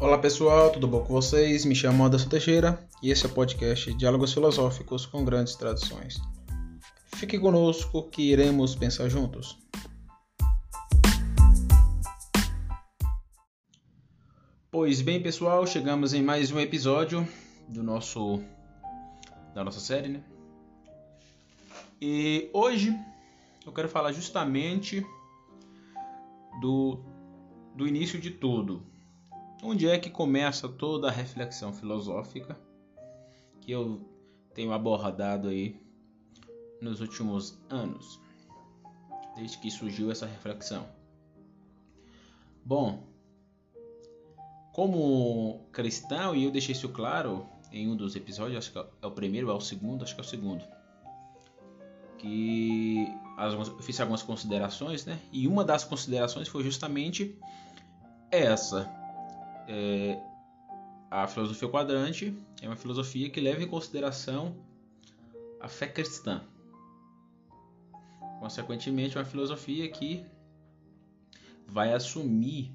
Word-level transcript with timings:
Olá 0.00 0.16
pessoal, 0.16 0.70
tudo 0.70 0.86
bom 0.86 1.00
com 1.00 1.12
vocês? 1.12 1.64
Me 1.64 1.74
chamo 1.74 2.04
Anderson 2.04 2.28
Teixeira 2.28 2.78
e 3.02 3.10
esse 3.10 3.26
é 3.26 3.28
o 3.28 3.32
podcast 3.32 3.92
Diálogos 3.94 4.32
Filosóficos 4.32 5.04
com 5.04 5.24
Grandes 5.24 5.56
Tradições. 5.56 6.20
Fique 7.16 7.36
conosco 7.36 8.04
que 8.04 8.30
iremos 8.30 8.76
pensar 8.76 9.08
juntos. 9.08 9.58
Pois 14.70 15.02
bem, 15.02 15.20
pessoal, 15.20 15.66
chegamos 15.66 16.14
em 16.14 16.22
mais 16.22 16.52
um 16.52 16.60
episódio 16.60 17.26
do 17.66 17.82
nosso 17.82 18.40
da 19.52 19.64
nossa 19.64 19.80
série, 19.80 20.06
né? 20.06 20.22
E 22.00 22.48
hoje 22.52 22.96
eu 23.66 23.72
quero 23.72 23.88
falar 23.88 24.12
justamente 24.12 25.04
do 26.60 27.00
do 27.74 27.84
início 27.84 28.20
de 28.20 28.30
tudo, 28.30 28.86
Onde 29.62 29.88
é 29.88 29.98
que 29.98 30.08
começa 30.08 30.68
toda 30.68 31.08
a 31.08 31.10
reflexão 31.10 31.72
filosófica 31.72 32.58
que 33.60 33.72
eu 33.72 34.00
tenho 34.54 34.72
abordado 34.72 35.48
aí 35.48 35.80
nos 36.80 37.00
últimos 37.00 37.58
anos, 37.68 38.20
desde 39.34 39.58
que 39.58 39.70
surgiu 39.70 40.12
essa 40.12 40.26
reflexão? 40.26 40.86
Bom, 42.64 43.02
como 44.72 45.66
cristão, 45.72 46.36
e 46.36 46.44
eu 46.44 46.50
deixei 46.52 46.72
isso 46.72 46.88
claro 46.90 47.44
em 47.72 47.88
um 47.88 47.96
dos 47.96 48.14
episódios, 48.14 48.58
acho 48.58 48.72
que 48.72 48.78
é 48.78 49.06
o 49.06 49.10
primeiro, 49.10 49.50
é 49.50 49.52
o 49.52 49.60
segundo, 49.60 50.04
acho 50.04 50.14
que 50.14 50.20
é 50.20 50.24
o 50.24 50.26
segundo, 50.26 50.64
que 52.16 53.06
eu 53.38 53.82
fiz 53.82 53.98
algumas 54.00 54.22
considerações, 54.22 55.04
né? 55.04 55.18
E 55.32 55.48
uma 55.48 55.64
das 55.64 55.82
considerações 55.82 56.46
foi 56.46 56.62
justamente 56.62 57.36
essa 58.30 58.97
é, 59.68 60.18
a 61.10 61.26
filosofia 61.26 61.68
quadrante 61.68 62.34
é 62.62 62.66
uma 62.66 62.76
filosofia 62.76 63.28
que 63.28 63.40
leva 63.40 63.62
em 63.62 63.68
consideração 63.68 64.56
a 65.60 65.68
fé 65.68 65.86
cristã. 65.86 66.42
Consequentemente, 68.40 69.16
é 69.16 69.20
uma 69.20 69.26
filosofia 69.26 69.88
que 69.90 70.24
vai 71.66 71.92
assumir, 71.92 72.72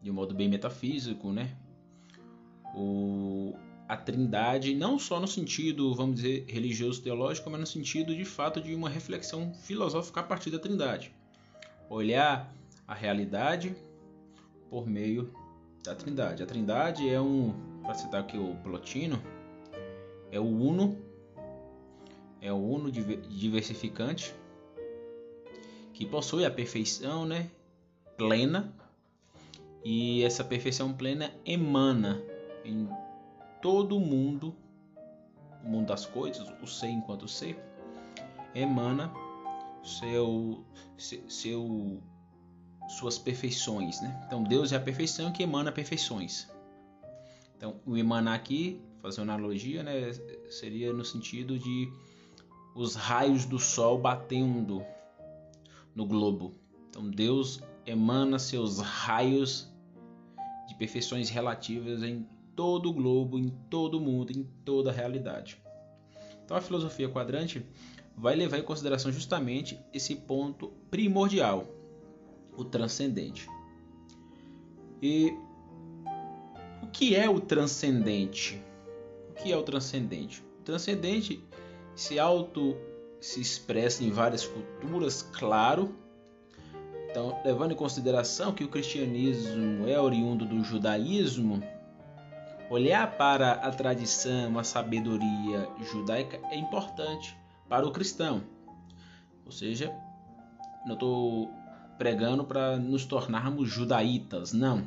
de 0.00 0.10
um 0.10 0.14
modo 0.14 0.34
bem 0.34 0.48
metafísico, 0.48 1.32
né, 1.32 1.56
o, 2.74 3.54
a 3.88 3.96
trindade, 3.96 4.74
não 4.74 4.98
só 4.98 5.18
no 5.18 5.26
sentido, 5.26 5.94
vamos 5.94 6.16
dizer, 6.16 6.44
religioso-teológico, 6.48 7.50
mas 7.50 7.60
no 7.60 7.66
sentido, 7.66 8.14
de 8.14 8.24
fato, 8.24 8.60
de 8.60 8.74
uma 8.74 8.88
reflexão 8.88 9.52
filosófica 9.54 10.20
a 10.20 10.22
partir 10.22 10.50
da 10.50 10.58
trindade. 10.58 11.12
Olhar 11.88 12.52
a 12.86 12.94
realidade 12.94 13.74
por 14.68 14.86
meio 14.86 15.32
da 15.86 15.94
Trindade. 15.94 16.42
A 16.42 16.46
Trindade 16.46 17.08
é 17.08 17.20
um, 17.20 17.54
para 17.82 17.94
citar 17.94 18.20
aqui 18.20 18.36
o 18.36 18.56
Plotino, 18.56 19.22
é 20.30 20.38
o 20.38 20.44
uno, 20.44 20.98
é 22.40 22.52
o 22.52 22.56
uno 22.56 22.90
diversificante 22.90 24.34
que 25.92 26.04
possui 26.04 26.44
a 26.44 26.50
perfeição, 26.50 27.24
né, 27.24 27.50
plena. 28.16 28.72
E 29.84 30.24
essa 30.24 30.42
perfeição 30.42 30.92
plena 30.92 31.32
emana 31.44 32.20
em 32.64 32.88
todo 33.62 33.96
o 33.96 34.00
mundo, 34.00 34.54
o 35.64 35.68
mundo 35.68 35.86
das 35.86 36.04
coisas, 36.04 36.48
o 36.60 36.66
ser 36.66 36.88
enquanto 36.88 37.28
ser, 37.28 37.56
emana 38.52 39.12
seu 39.84 40.64
seu 40.98 42.02
suas 42.88 43.18
perfeições. 43.18 44.00
Né? 44.00 44.24
Então 44.26 44.42
Deus 44.42 44.72
é 44.72 44.76
a 44.76 44.80
perfeição 44.80 45.32
que 45.32 45.42
emana 45.42 45.72
perfeições. 45.72 46.48
Então 47.56 47.80
o 47.86 47.96
emanar 47.96 48.34
aqui, 48.34 48.80
fazer 49.00 49.20
uma 49.20 49.34
analogia, 49.34 49.82
né, 49.82 50.12
seria 50.50 50.92
no 50.92 51.04
sentido 51.04 51.58
de 51.58 51.90
os 52.74 52.94
raios 52.94 53.44
do 53.44 53.58
sol 53.58 53.98
batendo 53.98 54.84
no 55.94 56.06
globo. 56.06 56.54
Então 56.90 57.08
Deus 57.08 57.60
emana 57.86 58.38
seus 58.38 58.80
raios 58.80 59.72
de 60.68 60.74
perfeições 60.74 61.30
relativas 61.30 62.02
em 62.02 62.26
todo 62.54 62.90
o 62.90 62.92
globo, 62.92 63.38
em 63.38 63.50
todo 63.70 63.98
o 63.98 64.00
mundo, 64.00 64.32
em 64.32 64.42
toda 64.64 64.90
a 64.90 64.92
realidade. 64.92 65.60
Então 66.44 66.56
a 66.56 66.60
filosofia 66.60 67.08
quadrante 67.08 67.64
vai 68.16 68.34
levar 68.34 68.58
em 68.58 68.62
consideração 68.62 69.12
justamente 69.12 69.78
esse 69.92 70.14
ponto 70.16 70.68
primordial 70.90 71.75
o 72.56 72.64
transcendente. 72.64 73.48
E 75.02 75.34
o 76.82 76.86
que 76.88 77.14
é 77.14 77.28
o 77.28 77.40
transcendente? 77.40 78.62
O 79.30 79.34
que 79.34 79.52
é 79.52 79.56
o 79.56 79.62
transcendente? 79.62 80.42
O 80.60 80.62
transcendente 80.62 81.44
se 81.94 82.18
auto 82.18 82.76
se 83.20 83.40
expressa 83.40 84.04
em 84.04 84.10
várias 84.10 84.46
culturas, 84.46 85.22
claro. 85.22 85.94
Então, 87.10 87.40
levando 87.44 87.72
em 87.72 87.76
consideração 87.76 88.52
que 88.52 88.64
o 88.64 88.68
cristianismo 88.68 89.88
é 89.88 89.98
oriundo 89.98 90.44
do 90.44 90.62
judaísmo, 90.62 91.62
olhar 92.68 93.16
para 93.16 93.52
a 93.52 93.70
tradição, 93.70 94.58
a 94.58 94.64
sabedoria 94.64 95.68
judaica 95.90 96.38
é 96.50 96.56
importante 96.56 97.36
para 97.68 97.86
o 97.86 97.90
cristão. 97.90 98.42
Ou 99.44 99.52
seja, 99.52 99.94
não 100.84 100.94
estou 100.94 101.50
pregando 101.98 102.44
para 102.44 102.76
nos 102.76 103.04
tornarmos 103.04 103.68
judaítas, 103.68 104.52
não. 104.52 104.86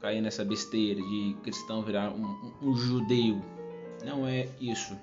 Cair 0.00 0.20
nessa 0.20 0.44
besteira 0.44 1.00
de 1.00 1.36
cristão 1.42 1.82
virar 1.82 2.10
um, 2.10 2.24
um, 2.24 2.70
um 2.70 2.76
judeu. 2.76 3.42
Não 4.04 4.26
é 4.26 4.48
isso. 4.60 4.96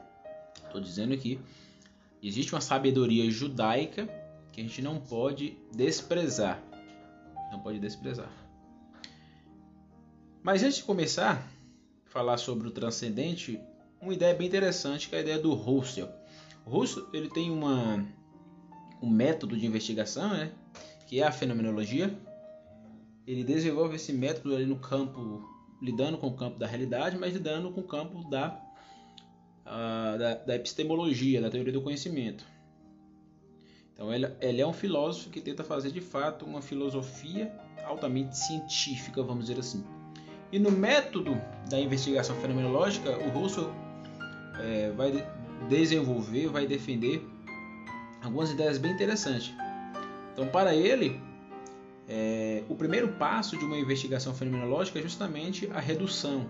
Estou 0.66 0.80
dizendo 0.80 1.18
que 1.18 1.40
existe 2.24 2.54
uma 2.54 2.62
sabedoria 2.62 3.30
judaica 3.30 4.08
que 4.52 4.62
a 4.62 4.64
gente 4.64 4.82
não 4.82 5.00
pode 5.00 5.58
desprezar. 5.74 6.62
Não 7.52 7.60
pode 7.60 7.80
desprezar. 7.80 8.32
Mas 10.42 10.64
antes 10.64 10.78
de 10.78 10.84
começar 10.84 11.46
a 12.06 12.10
falar 12.10 12.38
sobre 12.38 12.68
o 12.68 12.72
transcendente, 12.72 13.60
uma 14.00 14.14
ideia 14.14 14.34
bem 14.34 14.48
interessante 14.48 15.10
que 15.10 15.16
é 15.16 15.20
a 15.20 15.22
ideia 15.22 15.40
do 15.40 15.54
Russell. 15.54 16.10
O 16.66 16.70
Russell 16.70 17.08
ele 17.12 17.30
tem 17.30 17.52
uma 17.52 18.06
um 19.06 19.10
método 19.10 19.56
de 19.56 19.66
investigação, 19.68 20.30
né? 20.30 20.52
que 21.08 21.22
é 21.22 21.28
a 21.28 21.32
fenomenologia. 21.32 22.18
Ele 23.28 23.44
desenvolve 23.44 23.96
esse 23.96 24.12
método 24.12 24.56
ali 24.56 24.66
no 24.66 24.78
campo, 24.78 25.48
lidando 25.82 26.18
com 26.18 26.28
o 26.28 26.36
campo 26.36 26.58
da 26.58 26.66
realidade, 26.66 27.18
mas 27.18 27.34
lidando 27.34 27.72
com 27.72 27.82
o 27.82 27.84
campo 27.84 28.28
da, 28.30 28.60
uh, 29.66 30.18
da, 30.18 30.34
da, 30.36 30.56
epistemologia, 30.56 31.40
da 31.40 31.50
teoria 31.50 31.72
do 31.72 31.82
conhecimento. 31.82 32.44
Então 33.94 34.12
ele, 34.12 34.28
ele 34.42 34.62
é 34.62 34.68
um 34.68 34.74
filósofo 34.74 35.30
que 35.30 35.40
tenta 35.40 35.64
fazer 35.64 35.92
de 35.92 36.02
fato 36.02 36.44
uma 36.44 36.62
filosofia 36.62 37.54
altamente 37.86 38.38
científica, 38.38 39.22
vamos 39.22 39.46
dizer 39.46 39.60
assim. 39.60 39.84
E 40.52 40.58
no 40.58 40.72
método 40.72 41.40
da 41.70 41.80
investigação 41.80 42.36
fenomenológica, 42.38 43.18
o 43.20 43.30
Russell 43.30 43.72
é, 44.60 44.92
vai 44.92 45.26
desenvolver, 45.70 46.48
vai 46.48 46.66
defender 46.68 47.35
algumas 48.26 48.52
ideias 48.52 48.78
bem 48.78 48.92
interessantes. 48.92 49.54
Então, 50.34 50.48
para 50.48 50.76
ele, 50.76 51.22
é, 52.08 52.64
o 52.68 52.76
primeiro 52.76 53.14
passo 53.14 53.58
de 53.58 53.64
uma 53.64 53.78
investigação 53.78 54.34
fenomenológica 54.34 55.00
é 55.00 55.02
justamente 55.02 55.70
a 55.72 55.80
redução, 55.80 56.50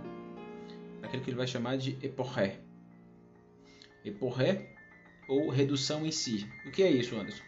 aquilo 1.04 1.24
que 1.24 1.30
ele 1.30 1.38
vai 1.38 1.48
chamar 1.48 1.78
de 1.78 1.98
eporré. 2.02 2.60
Eporré 4.04 4.76
ou 5.28 5.50
redução 5.50 6.06
em 6.06 6.12
si. 6.12 6.48
O 6.66 6.72
que 6.72 6.84
é 6.84 6.90
isso, 6.90 7.16
Anderson? 7.16 7.44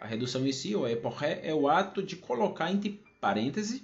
A 0.00 0.06
redução 0.06 0.46
em 0.46 0.52
si, 0.52 0.74
ou 0.74 0.84
a 0.84 0.90
é 0.90 1.54
o 1.54 1.68
ato 1.68 2.02
de 2.02 2.16
colocar 2.16 2.70
entre 2.70 3.02
parênteses 3.20 3.82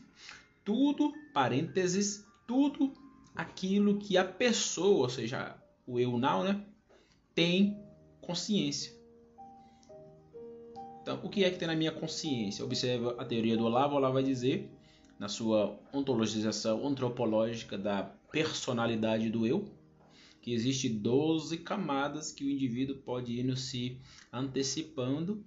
tudo, 0.64 1.12
parênteses, 1.32 2.26
tudo 2.46 2.94
aquilo 3.36 3.98
que 3.98 4.16
a 4.16 4.24
pessoa, 4.24 5.02
ou 5.02 5.08
seja, 5.08 5.56
o 5.86 6.00
eu 6.00 6.16
now, 6.16 6.42
né, 6.42 6.64
tem 7.34 7.78
consciência. 8.20 8.92
Então, 11.04 11.20
o 11.22 11.28
que 11.28 11.44
é 11.44 11.50
que 11.50 11.58
tem 11.58 11.68
na 11.68 11.76
minha 11.76 11.92
consciência? 11.92 12.64
Observa 12.64 13.14
a 13.18 13.26
teoria 13.26 13.58
do 13.58 13.66
Olavo. 13.66 13.94
Olavo 13.94 14.14
vai 14.14 14.22
dizer, 14.22 14.70
na 15.18 15.28
sua 15.28 15.78
ontologização 15.92 16.86
antropológica 16.86 17.76
da 17.76 18.04
personalidade 18.32 19.28
do 19.28 19.46
eu, 19.46 19.68
que 20.40 20.54
existe 20.54 20.88
12 20.88 21.58
camadas 21.58 22.32
que 22.32 22.42
o 22.42 22.48
indivíduo 22.48 22.96
pode 22.96 23.38
ir 23.38 23.54
se 23.58 24.00
antecipando 24.32 25.44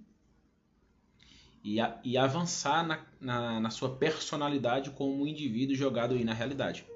e, 1.64 1.80
a, 1.80 2.00
e 2.04 2.16
avançar 2.16 2.86
na, 2.86 3.04
na, 3.20 3.58
na, 3.58 3.70
sua 3.70 3.96
personalidade 3.96 4.90
como 4.90 5.24
um 5.24 5.26
indivíduo 5.26 5.74
jogado 5.74 6.14
aí 6.14 6.22
na 6.22 6.34
realidade. 6.34 6.86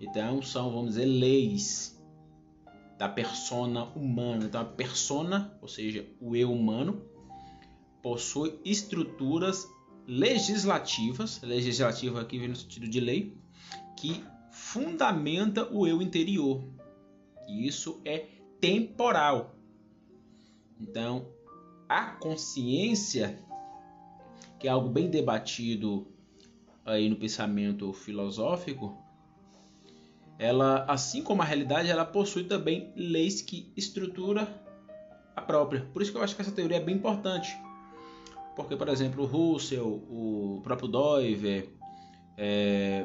Então 0.00 0.42
são, 0.42 0.72
vamos 0.72 0.94
dizer, 0.94 1.04
leis 1.04 1.96
da 2.98 3.08
persona 3.08 3.84
humana. 3.84 4.46
Então 4.46 4.60
a 4.60 4.64
persona, 4.64 5.56
ou 5.62 5.68
seja, 5.68 6.04
o 6.20 6.34
eu 6.34 6.52
humano, 6.52 7.05
possui 8.06 8.60
estruturas 8.64 9.68
legislativas, 10.06 11.42
legislativa 11.42 12.20
aqui 12.20 12.38
vem 12.38 12.46
no 12.46 12.54
sentido 12.54 12.86
de 12.86 13.00
lei, 13.00 13.36
que 13.96 14.24
fundamenta 14.52 15.68
o 15.72 15.88
eu 15.88 16.00
interior. 16.00 16.62
E 17.48 17.66
isso 17.66 18.00
é 18.04 18.26
temporal. 18.60 19.56
Então, 20.80 21.26
a 21.88 22.04
consciência, 22.12 23.44
que 24.60 24.68
é 24.68 24.70
algo 24.70 24.88
bem 24.88 25.10
debatido 25.10 26.06
aí 26.84 27.08
no 27.08 27.16
pensamento 27.16 27.92
filosófico, 27.92 28.96
ela, 30.38 30.84
assim 30.84 31.24
como 31.24 31.42
a 31.42 31.44
realidade, 31.44 31.88
ela 31.88 32.04
possui 32.04 32.44
também 32.44 32.92
leis 32.94 33.42
que 33.42 33.72
estrutura 33.76 34.46
a 35.34 35.42
própria. 35.42 35.80
Por 35.92 36.02
isso 36.02 36.12
que 36.12 36.18
eu 36.18 36.22
acho 36.22 36.36
que 36.36 36.42
essa 36.42 36.52
teoria 36.52 36.76
é 36.76 36.80
bem 36.80 36.94
importante. 36.94 37.65
Porque, 38.56 38.74
por 38.74 38.88
exemplo, 38.88 39.22
o 39.22 39.26
Russell, 39.26 39.86
o 39.86 40.60
próprio 40.64 40.88
Doiver, 40.88 41.68
é, 42.38 43.04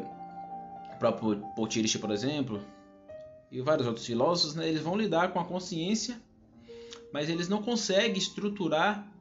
o 0.96 0.98
próprio 0.98 1.44
Potirish, 1.56 1.98
por 1.98 2.10
exemplo, 2.10 2.62
e 3.52 3.62
vários 3.62 3.86
outros 3.86 4.06
filósofos, 4.06 4.56
né, 4.56 4.68
eles 4.70 4.82
vão 4.82 4.96
lidar 4.96 5.34
com 5.34 5.40
a 5.40 5.44
consciência, 5.44 6.22
mas 7.12 7.30
eles 7.30 7.50
não 7.50 7.62
conseguem 7.62 8.18
estruturar 8.18 9.12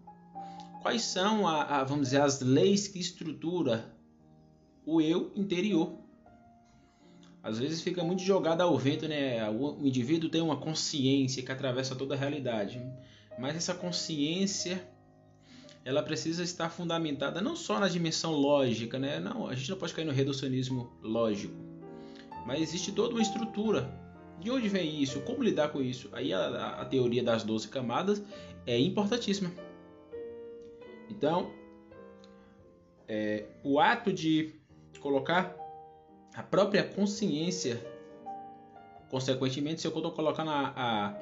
quais 0.83 1.03
são, 1.03 1.49
a, 1.49 1.81
a, 1.81 1.85
vamos 1.85 2.05
dizer, 2.07 2.21
as 2.21 2.41
leis 2.41 2.87
que 2.87 3.01
estrutura 3.01 3.93
o 4.87 5.01
eu 5.01 5.33
interior. 5.35 5.99
Às 7.43 7.59
vezes 7.59 7.83
fica 7.83 8.05
muito 8.05 8.23
jogado 8.23 8.61
ao 8.61 8.79
vento, 8.79 9.09
né? 9.09 9.49
O 9.51 9.79
indivíduo 9.85 10.31
tem 10.31 10.43
uma 10.43 10.59
consciência 10.59 11.43
que 11.43 11.51
atravessa 11.51 11.97
toda 11.97 12.15
a 12.15 12.19
realidade, 12.19 12.81
mas 13.39 13.57
essa 13.57 13.75
consciência 13.75 14.87
ela 15.85 16.03
precisa 16.03 16.43
estar 16.43 16.69
fundamentada 16.69 17.41
não 17.41 17.57
só 17.57 17.79
na 17.79 17.89
dimensão 17.89 18.33
lógica, 18.33 18.99
né? 18.99 19.19
Não, 19.19 19.47
a 19.47 19.55
gente 19.55 19.71
não 19.71 19.79
pode 19.79 19.95
cair 19.95 20.05
no 20.05 20.13
reducionismo 20.13 20.93
lógico, 21.03 21.55
mas 22.47 22.61
existe 22.61 22.93
toda 22.93 23.15
uma 23.15 23.23
estrutura. 23.23 23.99
De 24.39 24.51
onde 24.51 24.69
vem 24.69 25.03
isso? 25.03 25.21
Como 25.21 25.43
lidar 25.43 25.69
com 25.69 25.83
isso? 25.83 26.09
Aí 26.13 26.33
a, 26.33 26.81
a 26.81 26.85
teoria 26.85 27.23
das 27.23 27.43
12 27.45 27.69
camadas 27.69 28.23
é 28.67 28.79
importantíssima. 28.79 29.51
Então, 31.11 31.51
é, 33.07 33.47
o 33.63 33.79
ato 33.79 34.13
de 34.13 34.55
colocar 35.01 35.55
a 36.35 36.43
própria 36.43 36.85
consciência, 36.85 37.85
consequentemente, 39.11 39.81
se 39.81 39.87
eu 39.87 39.95
estou 39.95 40.13
colocando 40.13 40.51
a, 40.51 40.73
a, 40.77 41.15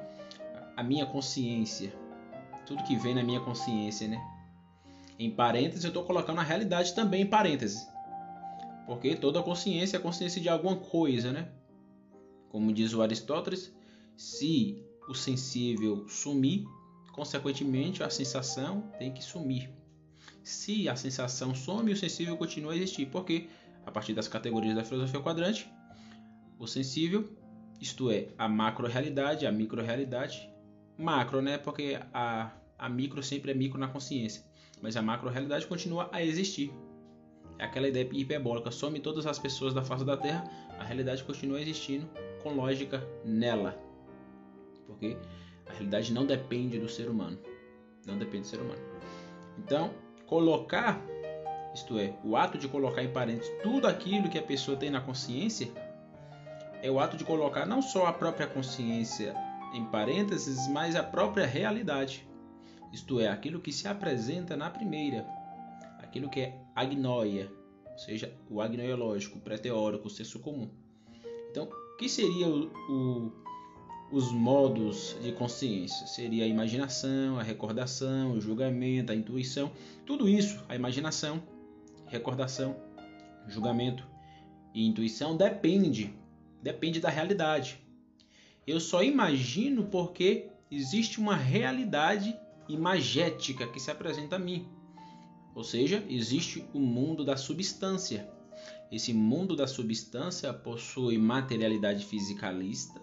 a 0.77 0.83
minha 0.83 1.05
consciência, 1.05 1.93
tudo 2.65 2.83
que 2.83 2.95
vem 2.95 3.15
na 3.15 3.23
minha 3.23 3.39
consciência, 3.39 4.07
né? 4.07 4.38
Em 5.19 5.29
parênteses, 5.29 5.83
eu 5.83 5.89
estou 5.89 6.05
colocando 6.05 6.39
a 6.39 6.43
realidade 6.43 6.95
também 6.95 7.23
em 7.23 7.25
parênteses. 7.25 7.85
Porque 8.85 9.17
toda 9.17 9.43
consciência 9.43 9.97
é 9.97 9.99
consciência 9.99 10.41
de 10.41 10.47
alguma 10.47 10.77
coisa, 10.77 11.33
né? 11.33 11.49
Como 12.47 12.71
diz 12.71 12.93
o 12.93 13.01
Aristóteles, 13.01 13.75
se 14.15 14.81
o 15.09 15.13
sensível 15.13 16.07
sumir, 16.07 16.65
consequentemente 17.11 18.01
a 18.01 18.09
sensação 18.09 18.89
tem 18.97 19.13
que 19.13 19.21
sumir. 19.21 19.69
Se 20.41 20.87
a 20.87 20.95
sensação 20.95 21.53
some, 21.53 21.91
o 21.91 21.97
sensível 21.97 22.37
continua 22.37 22.71
a 22.71 22.77
existir. 22.77 23.07
Porque, 23.07 23.49
a 23.85 23.91
partir 23.91 24.13
das 24.13 24.29
categorias 24.29 24.73
da 24.73 24.85
filosofia 24.85 25.19
quadrante, 25.19 25.69
o 26.57 26.65
sensível, 26.65 27.29
isto 27.81 28.09
é, 28.09 28.29
a 28.37 28.47
macro-realidade, 28.47 29.45
a 29.45 29.51
micro-realidade, 29.51 30.49
macro, 30.97 31.41
né? 31.41 31.57
Porque 31.57 31.99
a, 32.13 32.53
a 32.77 32.87
micro 32.87 33.21
sempre 33.21 33.51
é 33.51 33.53
micro 33.53 33.77
na 33.77 33.89
consciência 33.89 34.48
mas 34.81 34.95
a 34.95 35.01
macro-realidade 35.01 35.67
continua 35.67 36.09
a 36.11 36.23
existir. 36.23 36.73
É 37.57 37.65
aquela 37.65 37.87
ideia 37.87 38.07
hiperbólica, 38.11 38.71
some 38.71 38.99
todas 38.99 39.25
as 39.25 39.37
pessoas 39.37 39.73
da 39.73 39.81
face 39.81 40.05
da 40.05 40.15
Terra, 40.15 40.49
a 40.79 40.83
realidade 40.83 41.23
continua 41.23 41.61
existindo 41.61 42.09
com 42.41 42.53
lógica 42.53 43.05
nela. 43.25 43.77
Porque 44.87 45.17
a 45.67 45.73
realidade 45.73 46.13
não 46.13 46.25
depende 46.25 46.79
do 46.79 46.87
ser 46.87 47.09
humano. 47.09 47.37
Não 48.07 48.17
depende 48.17 48.43
do 48.43 48.47
ser 48.47 48.61
humano. 48.61 48.81
Então, 49.57 49.93
colocar, 50.25 51.01
isto 51.73 51.99
é, 51.99 52.13
o 52.23 52.37
ato 52.37 52.57
de 52.57 52.67
colocar 52.67 53.03
em 53.03 53.11
parênteses 53.11 53.51
tudo 53.61 53.87
aquilo 53.87 54.29
que 54.29 54.39
a 54.39 54.43
pessoa 54.43 54.77
tem 54.77 54.89
na 54.89 55.01
consciência, 55.01 55.67
é 56.81 56.89
o 56.89 56.99
ato 56.99 57.17
de 57.17 57.25
colocar 57.25 57.65
não 57.65 57.81
só 57.81 58.05
a 58.05 58.13
própria 58.13 58.47
consciência 58.47 59.35
em 59.73 59.83
parênteses, 59.85 60.67
mas 60.69 60.95
a 60.95 61.03
própria 61.03 61.45
realidade 61.45 62.28
isto 62.91 63.19
é, 63.19 63.27
aquilo 63.27 63.59
que 63.59 63.71
se 63.71 63.87
apresenta 63.87 64.55
na 64.55 64.69
primeira, 64.69 65.25
aquilo 65.99 66.29
que 66.29 66.41
é 66.41 66.61
agnoia, 66.75 67.51
ou 67.91 67.97
seja, 67.97 68.33
o 68.49 68.61
agnoiológico, 68.61 69.37
o 69.37 69.41
pré-teórico, 69.41 70.07
o 70.07 70.09
senso 70.09 70.39
comum. 70.39 70.69
Então, 71.51 71.65
o 71.65 71.97
que 71.97 72.07
seria 72.07 72.47
o, 72.47 72.71
o, 72.89 73.33
os 74.11 74.31
modos 74.31 75.15
de 75.21 75.31
consciência? 75.31 76.07
Seria 76.07 76.45
a 76.45 76.47
imaginação, 76.47 77.39
a 77.39 77.43
recordação, 77.43 78.33
o 78.33 78.41
julgamento, 78.41 79.11
a 79.11 79.15
intuição, 79.15 79.71
tudo 80.05 80.29
isso, 80.29 80.63
a 80.69 80.75
imaginação, 80.75 81.43
recordação, 82.07 82.75
julgamento 83.47 84.07
e 84.73 84.85
intuição 84.85 85.35
depende, 85.35 86.13
depende 86.61 86.99
da 86.99 87.09
realidade. 87.09 87.79
Eu 88.65 88.79
só 88.79 89.03
imagino 89.03 89.85
porque 89.85 90.47
existe 90.69 91.19
uma 91.19 91.35
realidade 91.35 92.37
imagética 92.69 93.67
que 93.67 93.79
se 93.79 93.91
apresenta 93.91 94.37
a 94.37 94.39
mim. 94.39 94.67
Ou 95.53 95.63
seja, 95.63 96.05
existe 96.07 96.63
o 96.73 96.79
mundo 96.79 97.25
da 97.25 97.35
substância. 97.35 98.29
Esse 98.91 99.13
mundo 99.13 99.55
da 99.55 99.67
substância 99.67 100.53
possui 100.53 101.17
materialidade 101.17 102.05
fisicalista 102.05 103.01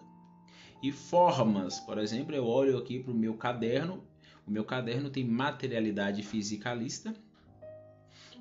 e 0.83 0.91
formas. 0.93 1.81
Por 1.81 1.99
exemplo, 1.99 2.35
eu 2.35 2.47
olho 2.47 2.79
aqui 2.79 3.01
para 3.01 3.13
o 3.13 3.17
meu 3.17 3.35
caderno. 3.35 4.03
O 4.47 4.51
meu 4.51 4.65
caderno 4.65 5.11
tem 5.11 5.25
materialidade 5.25 6.23
fisicalista 6.23 7.15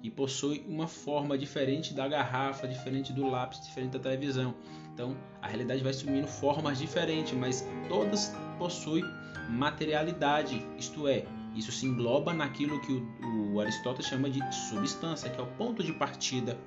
e 0.03 0.09
possui 0.11 0.63
uma 0.67 0.87
forma 0.87 1.35
diferente 1.35 1.93
da 1.93 2.07
garrafa, 2.07 2.67
diferente 2.67 3.11
do 3.11 3.27
lápis, 3.27 3.65
diferente 3.65 3.93
da 3.93 3.99
televisão. 3.99 4.53
Então, 4.93 5.17
a 5.41 5.47
realidade 5.47 5.81
vai 5.81 5.91
assumindo 5.91 6.27
formas 6.27 6.77
diferentes, 6.77 7.33
mas 7.33 7.67
todas 7.89 8.31
possuem 8.59 9.03
materialidade, 9.49 10.65
isto 10.77 11.07
é, 11.07 11.25
isso 11.55 11.71
se 11.71 11.85
engloba 11.85 12.33
naquilo 12.33 12.79
que 12.81 12.91
o, 12.91 13.53
o 13.53 13.61
Aristóteles 13.61 14.07
chama 14.07 14.29
de 14.29 14.39
substância, 14.69 15.29
que 15.29 15.39
é 15.39 15.43
o 15.43 15.47
ponto 15.57 15.83
de 15.83 15.93
partida 15.93 16.57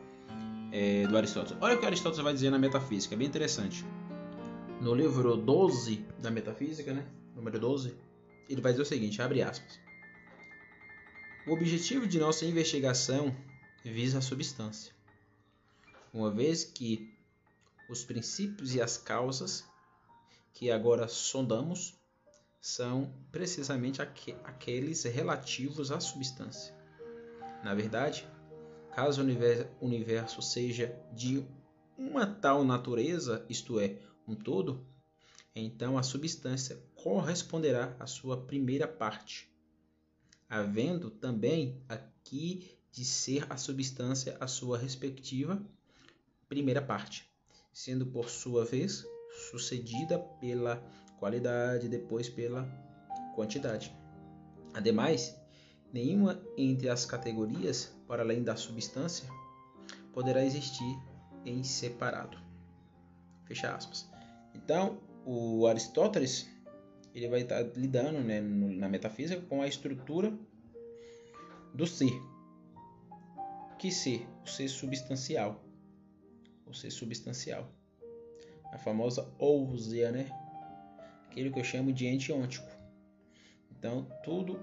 é, 0.73 1.07
do 1.07 1.17
Aristóteles. 1.17 1.59
Olha 1.61 1.77
o 1.77 1.81
que 1.81 1.87
Aristóteles 1.87 2.23
vai 2.23 2.33
dizer 2.33 2.51
na 2.51 2.59
Metafísica, 2.59 3.15
é 3.15 3.19
bem 3.19 3.27
interessante. 3.27 3.85
No 4.81 4.95
livro 4.95 5.37
12 5.37 6.05
da 6.21 6.31
Metafísica, 6.31 6.93
né? 6.95 7.05
número 7.35 7.59
12, 7.59 7.95
ele 8.49 8.61
vai 8.61 8.73
dizer 8.73 8.83
o 8.83 8.87
seguinte, 8.87 9.21
abre 9.21 9.43
aspas. 9.43 9.79
O 11.47 11.53
objetivo 11.53 12.07
de 12.07 12.19
nossa 12.19 12.45
investigação 12.45 13.35
visa 13.85 14.19
a 14.19 14.21
substância, 14.21 14.93
uma 16.13 16.31
vez 16.31 16.65
que 16.65 17.11
os 17.89 18.05
princípios 18.05 18.75
e 18.75 18.83
as 18.83 18.99
causas 18.99 19.65
que 20.53 20.71
agora 20.71 21.09
sondamos 21.09 21.98
são 22.61 23.13
precisamente 23.31 24.03
aqu 24.03 24.33
aqueles 24.45 25.05
relativos 25.05 25.91
à 25.91 26.01
substância. 26.01 26.75
Na 27.63 27.75
verdade, 27.75 28.29
caso 28.95 29.23
o 29.23 29.85
universo 29.87 30.43
seja 30.43 30.95
de 31.13 31.45
uma 31.97 32.27
tal 32.27 32.65
natureza, 32.65 33.45
isto 33.49 33.81
é, 33.81 33.99
um 34.27 34.35
todo, 34.35 34.87
então 35.55 35.99
a 35.99 36.03
substância 36.03 36.81
corresponderá 36.95 37.97
à 37.99 38.07
sua 38.07 38.37
primeira 38.37 38.87
parte, 38.87 39.51
havendo 40.49 41.11
também 41.11 41.83
aqui 41.89 42.79
de 42.93 43.05
ser 43.05 43.47
a 43.51 43.57
substância 43.57 44.37
a 44.41 44.47
sua 44.47 44.79
respectiva 44.79 45.61
primeira 46.49 46.81
parte, 46.81 47.29
sendo 47.73 48.07
por 48.07 48.31
sua 48.31 48.65
vez 48.65 49.05
sucedida 49.51 50.19
pela 50.41 50.83
qualidade, 51.19 51.89
depois 51.89 52.29
pela 52.29 52.69
quantidade. 53.35 53.95
Ademais, 54.75 55.37
nenhuma 55.93 56.41
entre 56.57 56.89
as 56.89 57.05
categorias, 57.05 57.93
para 58.07 58.23
além 58.23 58.43
da 58.43 58.57
substância, 58.57 59.29
poderá 60.13 60.45
existir 60.45 60.99
em 61.45 61.63
separado. 61.63 62.39
Fecha 63.45 63.75
aspas. 63.75 64.09
Então, 64.55 64.99
o 65.25 65.67
Aristóteles 65.67 66.49
ele 67.15 67.29
vai 67.29 67.41
estar 67.41 67.63
lidando 67.77 68.21
né, 68.21 68.41
na 68.41 68.89
metafísica 68.89 69.41
com 69.43 69.63
a 69.63 69.67
estrutura 69.67 70.33
do 71.75 71.87
ser. 71.87 72.13
Que 73.79 73.91
ser? 73.91 74.27
O 74.45 74.49
ser 74.49 74.69
substancial. 74.69 75.65
O 76.67 76.75
ser 76.75 76.91
substancial. 76.91 77.73
A 78.73 78.79
famosa 78.79 79.33
ousia, 79.39 80.11
né? 80.11 80.29
Aquilo 81.39 81.53
que 81.53 81.61
eu 81.61 81.65
chamo 81.65 81.93
de 81.93 82.07
ente 82.07 82.33
ôntico. 82.33 82.69
Então, 83.71 84.07
tudo 84.25 84.59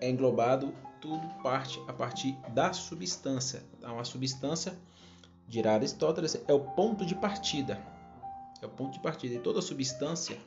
é 0.00 0.08
englobado, 0.08 0.72
tudo 1.00 1.26
parte 1.42 1.80
a 1.88 1.92
partir 1.92 2.36
da 2.50 2.72
substância. 2.72 3.62
Então, 3.76 3.98
a 3.98 4.04
substância, 4.04 4.78
dirá 5.48 5.74
Aristóteles, 5.74 6.40
é 6.46 6.52
o 6.52 6.60
ponto 6.60 7.04
de 7.04 7.16
partida. 7.16 7.82
É 8.62 8.66
o 8.66 8.68
ponto 8.68 8.92
de 8.92 9.00
partida. 9.00 9.34
E 9.34 9.38
toda 9.40 9.60
substância, 9.60 10.38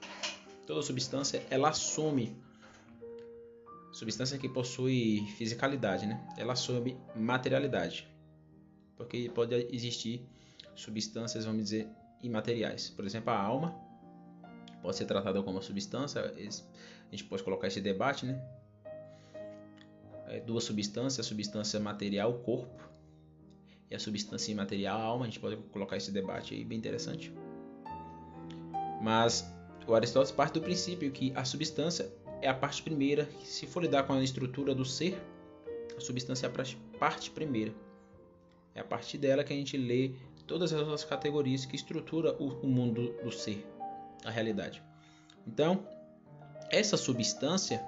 toda 0.65 0.81
substância, 0.81 1.45
ela 1.49 1.69
assume 1.69 2.37
substância 3.91 4.37
que 4.37 4.47
possui 4.47 5.25
fisicalidade, 5.37 6.05
né? 6.05 6.25
Ela 6.37 6.53
assume 6.53 6.97
materialidade. 7.15 8.07
Porque 8.95 9.29
pode 9.29 9.55
existir 9.73 10.25
substâncias, 10.73 11.43
vamos 11.43 11.63
dizer, 11.63 11.89
imateriais. 12.21 12.89
Por 12.89 13.05
exemplo, 13.05 13.31
a 13.31 13.37
alma 13.37 13.88
pode 14.81 14.95
ser 14.95 15.05
tratada 15.05 15.41
como 15.43 15.61
substância. 15.61 16.21
A 16.21 17.11
gente 17.11 17.23
pode 17.25 17.43
colocar 17.43 17.67
esse 17.67 17.81
debate, 17.81 18.25
né? 18.25 18.41
É, 20.27 20.39
duas 20.39 20.63
substâncias, 20.63 21.25
a 21.25 21.27
substância 21.27 21.79
material, 21.79 22.31
o 22.31 22.39
corpo, 22.39 22.83
e 23.89 23.95
a 23.95 23.99
substância 23.99 24.51
imaterial, 24.51 24.99
a 24.99 25.03
alma. 25.03 25.25
A 25.25 25.27
gente 25.27 25.39
pode 25.39 25.57
colocar 25.71 25.97
esse 25.97 26.11
debate 26.11 26.53
aí, 26.53 26.63
bem 26.63 26.77
interessante. 26.77 27.33
Mas 29.01 29.51
o 29.87 29.95
Aristóteles 29.95 30.31
parte 30.31 30.53
do 30.53 30.61
princípio 30.61 31.11
que 31.11 31.33
a 31.35 31.43
substância 31.43 32.11
é 32.41 32.47
a 32.47 32.53
parte 32.53 32.83
primeira. 32.83 33.27
Se 33.43 33.65
for 33.65 33.81
lidar 33.81 34.03
com 34.03 34.13
a 34.13 34.23
estrutura 34.23 34.75
do 34.75 34.85
ser, 34.85 35.19
a 35.97 35.99
substância 35.99 36.45
é 36.45 36.49
a 36.49 36.97
parte 36.99 37.31
primeira. 37.31 37.73
É 38.75 38.81
a 38.81 38.83
partir 38.83 39.17
dela 39.17 39.43
que 39.43 39.51
a 39.51 39.55
gente 39.55 39.75
lê 39.75 40.13
todas 40.45 40.73
as 40.73 40.79
outras 40.79 41.03
categorias 41.03 41.65
que 41.65 41.75
estrutura 41.75 42.35
o, 42.39 42.65
mundo 42.65 43.13
do 43.23 43.31
ser, 43.31 43.63
a 44.25 44.31
realidade. 44.31 44.83
Então, 45.47 45.85
essa 46.71 46.97
substância 46.97 47.83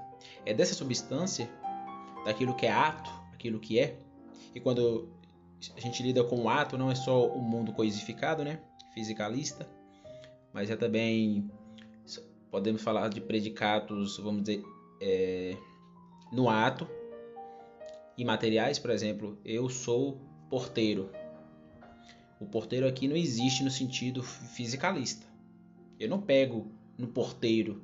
é 0.46 0.54
dessa 0.54 0.74
substância, 0.74 1.50
daquilo 2.26 2.56
que 2.56 2.66
é 2.66 2.72
ato, 2.72 3.10
aquilo 3.34 3.60
que 3.60 3.80
é. 3.80 3.98
E 4.54 4.60
quando 4.60 5.10
a 5.76 5.80
gente 5.80 6.02
lida 6.02 6.24
com 6.24 6.44
o 6.44 6.50
ato, 6.50 6.78
não 6.78 6.92
é 6.92 6.96
só 6.96 7.28
o 7.28 7.42
mundo 7.42 7.72
coisificado, 7.74 8.44
né? 8.44 8.60
Fisicalista, 8.94 9.68
mas 10.54 10.70
é 10.70 10.76
também 10.76 11.50
podemos 12.52 12.82
falar 12.82 13.08
de 13.08 13.22
predicados, 13.22 14.18
vamos 14.18 14.44
dizer, 14.44 14.64
é, 15.02 15.56
no 16.32 16.50
ato, 16.50 16.88
imateriais, 18.18 18.78
por 18.78 18.92
exemplo, 18.92 19.40
eu 19.46 19.70
sou 19.70 20.20
porteiro. 20.50 21.10
O 22.40 22.46
porteiro 22.46 22.88
aqui 22.88 23.08
não 23.08 23.16
existe 23.16 23.64
no 23.64 23.72
sentido 23.72 24.22
fisicalista. 24.22 25.31
Eu 26.02 26.10
não 26.10 26.20
pego 26.20 26.66
no 26.98 27.08
porteiro. 27.08 27.84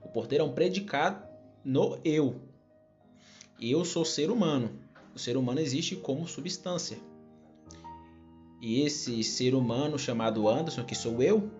O 0.00 0.08
porteiro 0.08 0.42
é 0.42 0.46
um 0.46 0.54
predicado 0.54 1.22
no 1.62 1.98
eu. 2.02 2.40
Eu 3.60 3.84
sou 3.84 4.06
ser 4.06 4.30
humano. 4.30 4.70
O 5.14 5.18
ser 5.18 5.36
humano 5.36 5.60
existe 5.60 5.96
como 5.96 6.26
substância. 6.26 6.96
E 8.58 8.80
esse 8.80 9.22
ser 9.22 9.54
humano 9.54 9.98
chamado 9.98 10.48
Anderson, 10.48 10.82
que 10.82 10.94
sou 10.94 11.22
eu, 11.22 11.50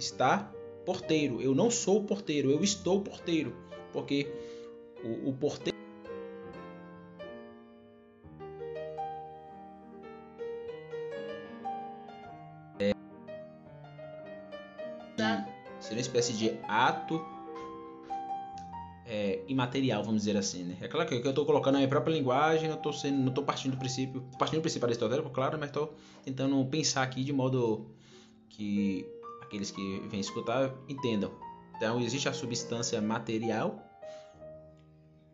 está 0.00 0.52
porteiro. 0.84 1.40
Eu 1.40 1.54
não 1.54 1.70
sou 1.70 2.02
porteiro, 2.02 2.50
eu 2.50 2.64
estou 2.64 3.00
porteiro. 3.00 3.54
Porque 3.92 4.34
o, 5.04 5.30
o 5.30 5.32
porteiro. 5.32 5.75
Espécie 16.18 16.32
de 16.32 16.58
ato 16.66 17.24
é, 19.04 19.42
imaterial, 19.46 20.02
vamos 20.02 20.22
dizer 20.22 20.36
assim, 20.36 20.64
né? 20.64 20.76
É 20.80 20.88
claro 20.88 21.08
que 21.08 21.14
eu 21.14 21.28
estou 21.28 21.44
colocando 21.44 21.74
na 21.74 21.78
minha 21.80 21.88
própria 21.88 22.12
linguagem, 22.12 22.68
não 22.68 22.76
estou 22.76 22.92
sendo, 22.92 23.18
não 23.18 23.28
estou 23.28 23.44
partindo 23.44 23.72
do 23.72 23.78
princípio, 23.78 24.22
partindo 24.38 24.58
do 24.58 24.62
princípio 24.62 24.86
aristotélico, 24.86 25.30
claro, 25.30 25.58
mas 25.58 25.68
estou 25.68 25.94
tentando 26.24 26.64
pensar 26.66 27.02
aqui 27.02 27.22
de 27.22 27.32
modo 27.32 27.90
que 28.48 29.06
aqueles 29.42 29.70
que 29.70 30.00
vêm 30.08 30.20
escutar 30.20 30.74
entendam. 30.88 31.32
Então 31.76 32.00
existe 32.00 32.28
a 32.28 32.32
substância 32.32 33.00
material, 33.00 33.80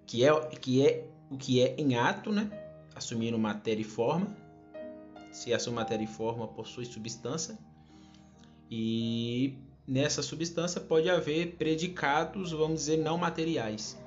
que 0.07 0.25
é, 0.25 0.35
que 0.57 0.87
é 0.87 1.09
o 1.31 1.39
que 1.39 1.63
é 1.63 1.75
em 1.79 1.95
ato, 1.95 2.31
né? 2.31 2.51
assumindo 2.95 3.39
matéria 3.39 3.81
e 3.81 3.85
forma. 3.85 4.37
Se 5.31 5.55
assume 5.55 5.77
matéria 5.77 6.05
e 6.05 6.07
forma, 6.07 6.47
possui 6.47 6.85
substância. 6.85 7.59
E 8.71 9.57
nessa 9.93 10.23
substância 10.23 10.81
pode 10.81 11.11
haver 11.11 11.57
predicados, 11.57 12.51
vamos 12.51 12.81
dizer, 12.81 12.97
não 12.97 13.19
materiais. 13.19 13.99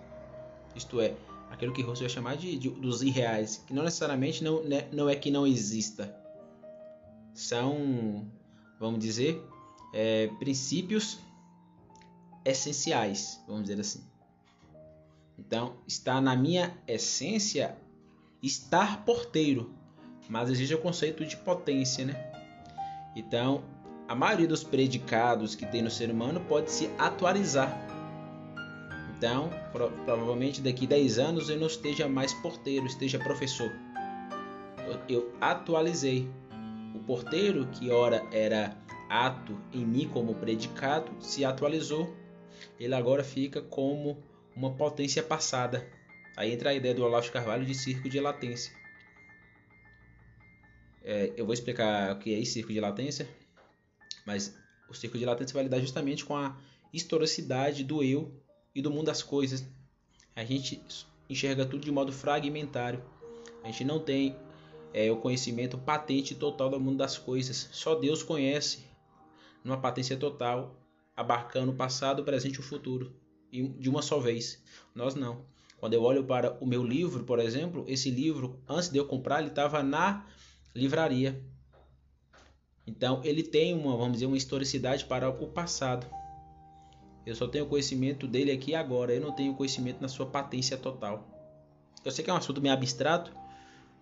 Isto 0.75 1.00
é, 1.00 1.13
aquilo 1.51 1.72
que 1.72 1.84
Russell 1.84 2.08
vai 2.08 2.10
chamar 2.10 2.38
de, 2.38 2.58
de, 2.58 2.70
dos 2.72 3.04
irreais, 3.04 3.63
que 3.68 3.72
não 3.72 3.84
necessariamente 3.84 4.44
não, 4.44 4.63
né, 4.63 4.88
não 4.92 5.08
é 5.08 5.15
que 5.15 5.30
não 5.30 5.46
exista. 5.46 6.12
São, 7.36 8.25
vamos 8.80 9.00
dizer, 9.00 9.39
é, 9.94 10.27
princípios 10.39 11.20
essenciais, 12.44 13.39
vamos 13.48 13.65
dizer 13.65 13.80
assim. 13.80 14.04
Então, 15.38 15.75
está 15.86 16.20
na 16.20 16.36
minha 16.36 16.75
essência 16.88 17.77
estar 18.42 19.06
porteiro, 19.06 19.72
mas 20.27 20.50
existe 20.50 20.74
o 20.74 20.82
conceito 20.82 21.24
de 21.24 21.38
potência, 21.38 22.06
né? 22.06 22.32
Então, 23.15 23.63
a 24.07 24.15
maioria 24.15 24.47
dos 24.47 24.63
predicados 24.63 25.55
que 25.55 25.65
tem 25.65 25.81
no 25.81 25.89
ser 25.89 26.12
humano 26.12 26.39
pode 26.41 26.71
se 26.71 26.89
atualizar. 26.97 27.85
Então, 29.17 29.50
pro 29.71 29.89
provavelmente 30.05 30.62
daqui 30.62 30.85
10 30.85 31.19
anos 31.19 31.50
eu 31.50 31.57
não 31.57 31.67
esteja 31.67 32.07
mais 32.07 32.33
porteiro, 32.33 32.85
esteja 32.85 33.17
professor. 33.17 33.71
Eu, 34.85 35.00
eu 35.09 35.33
atualizei. 35.41 36.29
O 36.93 37.00
porteiro, 37.00 37.67
que 37.67 37.89
ora 37.89 38.24
era 38.31 38.77
ato 39.09 39.59
em 39.74 39.85
mim 39.85 40.09
como 40.12 40.35
predicado 40.35 41.12
se 41.19 41.43
atualizou. 41.43 42.13
Ele 42.79 42.93
agora 42.93 43.24
fica 43.24 43.62
como 43.62 44.17
uma 44.55 44.71
potência 44.71 45.24
passada. 45.24 45.85
Aí 46.38 46.53
entra 46.53 46.69
a 46.69 46.74
ideia 46.74 46.93
do 46.93 47.03
Olavo 47.03 47.31
Carvalho 47.31 47.65
de 47.65 47.74
círculo 47.74 48.09
de 48.09 48.19
latência. 48.19 48.74
É, 51.03 51.31
eu 51.38 51.45
vou 51.45 51.53
explicar 51.53 52.13
o 52.13 52.19
que 52.19 52.33
é 52.33 52.43
círculo 52.43 52.74
de 52.74 52.79
latência, 52.79 53.27
mas 54.25 54.58
o 54.89 54.94
círculo 54.94 55.20
de 55.20 55.25
latência 55.25 55.53
vai 55.53 55.63
lidar 55.63 55.79
justamente 55.79 56.25
com 56.25 56.36
a 56.36 56.58
historicidade 56.91 57.84
do 57.84 58.03
eu 58.03 58.32
e 58.74 58.82
do 58.82 58.91
mundo 58.91 59.05
das 59.05 59.22
coisas. 59.22 59.65
A 60.36 60.44
gente 60.44 60.82
enxerga 61.29 61.65
tudo 61.65 61.84
de 61.84 61.91
modo 61.91 62.12
fragmentário. 62.12 63.03
A 63.63 63.67
gente 63.67 63.84
não 63.84 64.00
tem 64.00 64.36
é, 64.94 65.12
o 65.12 65.17
conhecimento 65.17 65.77
patente 65.77 66.36
total 66.36 66.70
do 66.70 66.79
mundo 66.79 66.98
das 66.98 67.17
coisas. 67.17 67.70
Só 67.72 67.96
Deus 67.96 68.24
conhece 68.24 68.86
numa 69.63 69.77
patência 69.77 70.15
total, 70.15 70.79
abarcando 71.15 71.72
o 71.72 71.75
passado, 71.75 72.22
o 72.22 72.25
presente 72.25 72.55
e 72.55 72.60
o 72.60 72.63
futuro, 72.63 73.15
de 73.51 73.89
uma 73.89 74.01
só 74.01 74.20
vez. 74.20 74.62
Nós 74.94 75.15
não. 75.15 75.46
Quando 75.77 75.94
eu 75.94 76.03
olho 76.03 76.24
para 76.24 76.58
o 76.62 76.65
meu 76.65 76.84
livro, 76.84 77.24
por 77.24 77.39
exemplo, 77.39 77.84
esse 77.88 78.10
livro, 78.10 78.62
antes 78.67 78.89
de 78.89 78.98
eu 78.98 79.05
comprar, 79.05 79.39
ele 79.39 79.50
estava 79.50 79.84
na 79.84 80.25
livraria. 80.74 81.44
Então, 82.88 83.22
ele 83.24 83.44
tem 83.44 83.74
uma, 83.74 83.98
vamos 83.98 84.13
dizer, 84.13 84.25
uma 84.25 84.38
historicidade 84.38 85.06
para 85.06 85.30
o 85.30 85.48
passado. 85.48 86.06
Eu 87.25 87.36
só 87.36 87.48
tenho 87.48 87.65
conhecimento 87.65 88.27
dele 88.27 88.51
aqui 88.51 88.75
agora, 88.75 89.13
eu 89.13 89.22
não 89.22 89.32
tenho 89.32 89.56
conhecimento 89.56 90.00
na 90.00 90.08
sua 90.08 90.27
patência 90.27 90.77
total. 90.77 91.27
Eu 92.04 92.12
sei 92.12 92.24
que 92.24 92.30
é 92.30 92.34
um 92.34 92.38
assunto 92.38 92.62
meio 92.62 92.74
abstrato, 92.74 93.32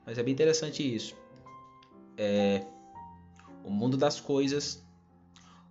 mas 0.06 0.18
é 0.18 0.24
bem 0.24 0.34
interessante 0.34 0.84
isso. 0.84 1.16
É, 2.18 2.66
o 3.64 3.70
mundo 3.70 3.96
das 3.96 4.20
coisas 4.20 4.84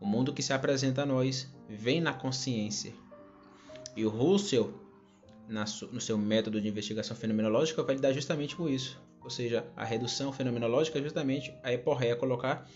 o 0.03 0.07
mundo 0.07 0.33
que 0.33 0.43
se 0.43 0.53
apresenta 0.53 1.03
a 1.03 1.07
nós 1.07 1.49
vem 1.69 2.01
na 2.01 2.13
consciência. 2.13 2.93
E 3.97 4.05
o 4.05 4.09
Russell, 4.09 4.75
no 5.49 6.01
seu 6.01 6.19
método 6.19 6.61
de 6.61 6.67
investigação 6.67 7.17
fenomenológica, 7.17 7.85
vai 7.85 7.95
lidar 7.95 8.13
justamente 8.13 8.57
com 8.57 8.69
isso. 8.69 9.01
Ou 9.23 9.31
seja, 9.31 9.65
a 9.77 9.85
redução 9.85 10.33
fenomenológica 10.33 10.99
é 10.99 11.03
justamente 11.03 11.55
a 11.63 11.73
eporreia, 11.73 12.17
colocar 12.17 12.69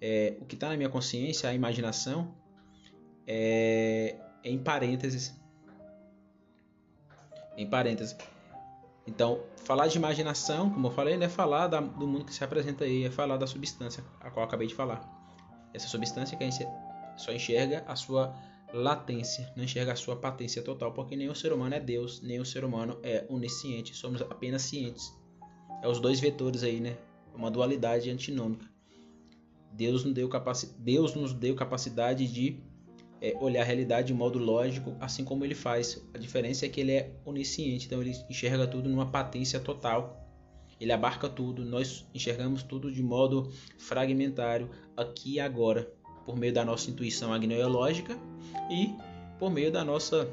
é, 0.00 0.36
o 0.40 0.44
que 0.44 0.54
está 0.54 0.68
na 0.68 0.76
minha 0.76 0.88
consciência, 0.88 1.48
a 1.48 1.54
imaginação, 1.54 2.34
é, 3.26 4.16
em 4.44 4.58
parênteses. 4.58 5.34
Em 7.56 7.68
parênteses. 7.68 8.16
Então, 9.06 9.42
falar 9.64 9.88
de 9.88 9.96
imaginação, 9.96 10.70
como 10.70 10.86
eu 10.86 10.90
falei, 10.90 11.16
não 11.16 11.26
é 11.26 11.28
falar 11.28 11.66
da, 11.66 11.80
do 11.80 12.06
mundo 12.06 12.24
que 12.24 12.34
se 12.34 12.44
apresenta 12.44 12.84
aí, 12.84 13.04
é 13.04 13.10
falar 13.10 13.36
da 13.36 13.46
substância, 13.46 14.04
a 14.20 14.30
qual 14.30 14.44
acabei 14.44 14.66
de 14.66 14.74
falar. 14.74 15.00
Essa 15.72 15.88
substância 15.88 16.36
que 16.36 16.44
a 16.44 16.50
gente 16.50 16.66
só 17.16 17.32
enxerga 17.32 17.84
a 17.86 17.96
sua 17.96 18.34
latência, 18.72 19.50
não 19.56 19.64
enxerga 19.64 19.92
a 19.92 19.96
sua 19.96 20.16
patência 20.16 20.62
total, 20.62 20.92
porque 20.92 21.16
o 21.26 21.34
ser 21.34 21.52
humano 21.52 21.74
é 21.74 21.80
Deus, 21.80 22.20
nem 22.20 22.38
o 22.38 22.44
ser 22.44 22.64
humano 22.64 22.98
é 23.02 23.24
onisciente, 23.28 23.94
somos 23.94 24.20
apenas 24.22 24.62
cientes. 24.62 25.10
É 25.82 25.88
os 25.88 26.00
dois 26.00 26.20
vetores 26.20 26.62
aí, 26.62 26.80
né? 26.80 26.96
Uma 27.34 27.50
dualidade 27.50 28.10
antinômica. 28.10 28.66
Deus 29.72 30.04
nos 30.04 30.14
deu, 30.14 30.28
capaci 30.28 30.74
Deus 30.78 31.14
nos 31.14 31.32
deu 31.32 31.54
capacidade 31.54 32.26
de 32.26 32.60
é, 33.20 33.36
olhar 33.40 33.62
a 33.62 33.64
realidade 33.64 34.08
de 34.08 34.14
modo 34.14 34.38
lógico, 34.38 34.96
assim 35.00 35.24
como 35.24 35.44
ele 35.44 35.54
faz. 35.54 36.04
A 36.14 36.18
diferença 36.18 36.66
é 36.66 36.68
que 36.68 36.80
ele 36.80 36.92
é 36.92 37.12
onisciente, 37.24 37.86
então 37.86 38.00
ele 38.00 38.12
enxerga 38.28 38.66
tudo 38.66 38.88
numa 38.88 39.06
patência 39.06 39.58
total. 39.60 40.24
Ele 40.80 40.92
abarca 40.92 41.28
tudo, 41.28 41.64
nós 41.64 42.06
enxergamos 42.14 42.62
tudo 42.62 42.92
de 42.92 43.02
modo 43.02 43.50
fragmentário, 43.78 44.70
aqui 44.96 45.34
e 45.34 45.40
agora, 45.40 45.92
por 46.24 46.36
meio 46.36 46.52
da 46.52 46.64
nossa 46.64 46.88
intuição 46.88 47.32
agnoiológica 47.32 48.16
e 48.70 48.94
por 49.38 49.50
meio 49.50 49.72
da 49.72 49.84
nossa 49.84 50.30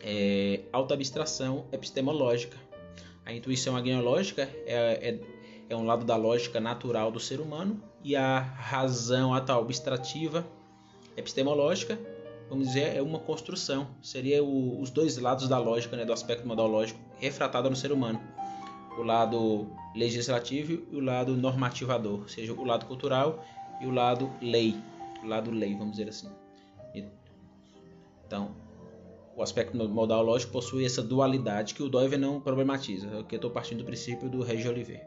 é, 0.00 0.60
auto-abstração 0.72 1.66
epistemológica. 1.70 2.56
A 3.26 3.32
intuição 3.32 3.76
agnoiológica 3.76 4.42
é, 4.66 5.10
é, 5.10 5.20
é 5.68 5.76
um 5.76 5.84
lado 5.84 6.04
da 6.04 6.16
lógica 6.16 6.60
natural 6.60 7.10
do 7.10 7.20
ser 7.20 7.40
humano 7.40 7.82
e 8.04 8.14
a 8.14 8.38
razão 8.38 9.34
auto-abstrativa 9.34 10.46
epistemológica 11.16 11.98
vamos 12.48 12.68
dizer, 12.68 12.96
é 12.96 13.02
uma 13.02 13.18
construção. 13.18 13.88
Seria 14.02 14.42
o, 14.42 14.80
os 14.80 14.90
dois 14.90 15.16
lados 15.18 15.48
da 15.48 15.58
lógica, 15.58 15.96
né, 15.96 16.04
do 16.04 16.12
aspecto 16.12 16.46
modológico, 16.46 17.00
refratado 17.18 17.68
no 17.68 17.76
ser 17.76 17.92
humano. 17.92 18.20
O 18.98 19.02
lado 19.02 19.66
legislativo 19.94 20.84
e 20.90 20.96
o 20.96 21.00
lado 21.00 21.36
normativador, 21.36 22.20
ou 22.20 22.28
seja, 22.28 22.52
o 22.52 22.64
lado 22.64 22.86
cultural 22.86 23.44
e 23.80 23.86
o 23.86 23.90
lado 23.90 24.30
lei. 24.40 24.76
O 25.22 25.26
lado 25.26 25.50
lei, 25.50 25.74
vamos 25.74 25.92
dizer 25.96 26.08
assim. 26.08 26.28
Então, 28.26 28.54
o 29.36 29.42
aspecto 29.42 29.76
modal 29.88 30.24
possui 30.50 30.84
essa 30.84 31.02
dualidade 31.02 31.74
que 31.74 31.82
o 31.82 31.88
Doiver 31.88 32.18
não 32.18 32.40
problematiza, 32.40 33.24
que 33.24 33.34
eu 33.34 33.38
estou 33.38 33.50
partindo 33.50 33.78
do 33.78 33.84
princípio 33.84 34.30
do 34.30 34.42
Regis 34.42 34.66
Oliver. 34.66 35.06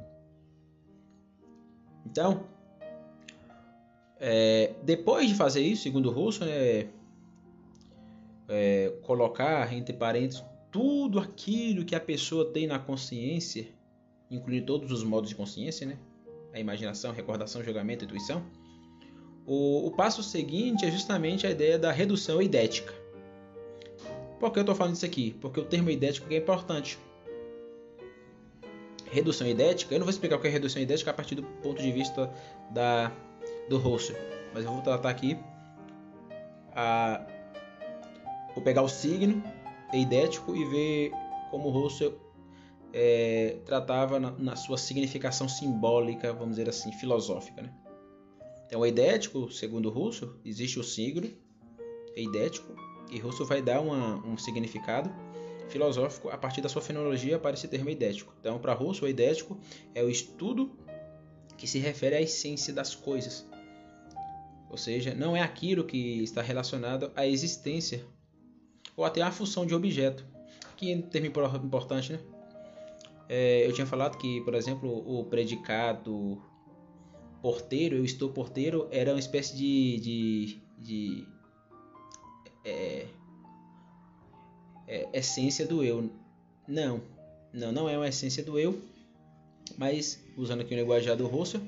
Então, 2.06 2.46
é, 4.20 4.74
depois 4.84 5.28
de 5.28 5.36
fazer 5.36 5.62
isso, 5.62 5.84
segundo 5.84 6.10
o 6.10 6.12
Russo, 6.12 6.44
né, 6.44 6.88
é, 8.48 8.94
colocar 9.04 9.72
entre 9.74 9.94
parênteses 9.94 10.44
tudo 10.72 11.20
aquilo 11.20 11.86
que 11.86 11.96
a 11.96 12.00
pessoa 12.00 12.46
tem 12.46 12.68
na 12.68 12.80
consciência, 12.80 13.68
incluindo 14.30 14.66
todos 14.66 14.92
os 14.92 15.04
modos 15.04 15.30
de 15.30 15.36
consciência, 15.36 15.88
né? 15.88 15.98
a 16.54 16.60
imaginação, 16.60 17.12
recordação, 17.12 17.64
julgamento, 17.64 18.06
intuição. 18.06 18.44
O, 19.46 19.88
o 19.88 19.92
passo 19.92 20.22
seguinte 20.22 20.86
é 20.86 20.92
justamente 20.92 21.48
a 21.48 21.52
ideia 21.52 21.80
da 21.80 21.92
redução 21.92 22.42
idética. 22.42 22.94
Por 24.40 24.52
que 24.52 24.60
eu 24.60 24.62
estou 24.62 24.76
falando 24.76 24.96
isso 24.96 25.06
aqui? 25.06 25.36
Porque 25.40 25.60
o 25.60 25.66
termo 25.66 25.90
idético 25.90 26.32
é 26.32 26.38
importante. 26.38 27.00
Redução 29.10 29.48
idética, 29.48 29.96
eu 29.96 30.00
não 30.00 30.06
vou 30.06 30.12
explicar 30.12 30.36
o 30.36 30.40
que 30.40 30.48
é 30.48 30.52
redução 30.52 30.82
idética 30.82 31.12
a 31.12 31.14
partir 31.14 31.36
do 31.36 31.44
ponto 31.44 31.82
de 31.82 31.92
vista 31.92 32.30
da, 32.72 33.12
do 33.70 33.78
Husserl, 33.78 34.20
mas 34.54 34.66
eu 34.66 34.72
vou 34.72 34.82
tratar 34.82 35.10
aqui 35.10 35.38
a 36.74 37.26
Vou 38.58 38.64
pegar 38.64 38.82
o 38.82 38.90
signo 38.90 39.44
eidético 39.94 40.56
e 40.56 40.66
ver 40.66 41.12
como 41.52 41.70
Russell 41.70 42.20
é, 42.92 43.60
tratava 43.64 44.20
na, 44.20 44.32
na, 44.32 44.56
sua 44.56 44.80
significação 44.80 45.48
simbólica, 45.48 46.34
vamos 46.34 46.56
dizer 46.56 46.68
assim, 46.68 46.92
filosófica. 46.92 47.62
Né? 47.62 47.72
Então, 48.66 48.82
o 48.82 48.86
eidético, 48.86 49.52
segundo 49.52 49.92
Russell, 49.92 50.34
existe 50.44 50.80
o 50.80 50.84
signo 50.84 51.30
eidético 52.16 52.74
e 53.12 53.20
Russell 53.20 53.46
vai 53.46 53.62
dar 53.62 53.80
uma, 53.80 54.26
um 54.26 54.36
significado 54.40 55.14
filosófico 55.70 56.30
a 56.30 56.38
partir 56.40 56.62
da 56.62 56.68
sua 56.68 56.82
fenomenologia 56.82 57.38
para 57.38 57.54
esse 57.54 57.68
termo 57.68 57.92
eidético. 57.92 58.34
Então, 58.40 58.58
para 58.58 58.74
Russell, 58.74 59.04
o 59.04 59.08
eidético 59.08 59.56
é 59.94 60.02
o 60.02 60.10
estudo 60.10 60.76
que 61.56 61.68
se 61.68 61.78
refere 61.78 62.16
à 62.16 62.22
essência 62.22 62.74
das 62.74 62.96
coisas. 62.96 63.48
Ou 64.70 64.78
seja, 64.78 65.14
não 65.14 65.36
é 65.36 65.42
aquilo 65.42 65.84
que 65.84 66.24
está 66.24 66.42
relacionado 66.42 67.12
à 67.16 67.26
existência 67.26 68.04
ou 68.96 69.06
até 69.06 69.22
a 69.22 69.32
função 69.32 69.66
de 69.66 69.74
objeto. 69.74 70.26
Que 70.76 70.92
é 70.92 70.96
um 70.96 71.02
termo 71.02 71.28
importante, 71.28 72.14
né? 72.14 72.20
É, 73.30 73.68
eu 73.68 73.74
tinha 73.74 73.86
falado 73.86 74.18
que, 74.18 74.42
por 74.42 74.54
exemplo, 74.54 74.90
o 75.06 75.24
predicado 75.26 76.42
porteiro, 77.42 77.96
eu 77.96 78.06
estou 78.06 78.30
porteiro, 78.30 78.88
era 78.92 79.12
uma 79.14 79.20
espécie 79.20 79.56
de. 79.56 80.00
de, 80.00 80.60
de 80.78 81.28
é, 82.64 83.08
é, 84.88 85.10
essência 85.14 85.66
do 85.66 85.84
eu. 85.84 86.10
Não, 86.68 87.02
não, 87.54 87.72
não 87.72 87.90
é 87.90 87.98
uma 87.98 88.08
essência 88.08 88.44
do 88.44 88.60
eu, 88.60 88.82
mas, 89.78 90.24
usando 90.38 90.62
aqui 90.62 90.74
o 90.74 90.78
linguajar 90.78 91.16
do 91.16 91.28
Russell, 91.28 91.62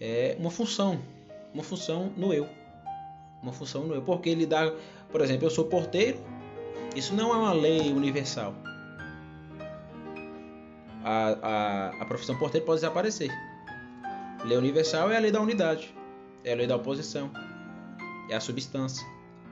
é 0.00 0.36
uma 0.38 0.50
função, 0.50 1.00
uma 1.52 1.62
função 1.62 2.12
no 2.16 2.32
eu. 2.32 2.48
Uma 3.42 3.52
função 3.52 3.84
no 3.84 3.94
eu, 3.94 4.02
porque 4.02 4.28
ele 4.28 4.46
dá, 4.46 4.72
por 5.10 5.20
exemplo, 5.20 5.46
eu 5.46 5.50
sou 5.50 5.64
porteiro, 5.64 6.18
isso 6.94 7.14
não 7.14 7.32
é 7.32 7.36
uma 7.36 7.52
lei 7.52 7.92
universal. 7.92 8.54
A, 11.04 11.38
a, 11.42 12.02
a 12.02 12.04
profissão 12.04 12.38
porteiro 12.38 12.64
pode 12.64 12.80
desaparecer. 12.80 13.30
Lei 14.44 14.56
universal 14.56 15.10
é 15.10 15.16
a 15.16 15.20
lei 15.20 15.30
da 15.30 15.40
unidade, 15.40 15.94
é 16.44 16.52
a 16.52 16.56
lei 16.56 16.66
da 16.66 16.76
oposição, 16.76 17.30
é 18.28 18.34
a 18.34 18.40
substância, 18.40 19.06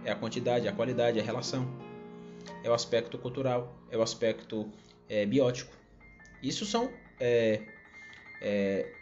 é 0.05 0.11
a 0.11 0.17
quantidade, 0.17 0.69
a 0.69 0.73
qualidade, 0.73 1.19
a 1.19 1.23
relação, 1.23 1.67
é 2.63 2.71
o 2.71 2.75
aspecto 2.75 3.19
cultural, 3.19 3.75
é 3.91 3.97
o 3.97 4.03
aspecto 4.03 4.71
é, 5.09 5.27
biótico. 5.27 5.73
Isso 6.43 6.65
são 6.65 6.91
é, 7.19 7.61
é, 8.41 8.87
é 8.87 9.00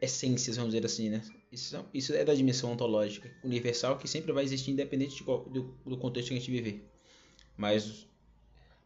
essências, 0.00 0.56
vamos 0.56 0.72
dizer 0.72 0.86
assim, 0.86 1.08
né? 1.08 1.22
Isso, 1.50 1.84
isso 1.92 2.12
é 2.12 2.24
da 2.24 2.34
dimensão 2.34 2.72
ontológica, 2.72 3.30
universal, 3.42 3.98
que 3.98 4.08
sempre 4.08 4.32
vai 4.32 4.44
existir 4.44 4.70
independente 4.70 5.16
de, 5.16 5.24
do, 5.24 5.74
do 5.84 5.98
contexto 5.98 6.28
que 6.28 6.34
a 6.34 6.38
gente 6.38 6.50
viver. 6.50 6.88
Mas 7.56 8.06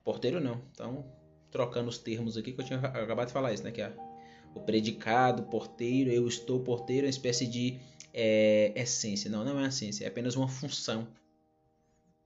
porteiro 0.05 0.41
não. 0.41 0.63
Então, 0.73 1.05
trocando 1.51 1.89
os 1.89 1.99
termos 1.99 2.37
aqui, 2.37 2.53
que 2.53 2.61
eu 2.61 2.65
tinha 2.65 2.79
acabado 2.79 3.29
de 3.29 3.33
falar 3.33 3.53
isso, 3.53 3.65
né? 3.65 3.71
Que 3.71 3.83
é 3.83 3.95
o 4.55 4.61
predicado, 4.61 5.45
porteiro, 5.45 6.11
eu 6.11 6.27
estou 6.27 6.61
porteiro, 6.61 7.07
é 7.07 7.07
uma 7.07 7.11
espécie 7.11 7.47
de 7.47 7.79
é, 8.13 8.73
essência. 8.75 9.31
Não, 9.31 9.45
não 9.45 9.59
é 9.61 9.69
essência, 9.69 10.05
é 10.05 10.09
apenas 10.09 10.37
uma 10.37 10.49
função. 10.49 11.09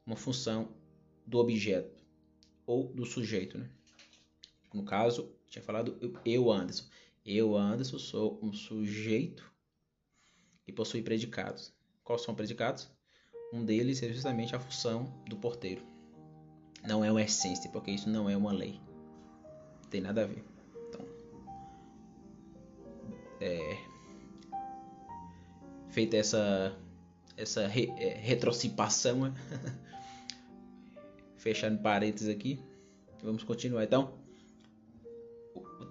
Uma 0.07 0.17
função 0.17 0.69
do 1.27 1.39
objeto 1.39 2.03
ou 2.67 2.93
do 2.93 3.05
sujeito, 3.05 3.59
né? 3.59 3.69
No 4.73 4.85
caso, 4.85 5.31
tinha 5.49 5.63
falado 5.63 5.99
eu, 6.25 6.51
Anderson. 6.51 6.85
Eu, 7.25 7.57
Anderson, 7.57 7.99
sou 7.99 8.39
um 8.43 8.53
sujeito 8.53 9.51
e 10.67 10.73
possui 10.73 11.03
predicados. 11.03 11.73
Quais 12.03 12.23
são 12.23 12.35
predicados? 12.35 12.91
Um 13.53 13.65
deles 13.65 14.03
é 14.03 14.09
justamente 14.09 14.57
a 14.57 14.61
função 14.61 15.05
do 15.29 15.37
porteiro. 15.37 15.83
Não 16.87 17.05
é 17.05 17.11
uma 17.11 17.23
essência, 17.23 17.71
porque 17.71 17.93
isso 17.93 18.11
não 18.11 18.29
é 18.29 18.37
uma 18.37 18.53
lei. 18.53 18.81
Não 19.83 19.89
tem 19.89 20.01
nada 20.01 20.25
a 20.25 20.27
ver. 20.27 20.45
Então, 20.89 21.07
é, 23.41 23.79
feita 25.91 26.17
essa 26.17 26.77
essa 27.37 27.67
re, 27.67 27.93
é, 27.97 28.15
retrocipação, 28.15 29.33
fechando 31.37 31.81
parênteses 31.83 32.29
aqui, 32.29 32.63
vamos 33.23 33.43
continuar. 33.45 33.85
Então, 33.85 34.22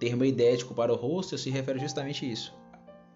termo 0.02 0.24
idético 0.24 0.74
para 0.74 0.92
o 0.92 0.96
rosto 0.96 1.38
se 1.38 1.48
refere 1.48 1.78
justamente 1.78 2.24
a 2.24 2.28
isso. 2.28 2.52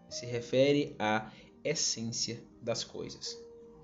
Se 0.09 0.25
refere 0.25 0.94
a 1.01 1.33
essência 1.64 2.40
das 2.62 2.85
coisas. 2.85 3.37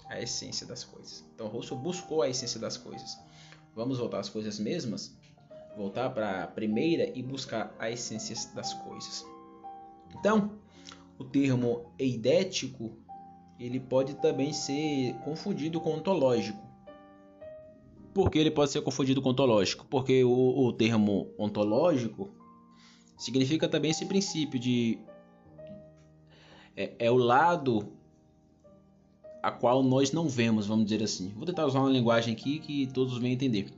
A 0.08 0.20
essência 0.20 0.64
das 0.64 0.84
coisas. 0.84 1.24
Então 1.34 1.48
Russell 1.48 1.76
buscou 1.78 2.22
a 2.22 2.28
essência 2.28 2.60
das 2.60 2.76
coisas. 2.76 3.18
Vamos 3.74 3.98
voltar 3.98 4.20
às 4.20 4.28
coisas 4.28 4.60
mesmas? 4.60 5.16
Voltar 5.76 6.10
para 6.10 6.44
a 6.44 6.46
primeira 6.46 7.10
e 7.12 7.24
buscar 7.24 7.74
a 7.76 7.90
essência 7.90 8.36
das 8.54 8.72
coisas. 8.72 9.26
Então, 10.16 10.52
o 11.18 11.24
termo 11.24 11.92
eidético 11.98 12.96
ele 13.58 13.80
pode 13.80 14.14
também 14.14 14.52
ser 14.52 15.14
confundido 15.24 15.80
com 15.80 15.94
ontológico. 15.94 16.62
Por 18.14 18.30
que 18.30 18.38
ele 18.38 18.50
pode 18.52 18.70
ser 18.70 18.82
confundido 18.82 19.20
com 19.20 19.30
ontológico? 19.30 19.84
Porque 19.86 20.22
o, 20.22 20.66
o 20.66 20.72
termo 20.72 21.32
ontológico 21.36 22.41
significa 23.22 23.68
também 23.68 23.92
esse 23.92 24.04
princípio 24.04 24.58
de 24.58 24.98
é, 26.76 26.92
é 26.98 27.10
o 27.10 27.16
lado 27.16 27.92
a 29.40 29.52
qual 29.52 29.82
nós 29.82 30.10
não 30.10 30.28
vemos, 30.28 30.66
vamos 30.66 30.86
dizer 30.86 31.04
assim. 31.04 31.28
Vou 31.36 31.46
tentar 31.46 31.66
usar 31.66 31.78
uma 31.78 31.90
linguagem 31.90 32.34
aqui 32.34 32.58
que 32.58 32.86
todos 32.88 33.18
venham 33.18 33.34
entender. 33.34 33.72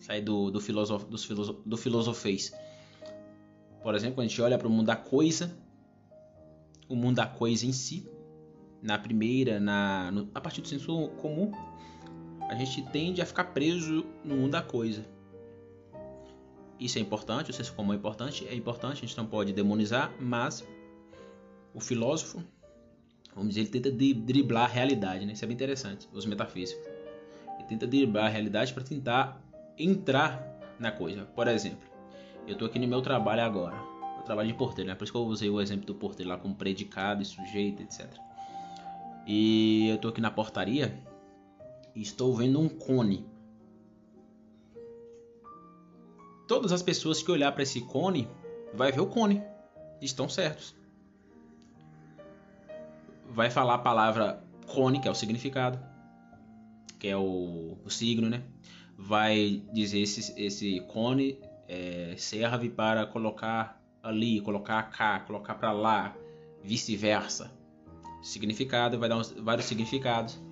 Sair 0.00 0.22
do, 0.22 0.50
do, 0.50 0.60
filosof, 0.60 1.04
do, 1.04 1.16
filosof, 1.18 1.60
do 1.64 1.76
filosofês. 1.76 2.52
Por 3.80 3.94
exemplo, 3.94 4.16
quando 4.16 4.26
a 4.26 4.28
gente 4.28 4.42
olha 4.42 4.58
para 4.58 4.66
o 4.66 4.70
mundo 4.70 4.86
da 4.86 4.96
coisa, 4.96 5.56
o 6.88 6.96
mundo 6.96 7.16
da 7.16 7.26
coisa 7.26 7.66
em 7.66 7.72
si, 7.72 8.08
na 8.82 8.98
primeira, 8.98 9.60
na, 9.60 10.10
no, 10.10 10.28
a 10.34 10.40
partir 10.40 10.62
do 10.62 10.68
senso 10.68 11.08
comum, 11.20 11.52
a 12.48 12.54
gente 12.56 12.82
tende 12.90 13.22
a 13.22 13.26
ficar 13.26 13.44
preso 13.44 14.04
no 14.24 14.36
mundo 14.36 14.50
da 14.50 14.62
coisa. 14.62 15.04
Isso 16.80 16.98
é 16.98 17.00
importante, 17.02 17.50
o 17.50 17.52
senso 17.52 17.74
comum 17.74 17.92
é 17.92 17.96
importante, 17.96 18.48
é 18.48 18.54
importante, 18.54 19.04
a 19.04 19.06
gente 19.06 19.16
não 19.16 19.26
pode 19.26 19.52
demonizar, 19.52 20.10
mas 20.18 20.66
o 21.74 21.80
filósofo, 21.80 22.42
vamos 23.34 23.50
dizer, 23.50 23.60
ele 23.60 23.68
tenta 23.68 23.90
driblar 23.90 24.64
a 24.64 24.66
realidade, 24.66 25.26
né? 25.26 25.34
Isso 25.34 25.44
é 25.44 25.46
bem 25.46 25.54
interessante, 25.54 26.08
os 26.10 26.24
metafísicos. 26.24 26.82
Ele 27.58 27.68
tenta 27.68 27.86
driblar 27.86 28.24
a 28.24 28.28
realidade 28.28 28.72
para 28.72 28.82
tentar 28.82 29.42
entrar 29.78 30.58
na 30.78 30.90
coisa. 30.90 31.26
Por 31.26 31.46
exemplo, 31.48 31.86
eu 32.46 32.54
estou 32.54 32.66
aqui 32.66 32.78
no 32.78 32.88
meu 32.88 33.02
trabalho 33.02 33.42
agora. 33.42 33.76
Eu 34.16 34.22
trabalho 34.24 34.48
de 34.48 34.54
porteiro, 34.54 34.88
né? 34.88 34.94
Por 34.96 35.04
isso 35.04 35.12
que 35.12 35.18
eu 35.18 35.24
usei 35.24 35.50
o 35.50 35.60
exemplo 35.60 35.84
do 35.86 35.94
porteiro 35.94 36.30
lá 36.30 36.38
com 36.38 36.52
predicado 36.54 37.22
e 37.22 37.26
sujeito, 37.26 37.82
etc. 37.82 38.06
E 39.26 39.88
eu 39.88 39.96
estou 39.96 40.10
aqui 40.10 40.20
na 40.20 40.30
portaria 40.30 40.98
e 41.94 42.00
estou 42.00 42.34
vendo 42.34 42.58
um 42.58 42.68
cone. 42.68 43.26
Todas 46.50 46.72
as 46.72 46.82
pessoas 46.82 47.22
que 47.22 47.30
olhar 47.30 47.52
para 47.52 47.62
esse 47.62 47.80
cone 47.80 48.28
vai 48.74 48.90
ver 48.90 49.00
o 49.00 49.06
cone. 49.06 49.40
Estão 50.02 50.28
certos. 50.28 50.74
Vai 53.28 53.48
falar 53.48 53.74
a 53.74 53.78
palavra 53.78 54.42
cone, 54.66 55.00
que 55.00 55.06
é 55.06 55.10
o 55.12 55.14
significado, 55.14 55.78
que 56.98 57.06
é 57.06 57.16
o, 57.16 57.78
o 57.84 57.88
signo, 57.88 58.28
né? 58.28 58.42
Vai 58.98 59.62
dizer 59.72 60.00
esse, 60.00 60.34
esse 60.36 60.80
cone 60.88 61.38
é, 61.68 62.16
serve 62.18 62.68
para 62.68 63.06
colocar 63.06 63.80
ali, 64.02 64.40
colocar 64.40 64.82
cá, 64.90 65.20
colocar 65.20 65.54
para 65.54 65.70
lá, 65.70 66.16
vice-versa. 66.64 67.52
Significado 68.24 68.98
vai 68.98 69.08
dar 69.08 69.18
uns, 69.18 69.30
vários 69.30 69.66
significados. 69.66 70.42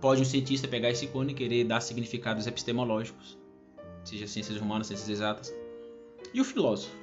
Pode 0.00 0.22
um 0.22 0.24
cientista 0.24 0.66
pegar 0.66 0.90
esse 0.90 1.06
cone 1.06 1.30
e 1.30 1.36
querer 1.36 1.62
dar 1.62 1.80
significados 1.80 2.48
epistemológicos, 2.48 3.40
seja 4.04 4.26
ciências 4.26 4.58
humanas, 4.58 4.86
ciências 4.86 5.08
exatas. 5.08 5.54
E 6.32 6.40
o 6.40 6.44
filósofo? 6.44 6.94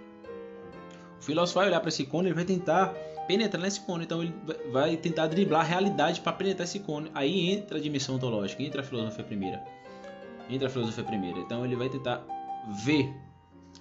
O 1.19 1.23
filósofo 1.23 1.59
vai 1.59 1.67
olhar 1.67 1.79
para 1.79 1.89
esse 1.89 2.05
cone 2.05 2.29
e 2.29 2.33
vai 2.33 2.45
tentar 2.45 2.93
penetrar 3.27 3.61
nesse 3.61 3.81
cone. 3.81 4.05
Então 4.05 4.23
ele 4.23 4.33
vai 4.71 4.97
tentar 4.97 5.27
driblar 5.27 5.61
a 5.61 5.63
realidade 5.63 6.21
para 6.21 6.33
penetrar 6.33 6.65
esse 6.65 6.79
cone. 6.79 7.11
Aí 7.13 7.51
entra 7.51 7.77
a 7.77 7.81
dimensão 7.81 8.15
ontológica, 8.15 8.63
entra 8.63 8.81
a 8.81 8.83
filosofia 8.83 9.23
primeira. 9.23 9.63
Entra 10.49 10.67
a 10.67 10.71
filosofia 10.71 11.03
primeira. 11.03 11.39
Então 11.39 11.65
ele 11.65 11.75
vai 11.75 11.89
tentar 11.89 12.25
ver 12.83 13.13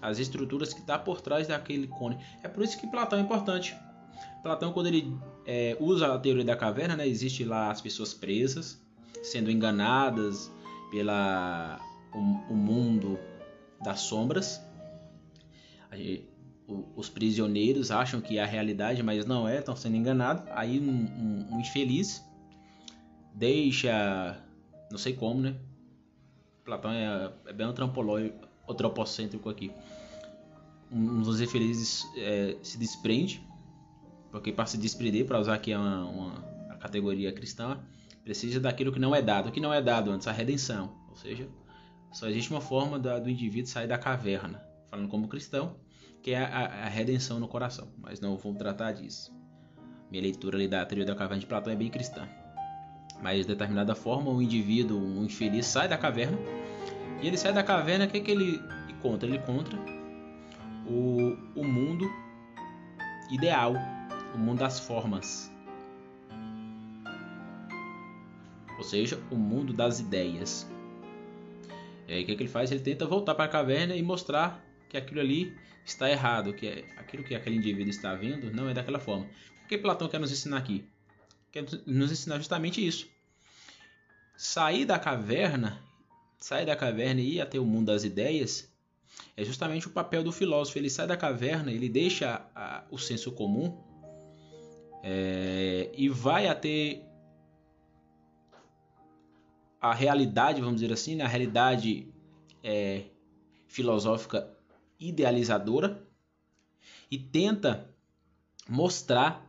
as 0.03 0.19
estruturas 0.19 0.73
que 0.73 0.81
está 0.81 0.99
por 0.99 1.21
trás 1.21 1.49
daquele 1.49 1.87
cone. 1.87 2.19
É 2.43 2.49
por 2.49 2.63
isso 2.63 2.79
que 2.79 2.87
Platão 2.87 3.19
é 3.19 3.23
importante. 3.23 3.77
Platão, 4.43 4.73
quando 4.73 4.87
ele 4.87 5.17
é, 5.47 5.77
usa 5.81 6.15
a 6.15 6.19
teoria 6.19 6.45
da 6.45 6.57
caverna, 6.57 6.97
né, 6.97 7.09
existe 7.09 7.45
lá 7.45 7.71
as 7.71 7.81
pessoas 7.81 8.15
presas, 8.15 8.81
sendo 9.23 9.51
enganadas 9.51 10.51
pela 10.91 11.81
o, 12.15 12.53
o 12.53 12.57
mundo 12.57 13.19
das 13.83 14.01
sombras. 14.01 14.61
os 16.97 17.09
prisioneiros 17.09 17.91
acham 17.91 18.21
que 18.21 18.39
é 18.39 18.43
a 18.43 18.47
realidade, 18.47 19.03
mas 19.03 19.25
não 19.25 19.49
é, 19.49 19.59
estão 19.59 19.77
sendo 19.77 19.97
enganados. 19.97 20.45
Aí 20.51 20.79
um, 20.81 20.91
um, 20.91 21.55
um, 21.55 21.61
infeliz 21.61 22.23
deixa, 23.35 24.37
não 24.91 24.99
sei 24.99 25.15
como, 25.15 25.41
né? 25.41 25.55
Platão 26.65 26.91
é, 26.91 27.33
é 27.47 27.53
bem 27.53 27.67
antropocêntrico 28.69 29.49
aqui. 29.49 29.71
Um 30.91 31.23
dos 31.23 31.41
infelizes 31.41 32.07
é, 32.17 32.57
se 32.63 32.79
desprende, 32.79 33.43
porque 34.31 34.53
para 34.53 34.67
se 34.67 34.77
desprender, 34.77 35.27
para 35.27 35.39
usar 35.39 35.55
aqui 35.55 35.75
uma, 35.75 36.05
uma 36.05 36.45
a 36.71 36.77
categoria 36.77 37.33
cristã, 37.33 37.79
precisa 38.25 38.61
daquilo 38.61 38.93
que 38.93 38.99
não 38.99 39.15
é 39.15 39.23
dado. 39.23 39.49
O 39.49 39.53
que 39.53 39.61
não 39.61 39.73
é 39.73 39.81
dado 39.81 40.11
antes? 40.11 40.27
A 40.27 40.33
redenção. 40.33 40.95
Ou 41.09 41.17
seja, 41.17 41.49
só 42.13 42.29
existe 42.29 42.51
uma 42.51 42.61
forma 42.61 42.99
da, 42.99 43.19
do 43.19 43.29
indivíduo 43.29 43.71
sair 43.71 43.87
da 43.87 43.99
caverna, 43.99 44.63
falando 44.91 45.09
como 45.09 45.29
cristão, 45.29 45.77
que 46.23 46.33
é 46.33 46.39
a, 46.39 46.85
a, 46.85 46.89
redenção 46.89 47.39
no 47.39 47.49
coração. 47.49 47.89
Mas 47.99 48.21
não 48.21 48.37
vou 48.37 48.55
tratar 48.55 48.93
disso. 48.93 49.33
Minha 50.11 50.23
leitura 50.23 50.57
ali 50.57 50.67
da 50.67 50.85
teoria 50.85 51.05
da 51.05 51.15
caverna 51.15 51.41
de 51.41 51.47
Platão 51.47 51.73
é 51.73 51.77
bem 51.77 51.91
cristã. 51.91 52.29
Mas 53.23 53.41
de 53.41 53.49
determinada 53.49 53.95
forma, 53.95 54.31
o 54.31 54.41
indivíduo, 54.41 54.99
um 54.99 55.25
infeliz, 55.25 55.67
sai 55.67 55.89
da 55.89 55.99
caverna. 55.99 56.39
E 57.21 57.27
ele 57.27 57.37
sai 57.37 57.53
da 57.53 57.63
caverna, 57.63 58.07
o 58.07 58.09
que, 58.09 58.19
é 58.19 58.21
que 58.21 58.31
ele 58.31 58.61
encontra? 58.89 59.29
Ele 59.29 59.39
encontra 59.39 59.79
o, 60.87 61.37
o 61.61 61.65
mundo 61.65 62.09
ideal, 63.31 63.75
o 64.35 64.39
mundo 64.39 64.61
das 64.61 64.81
formas. 64.81 65.51
ou 68.79 68.85
seja, 68.85 69.21
o 69.31 69.37
mundo 69.37 69.73
das 69.73 69.99
ideias. 69.99 70.71
E 72.09 72.15
aí, 72.15 72.23
o 72.23 72.27
que, 72.27 72.35
que 72.35 72.43
ele 72.43 72.49
faz? 72.49 72.73
Ele 72.73 72.81
tenta 72.81 73.07
voltar 73.07 73.35
para 73.35 73.45
a 73.45 73.49
caverna 73.49 73.95
e 73.95 74.03
mostrar 74.03 74.65
que 74.89 74.97
aquilo 74.97 75.21
ali 75.21 75.55
está 75.85 76.11
errado, 76.11 76.55
que 76.55 76.67
é, 76.67 76.85
aquilo 76.97 77.23
que 77.23 77.35
aquele 77.35 77.57
indivíduo 77.57 77.91
está 77.91 78.15
vendo 78.15 78.51
não 78.51 78.69
é 78.69 78.75
daquela 78.75 78.99
forma. 78.99 79.27
O 79.65 79.69
que 79.69 79.77
Platão 79.77 80.09
quer 80.09 80.19
nos 80.19 80.33
ensinar 80.33 80.57
aqui? 80.57 80.85
Quer 81.53 81.67
nos 81.87 82.11
ensinar 82.11 82.39
justamente 82.39 82.85
isso. 82.85 83.07
Sair 84.37 84.87
da 84.87 84.99
caverna, 84.99 85.83
sair 86.39 86.65
da 86.65 86.75
caverna 86.75 87.21
e 87.21 87.35
ir 87.35 87.41
até 87.41 87.59
o 87.59 87.65
mundo 87.65 87.87
das 87.87 88.05
ideias 88.05 88.73
é 89.37 89.45
justamente 89.45 89.87
o 89.87 89.91
papel 89.91 90.23
do 90.23 90.33
filósofo. 90.33 90.79
Ele 90.79 90.89
sai 90.89 91.07
da 91.07 91.17
caverna, 91.17 91.71
ele 91.71 91.89
deixa 91.89 92.47
a, 92.55 92.85
o 92.91 92.99
senso 92.99 93.33
comum 93.33 93.77
é, 95.03 95.91
e 95.95 96.09
vai 96.09 96.47
até 96.49 97.03
a 99.81 99.95
realidade, 99.95 100.61
vamos 100.61 100.81
dizer 100.81 100.93
assim, 100.93 101.17
né? 101.17 101.25
a 101.25 101.29
realidade 101.29 102.09
é, 102.63 103.05
filosófica 103.67 104.51
idealizadora 104.99 106.03
e 107.11 107.19
tenta 107.19 107.89
mostrar 108.69 109.47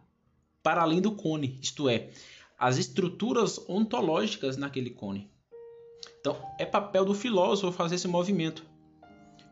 para 0.61 0.81
além 0.81 1.01
do 1.01 1.11
cone, 1.11 1.57
isto 1.61 1.89
é, 1.89 2.09
as 2.57 2.77
estruturas 2.77 3.57
ontológicas 3.67 4.57
naquele 4.57 4.89
cone. 4.89 5.29
Então, 6.19 6.37
é 6.59 6.65
papel 6.65 7.05
do 7.05 7.13
filósofo 7.13 7.75
fazer 7.75 7.95
esse 7.95 8.07
movimento. 8.07 8.65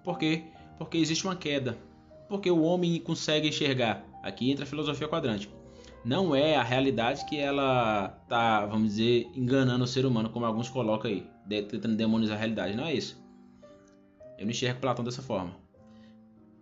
Por 0.03 0.17
quê? 0.17 0.43
Porque 0.77 0.97
existe 0.97 1.23
uma 1.23 1.35
queda. 1.35 1.77
Porque 2.27 2.51
o 2.51 2.61
homem 2.61 2.99
consegue 2.99 3.47
enxergar. 3.47 4.05
Aqui 4.21 4.51
entra 4.51 4.65
a 4.65 4.67
filosofia 4.67 5.07
quadrante 5.07 5.49
não 6.07 6.33
é 6.33 6.55
a 6.55 6.63
realidade 6.63 7.25
que 7.25 7.37
ela 7.37 8.07
tá, 8.29 8.65
vamos 8.65 8.95
dizer, 8.95 9.29
enganando 9.35 9.83
o 9.83 9.87
ser 9.87 10.05
humano, 10.05 10.29
como 10.29 10.45
alguns 10.45 10.69
colocam 10.69 11.11
aí, 11.11 11.27
tentando 11.63 11.97
demonizar 11.97 12.37
a 12.37 12.39
realidade. 12.39 12.77
Não 12.77 12.85
é 12.85 12.93
isso. 12.93 13.21
Eu 14.37 14.45
não 14.45 14.51
enxergo 14.51 14.79
Platão 14.79 15.03
dessa 15.03 15.21
forma. 15.21 15.51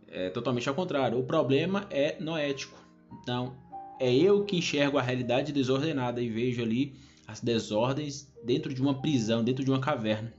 É 0.08 0.32
totalmente 0.32 0.68
ao 0.68 0.74
contrário. 0.74 1.20
O 1.20 1.24
problema 1.24 1.86
é 1.92 2.20
noético. 2.20 2.76
Então, 3.22 3.56
é 4.00 4.12
eu 4.12 4.44
que 4.46 4.58
enxergo 4.58 4.98
a 4.98 5.02
realidade 5.02 5.52
desordenada 5.52 6.20
e 6.20 6.28
vejo 6.28 6.64
ali 6.64 6.96
as 7.28 7.40
desordens 7.40 8.34
dentro 8.44 8.74
de 8.74 8.82
uma 8.82 9.00
prisão, 9.00 9.44
dentro 9.44 9.64
de 9.64 9.70
uma 9.70 9.80
caverna. 9.80 10.34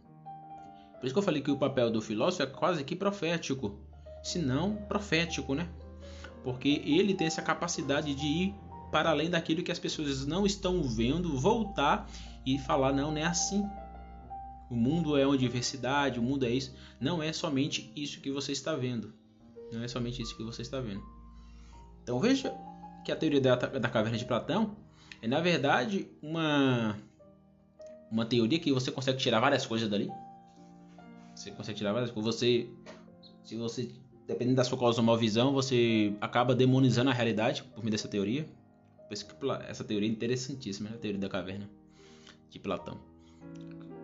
Por 0.98 1.06
isso 1.06 1.14
que 1.14 1.18
eu 1.18 1.22
falei 1.22 1.42
que 1.42 1.50
o 1.52 1.56
papel 1.56 1.92
do 1.92 2.02
filósofo 2.02 2.42
é 2.42 2.46
quase 2.46 2.82
que 2.82 2.96
profético, 2.96 3.78
se 4.20 4.40
não 4.40 4.74
profético, 4.74 5.54
né? 5.54 5.68
Porque 6.42 6.82
ele 6.84 7.14
tem 7.14 7.28
essa 7.28 7.42
capacidade 7.42 8.12
de 8.12 8.26
ir 8.26 8.65
para 8.90 9.10
além 9.10 9.30
daquilo 9.30 9.62
que 9.62 9.72
as 9.72 9.78
pessoas 9.78 10.26
não 10.26 10.46
estão 10.46 10.82
vendo, 10.82 11.36
voltar 11.36 12.08
e 12.44 12.58
falar: 12.58 12.92
não, 12.92 13.10
não 13.10 13.18
é 13.18 13.24
assim. 13.24 13.64
O 14.70 14.74
mundo 14.74 15.16
é 15.16 15.26
uma 15.26 15.38
diversidade, 15.38 16.18
o 16.18 16.22
mundo 16.22 16.44
é 16.44 16.50
isso. 16.50 16.74
Não 17.00 17.22
é 17.22 17.32
somente 17.32 17.92
isso 17.94 18.20
que 18.20 18.30
você 18.30 18.52
está 18.52 18.74
vendo. 18.74 19.14
Não 19.72 19.82
é 19.82 19.88
somente 19.88 20.20
isso 20.22 20.36
que 20.36 20.42
você 20.42 20.62
está 20.62 20.80
vendo. 20.80 21.02
Então 22.02 22.18
veja 22.18 22.52
que 23.04 23.12
a 23.12 23.16
teoria 23.16 23.40
da, 23.40 23.54
da 23.54 23.88
caverna 23.88 24.18
de 24.18 24.24
Platão 24.24 24.76
é 25.22 25.28
na 25.28 25.40
verdade 25.40 26.08
uma 26.20 26.96
uma 28.10 28.24
teoria 28.24 28.58
que 28.58 28.72
você 28.72 28.90
consegue 28.90 29.18
tirar 29.18 29.40
várias 29.40 29.66
coisas 29.66 29.88
dali. 29.88 30.10
Você 31.34 31.50
consegue 31.50 31.78
tirar 31.78 31.92
várias 31.92 32.10
coisas. 32.10 32.34
Você, 32.34 32.68
se 33.44 33.56
você, 33.56 33.90
dependendo 34.26 34.56
da 34.56 34.64
sua 34.64 34.78
cosmovisão, 34.78 35.52
você 35.52 36.14
acaba 36.20 36.54
demonizando 36.54 37.10
a 37.10 37.12
realidade 37.12 37.62
por 37.62 37.80
meio 37.82 37.90
dessa 37.90 38.08
teoria. 38.08 38.48
Essa 39.68 39.84
teoria 39.84 40.08
é 40.08 40.12
interessantíssima, 40.12 40.90
né? 40.90 40.96
a 40.96 40.98
teoria 40.98 41.20
da 41.20 41.28
caverna 41.28 41.68
de 42.50 42.58
Platão. 42.58 42.98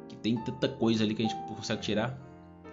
Que 0.09 0.17
tem 0.17 0.37
tanta 0.45 0.69
coisa 0.69 1.05
ali 1.05 1.15
que 1.15 1.23
a 1.23 1.29
gente 1.29 1.37
consegue 1.55 1.83
tirar. 1.83 2.19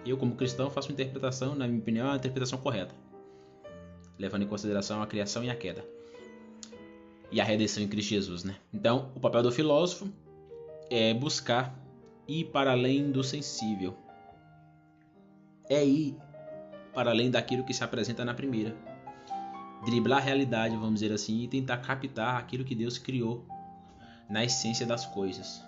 Eu, 0.04 0.16
como 0.16 0.34
cristão, 0.34 0.70
faço 0.70 0.88
uma 0.88 0.92
interpretação, 0.92 1.54
na 1.54 1.66
minha 1.66 1.80
opinião, 1.80 2.08
é 2.08 2.12
a 2.12 2.16
interpretação 2.16 2.58
correta. 2.58 2.94
Levando 4.18 4.42
em 4.42 4.46
consideração 4.46 5.02
a 5.02 5.06
criação 5.06 5.42
e 5.44 5.50
a 5.50 5.54
queda. 5.54 5.84
E 7.30 7.40
a 7.40 7.44
redenção 7.44 7.82
em 7.82 7.88
Cristo 7.88 8.10
Jesus, 8.10 8.44
né? 8.44 8.56
Então, 8.72 9.10
o 9.14 9.20
papel 9.20 9.42
do 9.42 9.52
filósofo 9.52 10.08
é 10.88 11.12
buscar 11.14 11.78
ir 12.26 12.46
para 12.46 12.72
além 12.72 13.10
do 13.10 13.22
sensível. 13.22 13.96
É 15.68 15.84
ir 15.84 16.16
para 16.92 17.10
além 17.10 17.30
daquilo 17.30 17.64
que 17.64 17.72
se 17.72 17.84
apresenta 17.84 18.24
na 18.24 18.34
primeira 18.34 18.74
driblar 19.84 20.18
a 20.18 20.22
realidade, 20.22 20.76
vamos 20.76 21.00
dizer 21.00 21.12
assim, 21.12 21.42
e 21.42 21.48
tentar 21.48 21.78
captar 21.78 22.36
aquilo 22.36 22.64
que 22.64 22.74
Deus 22.74 22.98
criou 22.98 23.46
na 24.28 24.44
essência 24.44 24.86
das 24.86 25.06
coisas. 25.06 25.62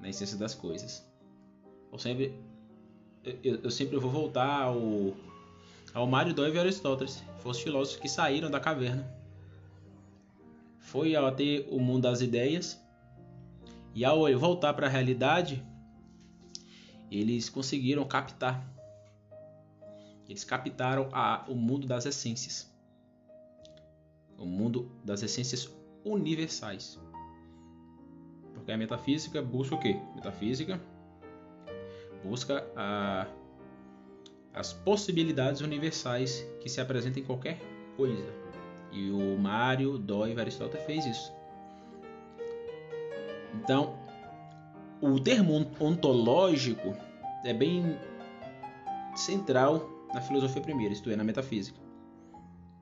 Na 0.00 0.08
essência 0.08 0.36
das 0.36 0.54
coisas. 0.54 1.06
Eu 1.92 1.98
sempre, 1.98 2.34
eu, 3.42 3.56
eu 3.62 3.70
sempre 3.70 3.96
vou 3.98 4.10
voltar 4.10 4.62
ao, 4.62 5.14
ao 5.92 6.06
Mário 6.06 6.32
Dove 6.32 6.56
e 6.56 6.58
Aristóteles, 6.58 7.22
foram 7.38 7.50
os 7.50 7.60
filósofos 7.60 8.00
que 8.00 8.08
saíram 8.08 8.50
da 8.50 8.60
caverna. 8.60 9.08
foi 10.80 11.14
ao 11.16 11.30
ter 11.32 11.66
o 11.70 11.78
mundo 11.78 12.02
das 12.02 12.20
ideias 12.20 12.80
e 13.94 14.04
ao 14.04 14.26
voltar 14.38 14.74
para 14.74 14.86
a 14.86 14.90
realidade, 14.90 15.62
eles 17.10 17.48
conseguiram 17.48 18.04
captar. 18.04 18.77
Eles 20.28 20.44
captaram 20.44 21.08
a, 21.12 21.44
o 21.48 21.54
mundo 21.54 21.86
das 21.86 22.04
essências. 22.04 22.70
O 24.36 24.44
mundo 24.44 24.90
das 25.02 25.22
essências 25.22 25.68
universais. 26.04 27.00
Porque 28.54 28.70
a 28.70 28.76
metafísica 28.76 29.40
busca 29.40 29.74
o 29.74 29.80
quê? 29.80 29.98
Metafísica 30.14 30.80
busca 32.22 32.66
a, 32.76 33.26
as 34.52 34.72
possibilidades 34.72 35.60
universais 35.60 36.46
que 36.60 36.68
se 36.68 36.80
apresentam 36.80 37.22
em 37.22 37.26
qualquer 37.26 37.58
coisa. 37.96 38.32
E 38.92 39.10
o 39.10 39.38
Mário 39.38 39.98
Dói 39.98 40.38
Aristóteles 40.38 40.84
fez 40.86 41.06
isso. 41.06 41.32
Então, 43.54 43.98
o 45.00 45.18
termo 45.20 45.70
ontológico 45.80 46.94
é 47.44 47.52
bem 47.52 47.98
central 49.14 49.97
na 50.12 50.20
filosofia 50.20 50.62
primeira, 50.62 50.92
isto 50.92 51.10
é, 51.10 51.16
na 51.16 51.24
metafísica. 51.24 51.78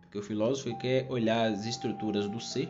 Porque 0.00 0.18
o 0.18 0.22
filósofo 0.22 0.76
quer 0.78 1.06
olhar 1.10 1.52
as 1.52 1.66
estruturas 1.66 2.28
do 2.28 2.40
ser 2.40 2.68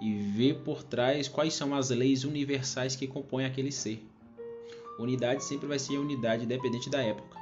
e 0.00 0.14
ver 0.14 0.62
por 0.62 0.82
trás 0.82 1.28
quais 1.28 1.54
são 1.54 1.74
as 1.74 1.90
leis 1.90 2.24
universais 2.24 2.96
que 2.96 3.06
compõem 3.06 3.44
aquele 3.44 3.70
ser. 3.70 4.06
Unidade 4.98 5.44
sempre 5.44 5.66
vai 5.66 5.78
ser 5.78 5.98
unidade 5.98 6.44
independente 6.44 6.90
da 6.90 7.02
época. 7.02 7.38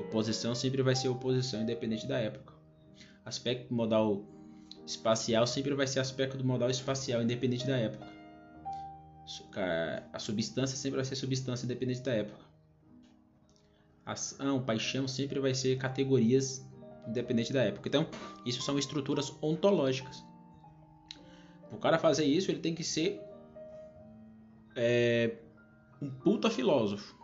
Oposição 0.00 0.54
sempre 0.54 0.82
vai 0.82 0.96
ser 0.96 1.08
oposição 1.08 1.62
independente 1.62 2.06
da 2.06 2.18
época. 2.18 2.54
Aspecto 3.24 3.72
modal 3.72 4.24
espacial 4.86 5.46
sempre 5.46 5.74
vai 5.74 5.86
ser 5.86 6.00
aspecto 6.00 6.44
modal 6.44 6.70
espacial 6.70 7.22
independente 7.22 7.66
da 7.66 7.76
época. 7.76 8.06
A 10.12 10.18
substância 10.18 10.76
sempre 10.76 10.96
vai 10.96 11.04
ser 11.04 11.16
substância 11.16 11.64
independente 11.64 12.00
da 12.00 12.12
época. 12.12 12.49
Ação, 14.04 14.62
paixão 14.62 15.06
sempre 15.06 15.38
vai 15.38 15.54
ser 15.54 15.76
categorias 15.78 16.66
independente 17.06 17.52
da 17.52 17.62
época. 17.62 17.88
Então, 17.88 18.06
isso 18.44 18.62
são 18.62 18.78
estruturas 18.78 19.32
ontológicas. 19.42 20.24
O 21.70 21.76
cara 21.76 21.98
fazer 21.98 22.24
isso, 22.24 22.50
ele 22.50 22.60
tem 22.60 22.74
que 22.74 22.82
ser 22.82 23.20
é, 24.74 25.36
um 26.00 26.10
puta 26.10 26.50
filósofo. 26.50 27.18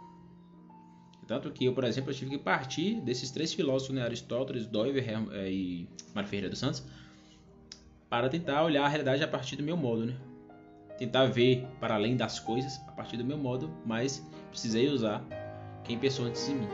Tanto 1.26 1.50
que 1.50 1.64
eu, 1.64 1.74
por 1.74 1.82
exemplo, 1.82 2.10
eu 2.10 2.14
tive 2.14 2.30
que 2.30 2.38
partir 2.38 3.00
desses 3.00 3.30
três 3.32 3.52
filósofos, 3.52 3.94
né, 3.94 4.02
Aristóteles, 4.02 4.66
Doiver 4.66 5.04
é, 5.32 5.50
e 5.50 5.88
Mário 6.14 6.28
Ferreira 6.28 6.48
dos 6.48 6.60
Santos, 6.60 6.84
para 8.08 8.28
tentar 8.28 8.62
olhar 8.62 8.84
a 8.84 8.88
realidade 8.88 9.24
a 9.24 9.28
partir 9.28 9.56
do 9.56 9.62
meu 9.64 9.76
modo, 9.76 10.06
né? 10.06 10.16
Tentar 10.96 11.26
ver 11.26 11.66
para 11.80 11.96
além 11.96 12.16
das 12.16 12.38
coisas 12.38 12.80
a 12.86 12.92
partir 12.92 13.16
do 13.16 13.24
meu 13.24 13.36
modo, 13.36 13.68
mas 13.84 14.24
precisei 14.50 14.88
usar 14.88 15.26
quem 15.86 15.98
pensou 15.98 16.26
antes 16.26 16.46
de 16.46 16.54
mim. 16.54 16.68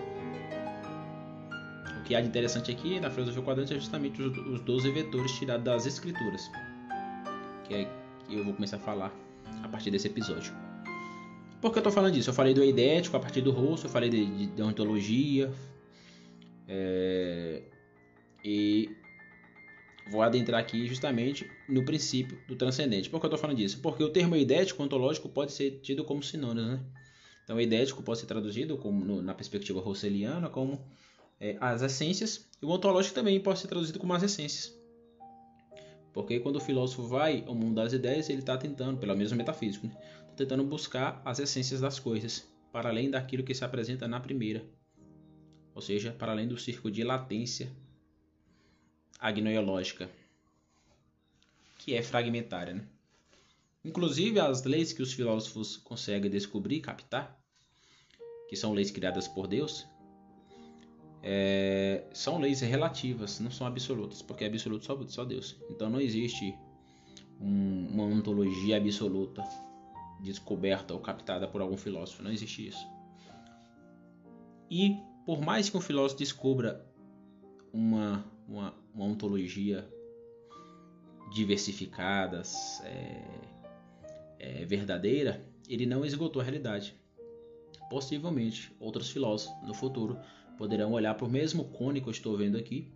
O 2.01 2.05
que 2.05 2.15
há 2.15 2.21
de 2.21 2.27
interessante 2.27 2.71
aqui 2.71 2.99
na 2.99 3.11
filosofia 3.11 3.43
quadrante 3.43 3.75
é 3.75 3.79
justamente 3.79 4.21
os, 4.21 4.37
os 4.39 4.61
12 4.61 4.91
vetores 4.91 5.33
tirados 5.33 5.65
das 5.65 5.87
escrituras, 5.87 6.51
que 7.65 7.75
é 7.75 7.89
que 8.27 8.35
eu 8.35 8.45
vou 8.45 8.55
começar 8.55 8.77
a 8.77 8.81
falar 8.81 9.13
a 9.63 9.69
partir 9.69 9.91
desse 9.91 10.09
episódio. 10.09 10.53
Por 11.61 11.71
que 11.71 11.79
eu 11.79 11.81
estou 11.81 11.93
falando 11.93 12.13
disso? 12.13 12.31
Eu 12.31 12.35
falei 12.35 12.55
do 12.55 12.63
eidético 12.63 13.17
a 13.17 13.21
partir 13.21 13.41
do 13.41 13.53
rosto, 13.53 13.87
eu 13.87 13.91
falei 13.91 14.11
de, 14.11 14.27
de, 14.27 14.47
de 14.47 14.63
ontologia. 14.63 15.53
É, 16.67 17.63
e 18.45 18.91
vou 20.11 20.23
adentrar 20.23 20.61
aqui 20.61 20.87
justamente 20.89 21.49
no 21.69 21.85
princípio 21.85 22.37
do 22.49 22.57
transcendente. 22.57 23.09
Por 23.09 23.21
que 23.21 23.27
eu 23.27 23.29
estou 23.29 23.39
falando 23.39 23.59
disso? 23.59 23.79
Porque 23.81 24.03
o 24.03 24.09
termo 24.09 24.35
eidético 24.35 24.83
ontológico 24.83 25.29
pode 25.29 25.53
ser 25.53 25.79
tido 25.83 26.05
como 26.05 26.21
sinônimo, 26.21 26.67
né? 26.67 26.81
Então, 27.45 27.61
eidético 27.61 28.03
pode 28.03 28.21
ser 28.21 28.27
traduzido 28.27 28.77
como, 28.79 29.05
no, 29.05 29.23
na 29.23 29.35
perspectiva 29.35 29.81
rosseliana 29.81 30.49
como 30.49 30.85
é, 31.41 31.57
as 31.61 31.83
essências, 31.83 32.49
e 32.61 32.65
o 32.65 32.71
ontológico 32.71 33.15
também 33.15 33.41
pode 33.41 33.59
ser 33.59 33.69
traduzido 33.69 33.99
como 33.99 34.13
as 34.13 34.23
essências. 34.23 34.73
Porque 36.13 36.39
quando 36.39 36.57
o 36.57 36.61
filósofo 36.61 37.03
vai 37.05 37.43
ao 37.47 37.55
mundo 37.55 37.77
das 37.77 37.93
ideias, 37.93 38.29
ele 38.29 38.41
está 38.41 38.57
tentando, 38.57 38.99
pelo 38.99 39.17
menos 39.17 39.33
metafísico, 39.33 39.87
né? 39.87 39.97
tentando 40.37 40.63
buscar 40.65 41.21
as 41.25 41.39
essências 41.39 41.81
das 41.81 41.99
coisas, 41.99 42.47
para 42.71 42.89
além 42.89 43.11
daquilo 43.11 43.43
que 43.43 43.55
se 43.55 43.65
apresenta 43.65 44.07
na 44.07 44.21
primeira, 44.21 44.65
ou 45.75 45.83
seja, 45.83 46.13
para 46.13 46.33
além 46.33 46.47
do 46.47 46.57
círculo 46.57 46.93
de 46.93 47.03
latência 47.03 47.73
agnoiológica, 49.19 50.11
que 51.79 51.95
é 51.95 52.03
fragmentária. 52.03 52.75
Né? 52.75 52.87
Inclusive, 53.85 54.39
as 54.39 54.63
leis 54.65 54.93
que 54.93 55.03
os 55.03 55.13
filósofos 55.13 55.77
conseguem 55.77 56.31
descobrir, 56.31 56.81
captar, 56.81 57.39
que 58.49 58.57
são 58.57 58.73
leis 58.73 58.91
criadas 58.91 59.27
por 59.27 59.47
Deus, 59.47 59.87
é, 61.23 62.05
são 62.13 62.39
leis 62.39 62.61
relativas, 62.61 63.41
não 63.41 63.51
são 63.51 63.67
absolutas, 63.67 64.23
porque 64.23 64.45
é 64.45 64.47
absoluto 64.49 64.85
só, 64.85 65.01
só 65.09 65.25
Deus. 65.25 65.57
Então 65.71 65.89
não 65.89 66.01
existe 66.01 66.55
um, 67.41 67.89
uma 67.93 68.05
ontologia 68.05 68.77
absoluta 68.77 69.43
descoberta 70.21 70.95
ou 70.95 71.01
captada 71.01 71.49
por 71.49 71.61
algum 71.61 71.77
filósofo. 71.77 72.23
Não 72.23 72.31
existe 72.31 72.69
isso. 72.69 72.87
E 74.71 74.97
por 75.27 75.41
mais 75.41 75.69
que 75.69 75.77
um 75.77 75.81
filósofo 75.81 76.19
descubra 76.19 76.85
uma, 77.73 78.25
uma, 78.49 78.75
uma 78.95 79.05
ontologia 79.05 79.89
diversificada, 81.33 82.43
é, 82.85 83.23
é, 84.43 84.65
verdadeira, 84.65 85.41
ele 85.69 85.87
não 85.87 86.05
esgotou 86.05 86.43
a 86.43 86.45
realidade. 86.45 86.95
Possivelmente, 87.89 88.75
outros 88.81 89.11
filósofos 89.11 89.55
no 89.67 89.73
futuro 89.73 90.19
poderão 90.59 90.93
olhar 90.93 91.15
para 91.15 91.27
o 91.27 91.31
mesmo 91.31 91.65
cone 91.65 92.01
que 92.01 92.09
eu 92.09 92.11
estou 92.11 92.37
vendo 92.37 92.59
aqui 92.59 92.93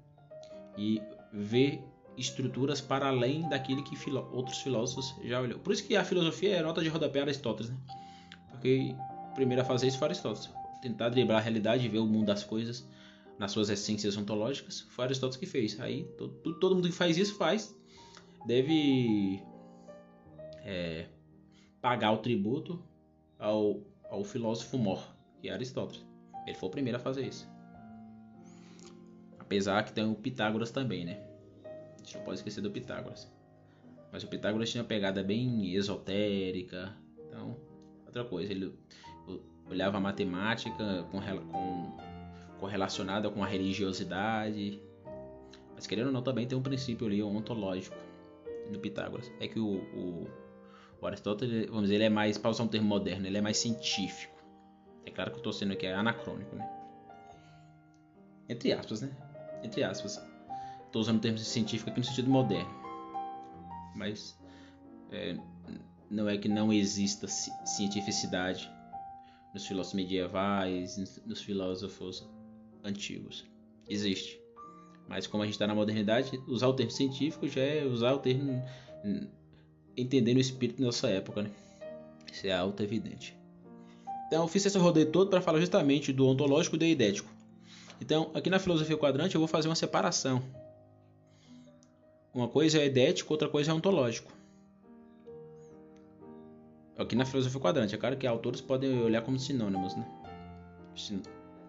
e 0.76 1.00
ver 1.32 1.80
estruturas 2.16 2.80
para 2.80 3.08
além 3.08 3.48
daquilo 3.48 3.84
que 3.84 3.96
outros 4.32 4.58
filósofos 4.58 5.14
já 5.24 5.40
olhou. 5.40 5.58
Por 5.60 5.72
isso 5.72 5.86
que 5.86 5.94
a 5.96 6.04
filosofia 6.04 6.56
é 6.56 6.62
nota 6.62 6.82
de 6.82 6.88
rodapé 6.88 7.20
Aristóteles, 7.20 7.70
né? 7.70 7.76
Porque 8.50 8.94
primeiro 9.34 9.62
a 9.62 9.64
fazer 9.64 9.86
isso 9.86 9.98
foi 9.98 10.08
Aristóteles. 10.08 10.50
Tentar 10.82 11.10
driblar 11.10 11.38
a 11.38 11.42
realidade 11.42 11.84
e 11.84 11.88
ver 11.88 11.98
o 11.98 12.06
mundo 12.06 12.26
das 12.26 12.42
coisas 12.42 12.88
nas 13.38 13.52
suas 13.52 13.68
essências 13.68 14.16
ontológicas, 14.16 14.86
foi 14.90 15.04
Aristóteles 15.04 15.36
que 15.36 15.46
fez. 15.46 15.78
Aí 15.78 16.04
todo, 16.16 16.54
todo 16.58 16.74
mundo 16.74 16.88
que 16.88 16.94
faz 16.94 17.18
isso 17.18 17.36
faz 17.36 17.76
deve 18.46 19.42
é, 20.64 21.06
pagar 21.86 22.10
o 22.10 22.18
tributo 22.18 22.82
ao, 23.38 23.80
ao 24.10 24.24
filósofo 24.24 24.76
mor, 24.76 25.06
que 25.40 25.48
é 25.48 25.52
Aristóteles. 25.52 26.04
Ele 26.44 26.56
foi 26.56 26.68
o 26.68 26.72
primeiro 26.72 26.98
a 26.98 27.00
fazer 27.00 27.24
isso. 27.24 27.48
Apesar 29.38 29.84
que 29.84 29.92
tem 29.92 30.04
o 30.04 30.16
Pitágoras 30.16 30.72
também, 30.72 31.04
né? 31.04 31.22
A 31.94 31.98
gente 31.98 32.16
não 32.16 32.24
pode 32.24 32.38
esquecer 32.38 32.60
do 32.60 32.72
Pitágoras. 32.72 33.32
Mas 34.10 34.24
o 34.24 34.26
Pitágoras 34.26 34.68
tinha 34.68 34.82
uma 34.82 34.88
pegada 34.88 35.22
bem 35.22 35.76
esotérica. 35.76 36.92
Então, 37.28 37.56
outra 38.04 38.24
coisa, 38.24 38.50
ele 38.50 38.74
olhava 39.70 39.98
a 39.98 40.00
matemática 40.00 41.04
com, 41.12 41.20
com, 41.20 41.96
correlacionada 42.58 43.30
com 43.30 43.44
a 43.44 43.46
religiosidade. 43.46 44.82
Mas 45.72 45.86
querendo 45.86 46.08
ou 46.08 46.12
não, 46.12 46.22
também 46.22 46.48
tem 46.48 46.58
um 46.58 46.62
princípio 46.62 47.06
ali 47.06 47.22
ontológico 47.22 47.94
no 48.72 48.80
Pitágoras. 48.80 49.30
É 49.38 49.46
que 49.46 49.60
o, 49.60 49.76
o, 49.94 50.45
o 51.00 51.06
Aristóteles, 51.06 51.66
vamos 51.66 51.82
dizer, 51.82 51.96
ele 51.96 52.04
é 52.04 52.10
mais, 52.10 52.38
para 52.38 52.50
usar 52.50 52.64
um 52.64 52.68
termo 52.68 52.88
moderno, 52.88 53.26
ele 53.26 53.38
é 53.38 53.40
mais 53.40 53.58
científico. 53.58 54.36
É 55.04 55.10
claro 55.10 55.30
que 55.30 55.36
eu 55.36 55.40
estou 55.40 55.52
sendo 55.52 55.72
aqui 55.72 55.86
anacrônico, 55.86 56.56
né? 56.56 56.68
Entre 58.48 58.72
aspas, 58.72 59.02
né? 59.02 59.10
Entre 59.62 59.82
aspas. 59.82 60.20
Estou 60.86 61.02
usando 61.02 61.20
termos 61.20 61.46
científicos 61.46 61.92
aqui 61.92 62.00
no 62.00 62.06
sentido 62.06 62.30
moderno. 62.30 62.70
Mas 63.94 64.38
é, 65.10 65.36
não 66.10 66.28
é 66.28 66.36
que 66.36 66.48
não 66.48 66.72
exista 66.72 67.26
cientificidade 67.28 68.70
nos 69.52 69.66
filósofos 69.66 69.94
medievais, 69.94 70.96
nos 71.26 71.42
filósofos 71.42 72.28
antigos. 72.84 73.44
Existe. 73.88 74.40
Mas 75.08 75.26
como 75.26 75.42
a 75.42 75.46
gente 75.46 75.54
está 75.54 75.66
na 75.66 75.74
modernidade, 75.74 76.36
usar 76.48 76.68
o 76.68 76.74
termo 76.74 76.90
científico 76.90 77.46
já 77.46 77.62
é 77.62 77.84
usar 77.84 78.14
o 78.14 78.18
termo 78.18 78.62
entendendo 79.96 80.36
o 80.36 80.40
espírito 80.40 80.78
da 80.80 80.86
nossa 80.86 81.08
época, 81.08 81.42
né? 81.42 81.50
Isso 82.32 82.46
é 82.46 82.52
auto-evidente. 82.52 83.36
Então, 84.26 84.42
eu 84.42 84.48
fiz 84.48 84.66
esse 84.66 84.76
rodeio 84.76 85.10
todo 85.10 85.30
para 85.30 85.40
falar 85.40 85.60
justamente 85.60 86.12
do 86.12 86.26
ontológico 86.26 86.76
e 86.76 86.78
do 86.78 86.84
idético. 86.84 87.30
Então, 88.00 88.30
aqui 88.34 88.50
na 88.50 88.58
filosofia 88.58 88.96
quadrante, 88.96 89.34
eu 89.34 89.40
vou 89.40 89.48
fazer 89.48 89.68
uma 89.68 89.74
separação. 89.74 90.42
Uma 92.34 92.48
coisa 92.48 92.78
é 92.78 92.86
idético, 92.86 93.32
outra 93.32 93.48
coisa 93.48 93.70
é 93.70 93.74
ontológico. 93.74 94.30
Aqui 96.98 97.14
na 97.14 97.24
filosofia 97.24 97.60
quadrante, 97.60 97.94
é 97.94 97.98
claro 97.98 98.16
que 98.16 98.26
autores 98.26 98.60
podem 98.60 99.02
olhar 99.02 99.22
como 99.22 99.38
sinônimos, 99.38 99.94
né? 99.96 100.06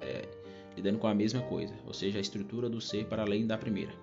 É, 0.01 0.27
lidando 0.75 0.97
com 0.99 1.07
a 1.07 1.13
mesma 1.13 1.41
coisa, 1.41 1.73
ou 1.85 1.93
seja, 1.93 2.17
a 2.17 2.21
estrutura 2.21 2.69
do 2.69 2.79
ser 2.79 3.05
para 3.05 3.23
além 3.23 3.45
da 3.45 3.57
primeira. 3.57 3.93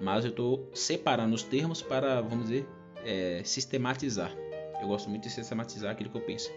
Mas 0.00 0.24
eu 0.24 0.30
estou 0.30 0.70
separando 0.72 1.34
os 1.34 1.42
termos 1.42 1.82
para, 1.82 2.20
vamos 2.20 2.48
dizer, 2.48 2.66
é, 3.04 3.42
sistematizar. 3.44 4.32
Eu 4.80 4.88
gosto 4.88 5.08
muito 5.08 5.22
de 5.22 5.30
sistematizar 5.30 5.92
aquilo 5.92 6.10
que 6.10 6.16
eu 6.16 6.22
penso. 6.22 6.50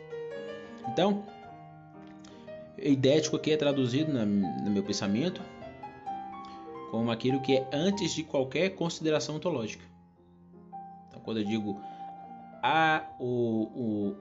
Então, 0.88 1.26
idético 2.78 3.36
aqui 3.36 3.52
é 3.52 3.58
traduzido 3.58 4.12
na, 4.12 4.26
no 4.26 4.72
meu 4.72 4.84
pensamento 4.84 5.42
como 6.92 7.10
aquilo 7.10 7.42
que 7.42 7.58
é 7.58 7.68
antes 7.74 8.14
de 8.14 8.24
qualquer 8.24 8.70
consideração 8.76 9.36
ontológica. 9.36 9.84
Então, 11.08 11.20
quando 11.22 11.40
eu 11.40 11.44
digo 11.44 11.82
a, 12.62 13.04
o, 13.20 13.26
o, 13.26 14.16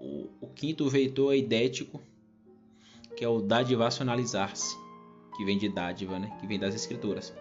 o, 0.00 0.30
o 0.40 0.46
quinto 0.48 0.88
vetor 0.88 1.34
é 1.34 1.36
idético, 1.36 2.00
que 3.16 3.24
é 3.24 3.28
o 3.28 3.40
dadivacionalizar-se, 3.40 4.76
que 5.36 5.44
vem 5.44 5.58
de 5.58 5.68
dádiva, 5.68 6.18
né? 6.18 6.36
que 6.40 6.46
vem 6.46 6.58
das 6.58 6.74
escrituras. 6.74 7.32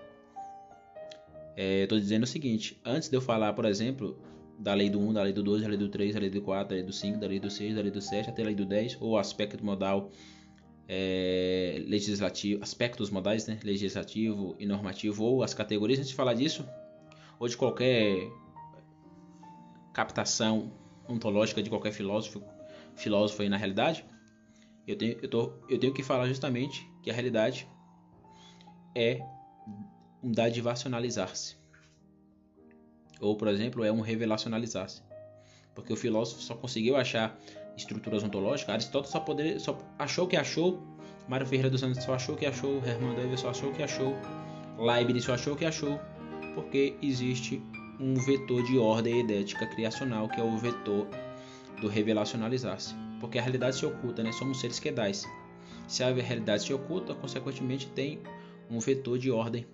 É, 1.60 1.88
dizendo 1.88 2.24
o 2.24 2.28
seguinte, 2.28 2.80
antes 2.86 3.10
de 3.10 3.18
eu 3.18 3.22
falar, 3.22 3.52
por 3.54 3.66
exemplo, 3.66 4.16
da 4.60 4.76
lei 4.76 4.92
do 4.92 5.00
1, 5.00 5.14
da 5.14 5.24
lei 5.24 5.34
do 5.34 5.42
2, 5.42 5.64
da 5.64 5.68
lei 5.68 5.78
do 5.78 5.90
3, 5.90 6.14
da 6.14 6.20
lei 6.20 6.30
do 6.30 6.40
4, 6.40 6.70
da 6.70 6.76
lei 6.76 6.84
do 6.84 6.94
5, 6.94 7.20
da 7.20 7.26
lei 7.26 7.40
do 7.40 7.50
6, 7.50 7.76
da 7.76 7.82
lei 7.82 7.90
do 7.90 8.00
7, 8.00 8.30
até 8.30 8.44
a 8.44 8.46
lei 8.46 8.54
do 8.54 8.64
10, 8.64 8.98
ou 9.02 9.18
aspecto 9.18 9.66
modal 9.66 10.12
é, 10.88 11.84
legislativo, 11.88 12.62
aspectos 12.62 13.10
modais, 13.10 13.48
né? 13.48 13.60
legislativo 13.64 14.56
e 14.60 14.68
normativo, 14.68 15.24
ou 15.24 15.42
as 15.42 15.56
categorias, 15.56 15.98
antes 15.98 16.12
de 16.12 16.16
falar 16.16 16.36
disso, 16.36 16.64
ou 17.40 17.48
de 17.48 17.58
qualquer 17.58 18.30
captação 19.94 20.72
ontológica 21.10 21.64
de 21.64 21.72
qualquer 21.72 21.92
filósofo, 21.92 22.44
filósofo 22.96 23.42
aí 23.42 23.50
na 23.50 23.58
realidade, 23.58 24.06
eu 24.88 24.96
tenho, 24.96 25.18
eu, 25.24 25.28
tô, 25.28 25.54
eu 25.68 25.80
tenho 25.80 25.92
que 25.92 26.04
falar 26.04 26.28
justamente 26.28 26.88
que 27.02 27.10
a 27.10 27.14
realidade 27.14 27.68
é 28.94 29.20
um 30.24 30.32
dadivacionalizar-se. 30.32 31.56
Ou, 33.20 33.36
por 33.36 33.48
exemplo, 33.48 33.84
é 33.84 33.92
um 33.92 34.02
revelacionalizar-se. 34.02 35.02
Porque 35.74 35.94
o 35.94 35.96
filósofo 35.96 36.42
só 36.42 36.56
conseguiu 36.56 36.96
achar 36.96 37.40
estruturas 37.76 38.24
ontológicas. 38.24 38.74
Aristóteles 38.74 39.12
só, 39.12 39.20
poder, 39.20 39.60
só 39.60 39.78
achou 39.98 40.28
que 40.28 40.36
achou. 40.36 40.82
Mário 41.28 41.46
Ferreira 41.46 41.70
dos 41.70 41.82
Santos 41.82 42.04
só 42.04 42.14
achou 42.14 42.36
que 42.36 42.46
achou. 42.46 42.82
Hermann 42.86 43.16
David 43.16 43.40
só 43.40 43.50
achou 43.50 43.72
que 43.74 43.84
achou. 43.84 44.16
Leibniz 44.78 45.24
só 45.24 45.34
achou 45.34 45.56
que 45.56 45.66
achou. 45.66 46.00
Porque 46.56 46.96
existe 47.02 47.62
um 48.00 48.16
vetor 48.16 48.64
de 48.64 48.78
ordem 48.78 49.20
idética 49.22 49.68
criacional, 49.68 50.28
que 50.30 50.40
é 50.40 50.44
o 50.44 50.58
vetor 50.58 51.08
do 51.82 51.88
revelacionalizar-se 51.88 52.96
porque 53.20 53.40
a 53.40 53.42
realidade 53.42 53.76
se 53.76 53.86
oculta, 53.86 54.24
né? 54.24 54.32
Somos 54.32 54.60
seres 54.60 54.80
quedais. 54.80 55.26
Se 55.88 56.04
a 56.04 56.14
realidade 56.14 56.64
se 56.64 56.74
oculta, 56.74 57.16
consequentemente 57.16 57.88
tem 57.88 58.20
um 58.70 58.80
vetor 58.80 59.18
de 59.18 59.32
ordem. 59.32 59.66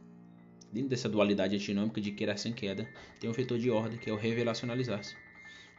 Dentro 0.74 0.90
dessa 0.90 1.08
dualidade 1.08 1.56
antinômica 1.56 2.02
de 2.02 2.12
querer 2.12 2.38
sem 2.38 2.52
queda, 2.52 2.90
tem 3.20 3.30
um 3.30 3.34
vetor 3.34 3.60
de 3.60 3.70
ordem 3.70 3.98
que 3.98 4.10
é 4.10 4.14
o 4.14 4.18
revelacionalizar-se. 4.18 5.16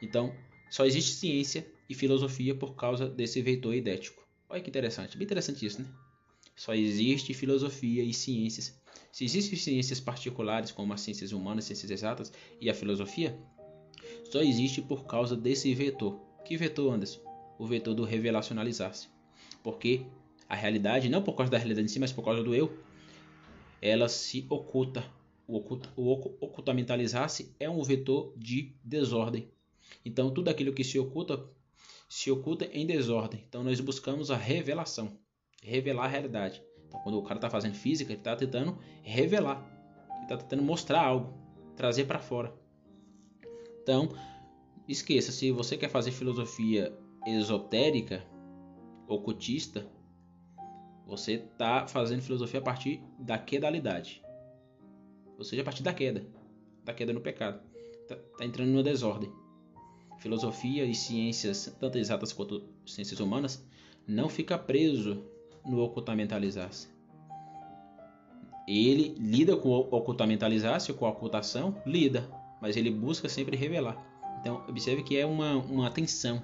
Então, 0.01 0.33
só 0.71 0.87
existe 0.87 1.13
ciência 1.17 1.67
e 1.89 1.95
filosofia 1.95 2.55
por 2.55 2.75
causa 2.75 3.09
desse 3.09 3.43
vetor 3.43 3.75
idético. 3.75 4.27
Olha 4.49 4.63
que 4.63 4.71
interessante, 4.71 5.19
bem 5.19 5.25
interessante 5.25 5.67
isso, 5.67 5.83
né? 5.83 5.89
Só 6.57 6.73
existe 6.75 7.35
filosofia 7.35 8.03
e 8.03 8.15
ciências. 8.15 8.81
Se 9.11 9.25
existem 9.25 9.59
ciências 9.59 9.99
particulares, 10.01 10.71
como 10.71 10.93
as 10.93 11.01
ciências 11.01 11.33
humanas, 11.33 11.65
ciências 11.65 11.91
exatas 11.91 12.33
e 12.61 12.71
a 12.71 12.75
filosofia, 12.75 13.37
só 14.31 14.41
existe 14.41 14.81
por 14.81 15.05
causa 15.05 15.37
desse 15.37 15.75
vetor. 15.75 16.21
Que 16.45 16.57
vetor, 16.57 16.95
Anderson? 16.95 17.35
o 17.59 17.67
vetor 17.67 17.95
do 17.95 18.05
revelacionalizar-se. 18.05 19.09
Porque 19.63 20.03
a 20.49 20.55
realidade, 20.55 21.09
não 21.09 21.23
por 21.23 21.35
causa 21.35 21.53
da 21.53 21.59
realidade 21.59 21.87
em 21.87 21.89
si, 21.89 21.99
mas 21.99 22.13
por 22.13 22.25
causa 22.25 22.43
do 22.43 22.55
eu, 22.55 22.79
ela 23.85 24.09
se 24.09 24.47
oculta. 24.49 25.05
O, 25.47 25.59
oculta, 25.59 25.93
o 25.95 26.11
ocultamentalizar-se 26.41 27.55
é 27.61 27.69
um 27.69 27.83
vetor 27.83 28.33
de 28.35 28.75
desordem. 28.83 29.51
Então, 30.03 30.33
tudo 30.33 30.49
aquilo 30.49 30.73
que 30.73 30.83
se 30.83 30.99
oculta, 30.99 31.47
se 32.09 32.31
oculta 32.31 32.65
em 32.73 32.87
desordem. 32.87 33.45
Então, 33.47 33.63
nós 33.63 33.79
buscamos 33.81 34.31
a 34.31 34.37
revelação, 34.39 35.19
revelar 35.63 36.07
a 36.07 36.09
realidade. 36.09 36.63
Então, 36.89 36.99
quando 37.03 37.19
o 37.19 37.23
cara 37.23 37.37
está 37.37 37.51
fazendo 37.51 37.75
física, 37.75 38.11
ele 38.11 38.21
está 38.21 38.35
tentando 38.35 38.79
revelar, 39.03 39.63
ele 40.15 40.23
está 40.23 40.39
tentando 40.39 40.63
mostrar 40.63 41.05
algo, 41.05 41.35
trazer 41.77 42.07
para 42.07 42.19
fora. 42.19 42.55
Então, 43.83 44.09
esqueça, 44.89 45.31
se 45.31 45.53
você 45.53 45.77
quer 45.77 45.91
fazer 45.91 46.11
filosofia 46.11 46.91
esotérica, 47.27 48.25
ocultista, 49.07 49.87
você 51.07 51.35
está 51.35 51.87
fazendo 51.87 52.23
filosofia 52.23 52.61
a 52.61 52.63
partir 52.63 53.03
da 53.19 53.39
quedalidade. 53.39 54.23
Ou 55.37 55.45
seja, 55.45 55.63
a 55.63 55.65
partir 55.65 55.83
da 55.83 55.93
queda. 55.93 56.25
Da 56.85 56.95
queda 56.95 57.13
no 57.13 57.21
pecado. 57.21 57.61
Está 58.03 58.17
tá 58.17 58.45
entrando 58.45 58.71
numa 58.71 58.83
desordem. 58.83 59.31
Filosofia 60.19 60.85
e 60.85 60.95
ciências, 60.95 61.77
tanto 61.79 61.99
exatas 61.99 62.33
quanto 62.33 62.63
ciências 62.87 63.21
humanas, 63.21 63.65
não 64.07 64.29
fica 64.29 64.57
preso 64.57 65.23
no 65.65 65.83
ocultamentalizar-se. 65.83 66.89
Ele 68.67 69.15
lida 69.19 69.57
com 69.57 69.69
o 69.69 69.95
ocultamentalizar-se, 69.95 70.93
com 70.95 71.05
a 71.05 71.11
ocultação, 71.11 71.83
lida, 71.85 72.27
mas 72.61 72.77
ele 72.77 72.91
busca 72.91 73.29
sempre 73.29 73.57
revelar. 73.57 74.03
Então, 74.41 74.65
observe 74.69 75.03
que 75.03 75.17
é 75.17 75.27
uma, 75.27 75.57
uma 75.57 75.91
tensão 75.91 76.43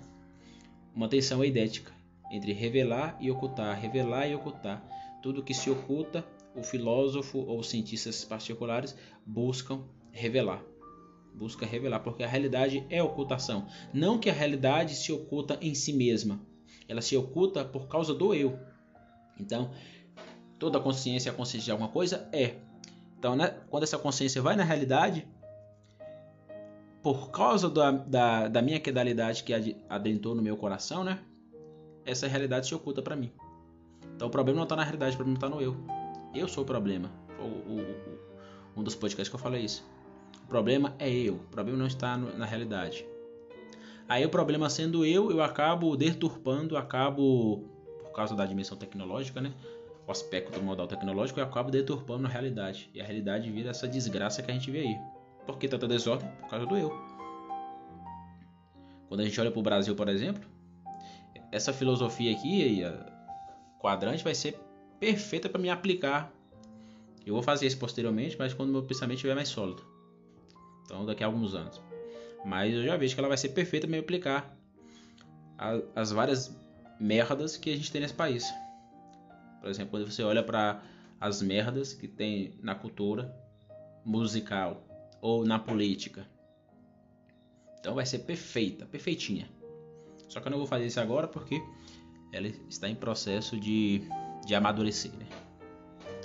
uma 0.94 1.08
tensão 1.08 1.42
eidética 1.42 1.92
entre 2.30 2.52
revelar 2.52 3.16
e 3.20 3.30
ocultar, 3.30 3.78
revelar 3.78 4.28
e 4.28 4.34
ocultar. 4.34 4.82
Tudo 5.22 5.42
que 5.42 5.52
se 5.52 5.70
oculta, 5.70 6.24
o 6.54 6.62
filósofo 6.62 7.38
ou 7.38 7.62
cientistas 7.62 8.24
particulares 8.24 8.96
buscam 9.26 9.84
revelar. 10.12 10.62
Busca 11.34 11.66
revelar, 11.66 12.00
porque 12.00 12.22
a 12.22 12.28
realidade 12.28 12.84
é 12.90 13.02
ocultação. 13.02 13.66
Não 13.92 14.18
que 14.18 14.30
a 14.30 14.32
realidade 14.32 14.94
se 14.94 15.12
oculta 15.12 15.58
em 15.60 15.74
si 15.74 15.92
mesma, 15.92 16.40
ela 16.88 17.00
se 17.00 17.16
oculta 17.16 17.64
por 17.64 17.88
causa 17.88 18.14
do 18.14 18.34
eu. 18.34 18.58
Então, 19.38 19.70
toda 20.58 20.80
consciência 20.80 21.30
é 21.30 21.32
consciência 21.32 21.66
de 21.66 21.70
alguma 21.70 21.90
coisa? 21.90 22.28
É. 22.32 22.56
Então, 23.18 23.36
né, 23.36 23.54
quando 23.68 23.84
essa 23.84 23.98
consciência 23.98 24.42
vai 24.42 24.56
na 24.56 24.64
realidade, 24.64 25.26
por 27.02 27.30
causa 27.30 27.70
da, 27.70 27.90
da, 27.90 28.48
da 28.48 28.62
minha 28.62 28.80
quedalidade 28.80 29.44
que 29.44 29.52
adentrou 29.88 30.34
no 30.34 30.42
meu 30.42 30.56
coração, 30.56 31.04
né? 31.04 31.20
Essa 32.04 32.26
realidade 32.26 32.66
se 32.66 32.74
oculta 32.74 33.02
para 33.02 33.16
mim. 33.16 33.30
Então 34.16 34.28
o 34.28 34.30
problema 34.30 34.56
não 34.56 34.64
está 34.64 34.76
na 34.76 34.82
realidade, 34.82 35.14
o 35.14 35.16
problema 35.16 35.36
está 35.36 35.48
no 35.48 35.60
eu. 35.60 35.76
Eu 36.34 36.48
sou 36.48 36.62
o 36.62 36.66
problema. 36.66 37.10
O, 37.38 37.42
o, 37.42 37.80
o, 37.80 38.80
um 38.80 38.82
dos 38.82 38.94
podcasts 38.94 39.28
que 39.28 39.34
eu 39.34 39.40
falei 39.40 39.64
isso. 39.64 39.84
O 40.44 40.46
problema 40.46 40.94
é 40.98 41.08
eu. 41.10 41.34
O 41.34 41.48
problema 41.50 41.78
não 41.78 41.86
está 41.86 42.16
no, 42.16 42.36
na 42.36 42.44
realidade. 42.44 43.06
Aí 44.08 44.26
o 44.26 44.28
problema 44.28 44.68
sendo 44.68 45.06
eu, 45.06 45.30
eu 45.30 45.40
acabo 45.40 45.96
deturpando, 45.96 46.76
acabo, 46.76 47.64
por 48.02 48.12
causa 48.12 48.34
da 48.34 48.44
dimensão 48.44 48.76
tecnológica, 48.76 49.40
né? 49.40 49.54
O 50.06 50.10
aspecto 50.10 50.60
modal 50.60 50.88
tecnológico, 50.88 51.38
eu 51.38 51.44
acabo 51.44 51.70
deturpando 51.70 52.26
a 52.26 52.28
realidade. 52.28 52.90
E 52.92 53.00
a 53.00 53.04
realidade 53.04 53.48
vira 53.50 53.70
essa 53.70 53.86
desgraça 53.86 54.42
que 54.42 54.50
a 54.50 54.54
gente 54.54 54.68
vê 54.68 54.80
aí. 54.80 54.98
Por 55.46 55.58
que 55.58 55.68
tanta 55.68 55.86
desordem? 55.86 56.28
Por 56.40 56.48
causa 56.48 56.66
do 56.66 56.76
eu. 56.76 56.90
Quando 59.08 59.20
a 59.20 59.24
gente 59.24 59.40
olha 59.40 59.50
para 59.50 59.60
o 59.60 59.62
Brasil, 59.62 59.94
por 59.94 60.08
exemplo, 60.08 60.49
essa 61.52 61.72
filosofia 61.72 62.32
aqui, 62.32 62.82
quadrante, 63.78 64.24
vai 64.24 64.34
ser 64.34 64.58
perfeita 64.98 65.48
para 65.48 65.60
me 65.60 65.70
aplicar. 65.70 66.32
Eu 67.26 67.34
vou 67.34 67.42
fazer 67.42 67.66
isso 67.66 67.78
posteriormente, 67.78 68.36
mas 68.38 68.54
quando 68.54 68.70
meu 68.70 68.82
pensamento 68.82 69.16
estiver 69.16 69.34
mais 69.34 69.48
sólido. 69.48 69.84
Então, 70.84 71.04
daqui 71.04 71.22
a 71.22 71.26
alguns 71.26 71.54
anos. 71.54 71.80
Mas 72.44 72.74
eu 72.74 72.82
já 72.82 72.96
vejo 72.96 73.14
que 73.14 73.20
ela 73.20 73.28
vai 73.28 73.36
ser 73.36 73.50
perfeita 73.50 73.86
para 73.86 73.96
me 73.96 73.98
aplicar 73.98 74.56
as 75.94 76.10
várias 76.10 76.56
merdas 76.98 77.56
que 77.56 77.70
a 77.70 77.76
gente 77.76 77.92
tem 77.92 78.00
nesse 78.00 78.14
país. 78.14 78.50
Por 79.60 79.68
exemplo, 79.68 79.90
quando 79.90 80.10
você 80.10 80.22
olha 80.22 80.42
para 80.42 80.82
as 81.20 81.42
merdas 81.42 81.92
que 81.92 82.08
tem 82.08 82.54
na 82.62 82.74
cultura 82.74 83.34
musical, 84.04 84.82
ou 85.20 85.44
na 85.44 85.58
política. 85.58 86.26
Então 87.78 87.94
vai 87.94 88.06
ser 88.06 88.20
perfeita, 88.20 88.86
perfeitinha. 88.86 89.48
Só 90.30 90.40
que 90.40 90.46
eu 90.46 90.50
não 90.52 90.58
vou 90.58 90.66
fazer 90.66 90.86
isso 90.86 91.00
agora 91.00 91.26
porque 91.26 91.60
ela 92.32 92.46
está 92.46 92.88
em 92.88 92.94
processo 92.94 93.58
de, 93.58 94.02
de 94.46 94.54
amadurecer, 94.54 95.10
né? 95.12 95.26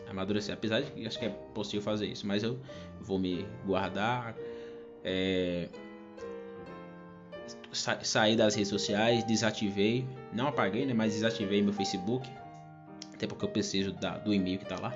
Amadurecer, 0.07 0.53
apesar 0.53 0.81
de 0.81 0.91
que 0.91 1.07
acho 1.07 1.17
que 1.17 1.25
é 1.25 1.29
possível 1.29 1.81
fazer 1.81 2.05
isso, 2.05 2.25
mas 2.27 2.43
eu 2.43 2.59
vou 3.01 3.17
me 3.17 3.43
guardar, 3.65 4.35
é, 5.03 5.69
sa 7.71 7.99
sair 8.03 8.35
das 8.35 8.53
redes 8.53 8.69
sociais, 8.69 9.23
desativei, 9.23 10.07
não 10.31 10.47
apaguei, 10.47 10.85
né? 10.85 10.93
Mas 10.93 11.13
desativei 11.13 11.63
meu 11.63 11.73
Facebook, 11.73 12.29
até 13.11 13.25
porque 13.25 13.43
eu 13.43 13.49
preciso 13.49 13.91
da, 13.91 14.19
do 14.19 14.31
e-mail 14.31 14.59
que 14.59 14.65
está 14.65 14.79
lá. 14.79 14.93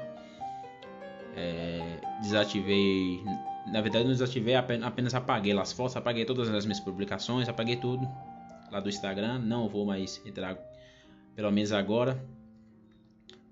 É, 1.35 1.99
desativei 2.21 3.23
na 3.65 3.81
verdade, 3.81 4.03
não 4.03 4.11
desativei, 4.11 4.55
apenas 4.55 5.13
apaguei 5.15 5.57
as 5.57 5.71
fotos, 5.71 5.95
apaguei 5.95 6.25
todas 6.25 6.49
as 6.49 6.65
minhas 6.65 6.79
publicações, 6.79 7.49
apaguei 7.49 7.75
tudo 7.75 8.07
lá 8.71 8.79
do 8.79 8.89
Instagram. 8.89 9.39
Não 9.39 9.67
vou 9.67 9.85
mais 9.85 10.21
entrar, 10.25 10.55
pelo 11.35 11.51
menos 11.51 11.71
agora. 11.71 12.21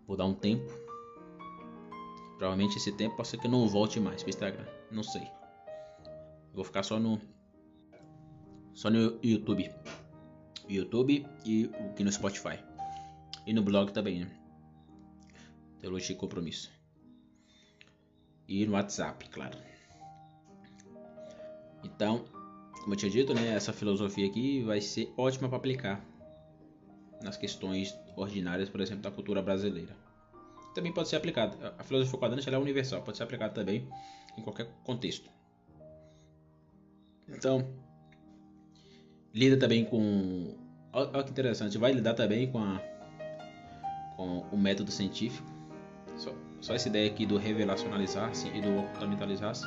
Vou 0.08 0.16
dar 0.16 0.26
um 0.26 0.34
tempo. 0.34 0.72
Provavelmente 2.38 2.78
esse 2.78 2.92
tempo 2.92 3.16
pode 3.16 3.30
ser 3.30 3.38
que 3.38 3.48
eu 3.48 3.52
não 3.52 3.68
volte 3.68 4.00
mais 4.00 4.22
para 4.22 4.28
o 4.28 4.30
Instagram. 4.30 4.66
Não 4.92 5.04
sei. 5.04 5.28
Vou 6.54 6.64
ficar 6.64 6.84
só 6.84 7.00
no, 7.00 7.20
Só 8.74 8.90
no 8.90 9.20
YouTube. 9.24 9.72
YouTube 10.70 11.26
e 11.46 11.70
aqui 11.92 12.04
no 12.04 12.12
Spotify. 12.12 12.60
E 13.46 13.54
no 13.54 13.62
blog 13.64 13.92
também, 13.92 14.22
né? 14.22 14.32
Teologia 15.80 16.16
e 16.16 16.18
Compromisso. 16.18 16.72
E 18.48 18.66
no 18.66 18.74
WhatsApp, 18.74 19.30
claro. 19.30 19.58
Então, 21.84 22.26
como 22.88 22.94
eu 22.94 23.00
tinha 23.00 23.12
dito, 23.12 23.34
né, 23.34 23.54
essa 23.54 23.74
filosofia 23.74 24.26
aqui 24.26 24.64
vai 24.64 24.80
ser 24.80 25.14
ótima 25.18 25.50
para 25.50 25.58
aplicar 25.58 26.02
nas 27.22 27.36
questões 27.36 27.94
ordinárias, 28.16 28.70
por 28.70 28.80
exemplo, 28.80 29.04
da 29.04 29.12
cultura 29.12 29.42
brasileira. 29.42 29.94
Também 30.74 30.94
pode 30.94 31.10
ser 31.10 31.18
aplicada. 31.18 31.76
A 31.78 31.84
filosofia 31.84 32.18
quadrante 32.18 32.50
é 32.50 32.58
universal, 32.58 33.02
pode 33.02 33.18
ser 33.18 33.24
aplicada 33.24 33.54
também 33.54 33.90
em 34.38 34.42
qualquer 34.42 34.70
contexto. 34.86 35.30
Então, 37.28 37.68
lida 39.34 39.58
também 39.58 39.84
com. 39.84 40.56
Olha 40.94 41.26
que 41.26 41.32
interessante, 41.32 41.78
vai 41.78 41.92
lidar 41.92 42.14
também 42.14 42.50
com, 42.50 42.60
a, 42.60 42.82
com 44.16 44.46
o 44.50 44.58
método 44.58 44.92
científico. 44.92 45.46
Só, 46.16 46.34
só 46.62 46.74
essa 46.74 46.88
ideia 46.88 47.12
aqui 47.12 47.26
do 47.26 47.36
revelacionalizar-se 47.36 48.48
e 48.48 48.62
do 48.62 48.80
ocultamentalizar-se. 48.80 49.66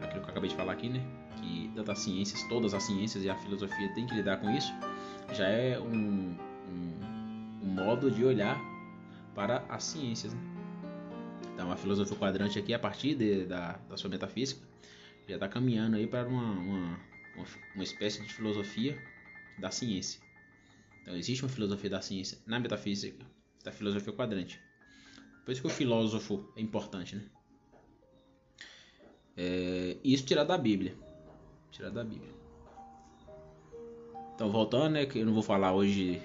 Aquilo 0.00 0.22
que 0.22 0.28
eu 0.28 0.30
acabei 0.30 0.48
de 0.48 0.56
falar 0.56 0.72
aqui, 0.72 0.88
né? 0.88 1.21
Que 1.42 1.70
tanto 1.74 1.90
as 1.90 1.98
ciências, 1.98 2.42
todas 2.44 2.72
as 2.72 2.82
ciências 2.84 3.24
e 3.24 3.28
a 3.28 3.36
filosofia 3.36 3.92
têm 3.94 4.06
que 4.06 4.14
lidar 4.14 4.38
com 4.38 4.50
isso. 4.50 4.72
Já 5.34 5.48
é 5.48 5.78
um, 5.78 6.36
um, 6.68 7.60
um 7.62 7.66
modo 7.66 8.10
de 8.10 8.24
olhar 8.24 8.58
para 9.34 9.64
as 9.68 9.84
ciências. 9.84 10.32
Né? 10.32 10.40
Então 11.54 11.70
a 11.70 11.76
filosofia 11.76 12.16
quadrante 12.16 12.58
aqui, 12.58 12.72
a 12.72 12.78
partir 12.78 13.14
de, 13.14 13.44
da, 13.44 13.72
da 13.88 13.96
sua 13.96 14.08
metafísica, 14.08 14.66
já 15.28 15.34
está 15.34 15.48
caminhando 15.48 15.96
aí 15.96 16.06
para 16.06 16.26
uma, 16.26 16.52
uma, 16.52 16.98
uma 17.74 17.84
espécie 17.84 18.22
de 18.22 18.32
filosofia 18.32 18.98
da 19.58 19.70
ciência. 19.70 20.20
Então 21.02 21.16
existe 21.16 21.42
uma 21.42 21.48
filosofia 21.48 21.90
da 21.90 22.00
ciência 22.00 22.38
na 22.46 22.58
metafísica, 22.58 23.24
da 23.64 23.72
filosofia 23.72 24.12
quadrante. 24.12 24.60
Por 25.44 25.52
isso 25.52 25.60
que 25.60 25.66
o 25.66 25.70
filósofo 25.70 26.52
é 26.56 26.60
importante, 26.60 27.16
né? 27.16 27.22
É, 29.36 29.96
isso 30.04 30.24
tirar 30.24 30.44
da 30.44 30.56
Bíblia. 30.58 30.94
Tirar 31.72 31.90
da 31.90 32.04
Bíblia. 32.04 32.34
Então 34.34 34.52
voltando, 34.52 34.92
né, 34.92 35.06
que 35.06 35.18
eu 35.18 35.26
não 35.26 35.32
vou 35.32 35.42
falar 35.42 35.72
hoje 35.72 36.22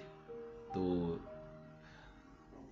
do 0.73 1.19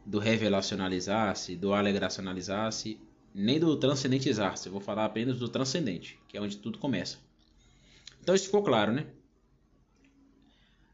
do 0.05 0.19
revelacionalizar-se, 0.19 1.55
do 1.55 1.73
alegracionalizar-se, 1.73 2.99
nem 3.33 3.59
do 3.59 3.75
transcendentizar-se. 3.75 4.67
Eu 4.67 4.71
vou 4.71 4.81
falar 4.81 5.05
apenas 5.05 5.39
do 5.39 5.49
transcendente, 5.49 6.19
que 6.27 6.37
é 6.37 6.41
onde 6.41 6.57
tudo 6.57 6.77
começa. 6.77 7.17
Então 8.21 8.35
isso 8.35 8.45
ficou 8.45 8.61
claro, 8.61 8.91
né? 8.91 9.07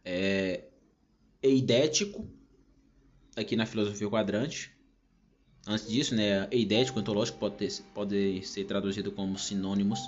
É 0.06 0.64
eidético, 1.44 2.26
aqui 3.36 3.56
na 3.56 3.66
filosofia 3.66 4.10
quadrante. 4.10 4.72
Antes 5.68 5.90
disso, 5.90 6.16
né, 6.16 6.48
eidético 6.52 7.00
e 7.00 7.02
ontológico 7.02 7.38
pode, 7.38 7.56
ter, 7.56 7.84
pode 7.94 8.44
ser 8.44 8.64
traduzido 8.64 9.12
como 9.12 9.38
sinônimos 9.38 10.00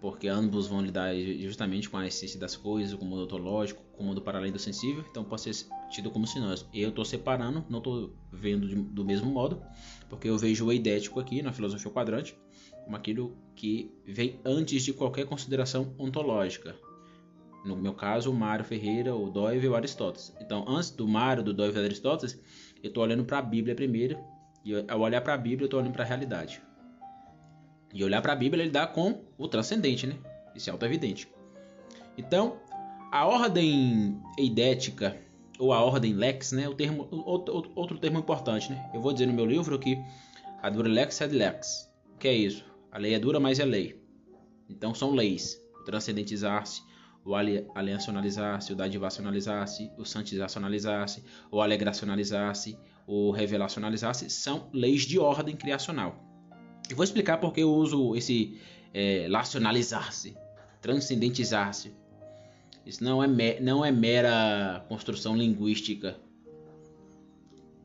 porque 0.00 0.28
ambos 0.28 0.66
vão 0.66 0.80
lidar 0.80 1.14
justamente 1.40 1.88
com 1.88 1.96
a 1.96 2.06
essência 2.06 2.38
das 2.38 2.56
coisas, 2.56 2.94
com 2.94 3.04
o 3.04 3.08
mundo 3.08 3.24
ontológico, 3.24 3.82
com 3.92 4.02
o 4.02 4.06
mundo 4.06 4.20
para 4.20 4.38
além 4.38 4.52
do 4.52 4.58
sensível, 4.58 5.04
então 5.10 5.24
pode 5.24 5.42
ser 5.42 5.66
tido 5.90 6.10
como 6.10 6.26
sinônimo. 6.26 6.66
Eu 6.72 6.90
estou 6.90 7.04
separando, 7.04 7.64
não 7.68 7.78
estou 7.78 8.14
vendo 8.32 8.68
de, 8.68 8.76
do 8.76 9.04
mesmo 9.04 9.30
modo, 9.30 9.60
porque 10.08 10.28
eu 10.28 10.38
vejo 10.38 10.66
o 10.66 10.72
eidético 10.72 11.18
aqui 11.18 11.42
na 11.42 11.52
filosofia 11.52 11.90
quadrante 11.90 12.36
como 12.84 12.96
aquilo 12.96 13.36
que 13.54 13.92
vem 14.06 14.40
antes 14.46 14.82
de 14.82 14.94
qualquer 14.94 15.26
consideração 15.26 15.94
ontológica. 15.98 16.74
No 17.62 17.76
meu 17.76 17.92
caso, 17.92 18.30
o 18.30 18.34
Mário 18.34 18.64
Ferreira, 18.64 19.14
o 19.14 19.28
Doive 19.28 19.66
e 19.66 19.68
o 19.68 19.74
Aristóteles. 19.74 20.34
Então, 20.40 20.64
antes 20.66 20.90
do 20.90 21.06
Mário, 21.06 21.42
do 21.42 21.52
Doive 21.52 21.76
e 21.76 21.80
do 21.82 21.84
Aristóteles, 21.84 22.40
eu 22.82 22.88
estou 22.88 23.02
olhando 23.02 23.24
para 23.24 23.38
a 23.38 23.42
Bíblia 23.42 23.74
primeiro, 23.74 24.18
e 24.64 24.72
ao 24.88 25.00
olhar 25.00 25.20
para 25.20 25.34
a 25.34 25.36
Bíblia, 25.36 25.64
eu 25.64 25.66
estou 25.66 25.80
olhando 25.80 25.92
para 25.92 26.02
a 26.02 26.06
realidade. 26.06 26.62
E 27.92 28.04
olhar 28.04 28.20
para 28.20 28.32
a 28.32 28.36
Bíblia 28.36 28.62
ele 28.62 28.70
dá 28.70 28.86
com 28.86 29.22
o 29.36 29.48
transcendente, 29.48 30.06
né? 30.06 30.16
Isso 30.54 30.68
é 30.68 30.72
auto-evidente. 30.72 31.28
Então, 32.16 32.58
a 33.10 33.26
ordem 33.26 34.20
eidética 34.38 35.16
ou 35.58 35.72
a 35.72 35.82
ordem 35.82 36.12
lex, 36.12 36.52
né? 36.52 36.68
O 36.68 36.74
termo, 36.74 37.08
outro, 37.10 37.72
outro 37.74 37.98
termo 37.98 38.18
importante, 38.18 38.70
né? 38.70 38.90
Eu 38.92 39.00
vou 39.00 39.12
dizer 39.12 39.26
no 39.26 39.32
meu 39.32 39.46
livro 39.46 39.78
que 39.78 39.98
a 40.62 40.68
dura 40.68 40.88
lex 40.88 41.20
é 41.20 41.26
lex. 41.26 41.90
O 42.14 42.18
que 42.18 42.28
é 42.28 42.34
isso? 42.34 42.64
A 42.90 42.98
lei 42.98 43.14
é 43.14 43.18
dura, 43.18 43.40
mas 43.40 43.58
é 43.58 43.64
lei. 43.64 44.02
Então 44.68 44.94
são 44.94 45.12
leis. 45.12 45.60
O 45.80 45.84
transcendentizar-se, 45.84 46.82
o 47.24 47.34
aliancionalizar-se, 47.34 48.72
o 48.72 48.76
dadivacionalizar-se, 48.76 49.90
o 49.96 50.04
santizacionalizar-se, 50.04 51.24
o 51.50 51.60
alegracionalizar-se, 51.60 52.78
o 53.06 53.30
revelacionalizar-se 53.30 54.28
são 54.28 54.68
leis 54.72 55.02
de 55.02 55.18
ordem 55.18 55.56
criacional. 55.56 56.27
Eu 56.88 56.96
vou 56.96 57.04
explicar 57.04 57.38
porque 57.38 57.62
eu 57.62 57.70
uso 57.70 58.16
esse 58.16 58.58
é, 58.94 59.26
lacionalizar-se, 59.28 60.36
transcendentizar-se. 60.80 61.92
Isso 62.86 63.04
não 63.04 63.22
é, 63.22 63.60
não 63.60 63.84
é 63.84 63.90
mera 63.90 64.84
construção 64.88 65.36
linguística. 65.36 66.16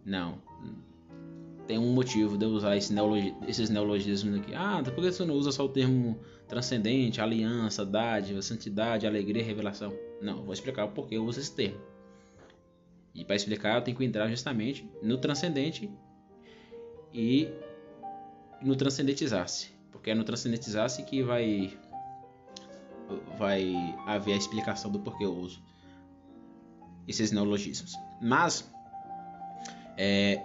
Não. 0.05 0.41
Tem 1.67 1.77
um 1.77 1.93
motivo 1.93 2.37
de 2.37 2.45
eu 2.45 2.49
usar 2.49 2.75
esse 2.75 2.93
neologi 2.93 3.33
esses 3.47 3.69
neologismos 3.69 4.39
aqui. 4.39 4.53
Ah, 4.53 4.81
por 4.83 4.95
que 4.95 5.11
você 5.11 5.25
não 5.25 5.35
usa 5.35 5.51
só 5.51 5.65
o 5.65 5.69
termo 5.69 6.19
transcendente, 6.47 7.21
aliança, 7.21 7.85
dádiva, 7.85 8.41
santidade, 8.41 9.07
alegria, 9.07 9.43
revelação? 9.43 9.93
Não, 10.21 10.43
vou 10.43 10.53
explicar 10.53 10.85
o 10.85 10.89
porquê 10.89 11.15
eu 11.15 11.25
uso 11.25 11.39
esse 11.39 11.53
termo. 11.53 11.79
E 13.13 13.23
para 13.23 13.35
explicar, 13.35 13.75
eu 13.75 13.81
tenho 13.81 13.95
que 13.95 14.03
entrar 14.03 14.27
justamente 14.29 14.89
no 15.01 15.17
transcendente 15.17 15.89
e 17.13 17.47
no 18.63 18.75
transcendentizar-se, 18.75 19.67
porque 19.91 20.11
é 20.11 20.15
no 20.15 20.23
transcendentizar-se 20.23 21.03
que 21.03 21.21
vai 21.21 21.77
vai 23.37 23.75
haver 24.07 24.33
a 24.33 24.37
explicação 24.37 24.89
do 24.89 24.99
porquê 24.99 25.25
eu 25.25 25.35
uso 25.35 25.61
esses 27.07 27.31
neologismos. 27.31 27.93
Mas 28.21 28.69
é, 29.97 30.41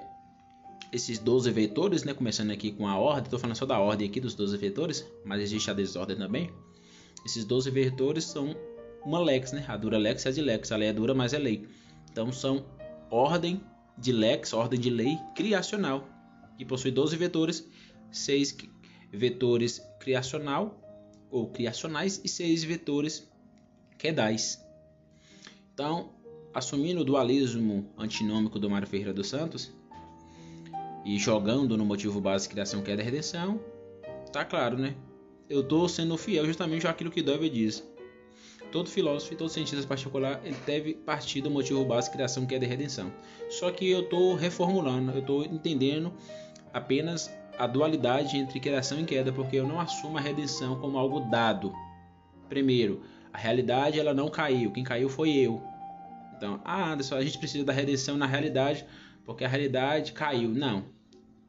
esses 0.92 1.18
12 1.18 1.50
vetores, 1.50 2.04
né, 2.04 2.14
começando 2.14 2.50
aqui 2.50 2.72
com 2.72 2.86
a 2.86 2.96
ordem, 2.96 3.24
estou 3.24 3.38
falando 3.38 3.56
só 3.56 3.66
da 3.66 3.78
ordem 3.78 4.08
aqui 4.08 4.20
dos 4.20 4.34
12 4.34 4.56
vetores, 4.56 5.06
mas 5.24 5.40
existe 5.40 5.70
a 5.70 5.74
desordem 5.74 6.16
também. 6.16 6.50
Esses 7.24 7.44
12 7.44 7.70
vetores 7.70 8.24
são 8.24 8.54
uma 9.04 9.20
lex, 9.20 9.52
né? 9.52 9.64
A 9.68 9.76
dura 9.76 9.98
lex 9.98 10.26
é 10.26 10.30
de 10.30 10.40
lex, 10.40 10.72
a 10.72 10.76
lei 10.76 10.88
é 10.88 10.92
dura, 10.92 11.14
mas 11.14 11.32
é 11.32 11.38
lei. 11.38 11.66
Então 12.10 12.32
são 12.32 12.64
ordem 13.10 13.62
de 13.96 14.12
lex, 14.12 14.52
ordem 14.52 14.78
de 14.78 14.90
lei 14.90 15.18
criacional, 15.34 16.08
que 16.56 16.64
possui 16.64 16.90
12 16.90 17.16
vetores 17.16 17.68
seis 18.10 18.56
vetores 19.12 19.80
criacional 20.00 20.80
ou 21.30 21.48
criacionais 21.48 22.20
e 22.24 22.28
seis 22.28 22.64
vetores 22.64 23.30
quedais. 23.98 24.64
Então, 25.74 26.12
assumindo 26.52 27.00
o 27.00 27.04
dualismo 27.04 27.92
antinômico 27.96 28.58
do 28.58 28.70
Mário 28.70 28.88
Ferreira 28.88 29.12
dos 29.12 29.28
Santos 29.28 29.72
e 31.04 31.18
jogando 31.18 31.76
no 31.76 31.84
motivo 31.84 32.20
base 32.20 32.48
criação, 32.48 32.82
queda 32.82 33.02
e 33.02 33.04
redenção, 33.04 33.60
tá 34.32 34.44
claro, 34.44 34.76
né? 34.76 34.94
Eu 35.48 35.60
estou 35.60 35.88
sendo 35.88 36.16
fiel 36.18 36.44
justamente 36.44 36.86
àquilo 36.86 37.10
que 37.10 37.22
Dover 37.22 37.50
diz. 37.50 37.82
Todo 38.70 38.90
filósofo 38.90 39.32
e 39.32 39.36
todo 39.36 39.48
cientista 39.48 39.86
particular 39.86 40.42
ele 40.44 40.56
deve 40.66 40.94
partir 40.94 41.40
do 41.40 41.50
motivo 41.50 41.84
base 41.86 42.10
criação, 42.10 42.44
queda 42.44 42.66
e 42.66 42.68
redenção. 42.68 43.10
Só 43.48 43.70
que 43.70 43.88
eu 43.88 44.00
estou 44.00 44.34
reformulando, 44.34 45.12
eu 45.12 45.20
estou 45.20 45.44
entendendo 45.44 46.12
apenas 46.72 47.30
a 47.58 47.66
dualidade 47.66 48.36
entre 48.36 48.60
criação 48.60 49.00
e 49.00 49.04
queda, 49.04 49.32
porque 49.32 49.56
eu 49.56 49.66
não 49.66 49.80
assumo 49.80 50.16
a 50.16 50.20
redenção 50.20 50.78
como 50.78 50.96
algo 50.96 51.20
dado. 51.20 51.72
Primeiro, 52.48 53.02
a 53.32 53.38
realidade 53.38 53.98
ela 53.98 54.14
não 54.14 54.28
caiu, 54.28 54.70
quem 54.70 54.84
caiu 54.84 55.08
foi 55.08 55.30
eu. 55.30 55.60
Então, 56.36 56.60
ah, 56.64 56.92
Anderson, 56.92 57.16
a 57.16 57.24
gente 57.24 57.36
precisa 57.36 57.64
da 57.64 57.72
redenção 57.72 58.16
na 58.16 58.26
realidade, 58.26 58.86
porque 59.24 59.44
a 59.44 59.48
realidade 59.48 60.12
caiu. 60.12 60.50
Não. 60.50 60.84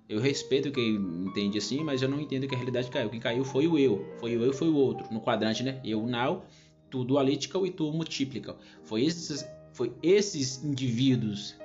Eu 0.10 0.20
respeito 0.20 0.72
quem 0.72 0.95
entende 0.95 1.60
assim, 1.60 1.84
mas 1.84 2.01
eu 2.01 2.10
não 2.10 2.20
entendo 2.20 2.47
que 2.47 2.55
a 2.55 2.57
realidade 2.57 2.89
caiu. 2.89 3.12
Quem 3.12 3.20
caiu 3.20 3.45
foi 3.45 3.68
o 3.68 3.78
eu. 3.78 4.16
Foi 4.20 4.36
o 4.36 4.43
eu, 4.43 4.51
foi 4.51 4.68
o 4.68 4.76
outro. 4.76 5.05
No 5.14 5.22
quadrante, 5.22 5.62
né? 5.62 5.80
Eu, 5.86 6.07
now, 6.07 6.43
tu 6.89 7.03
dualítica 7.03 7.60
e 7.60 7.70
tu 7.70 7.91
multiplica. 7.91 8.57
Foi 8.84 9.03
esses, 9.03 9.47
foi 9.72 9.93
esses 10.01 10.64
indivíduos, 10.64 11.55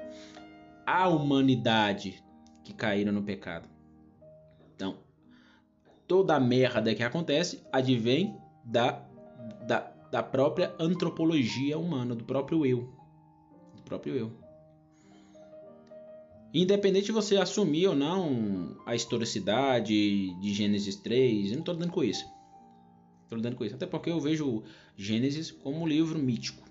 a 0.85 1.09
humanidade, 1.09 2.23
que 2.63 2.75
caíram 2.75 3.13
no 3.13 3.23
pecado. 3.23 3.74
Toda 6.07 6.37
a 6.37 6.41
merda 6.41 6.95
que 6.95 7.03
acontece 7.03 7.63
advém 7.73 8.37
da, 8.65 9.03
da, 9.67 9.93
da 10.11 10.23
própria 10.23 10.75
antropologia 10.79 11.79
humana, 11.79 12.15
do 12.15 12.25
próprio 12.25 12.65
eu. 12.67 12.89
Do 13.75 13.83
próprio 13.83 14.15
eu. 14.15 14.45
Independente 16.53 17.07
de 17.07 17.13
você 17.13 17.37
assumir 17.37 17.89
ou 17.89 17.97
não 17.97 18.77
a 18.87 18.95
historicidade 18.95 20.33
de 20.41 20.55
Gênesis 20.55 20.95
3, 20.95 21.47
eu 21.47 21.53
não 21.55 21.59
estou 21.61 21.75
dando 21.75 21.91
com 21.91 22.05
isso. 22.05 22.25
Estou 23.25 23.37
lidando 23.37 23.57
com 23.57 23.65
isso. 23.65 23.75
Até 23.75 23.87
porque 23.87 24.11
eu 24.11 24.21
vejo 24.21 24.63
Gênesis 24.97 25.51
como 25.51 25.81
um 25.81 25.87
livro 25.87 26.17
mítico. 26.17 26.63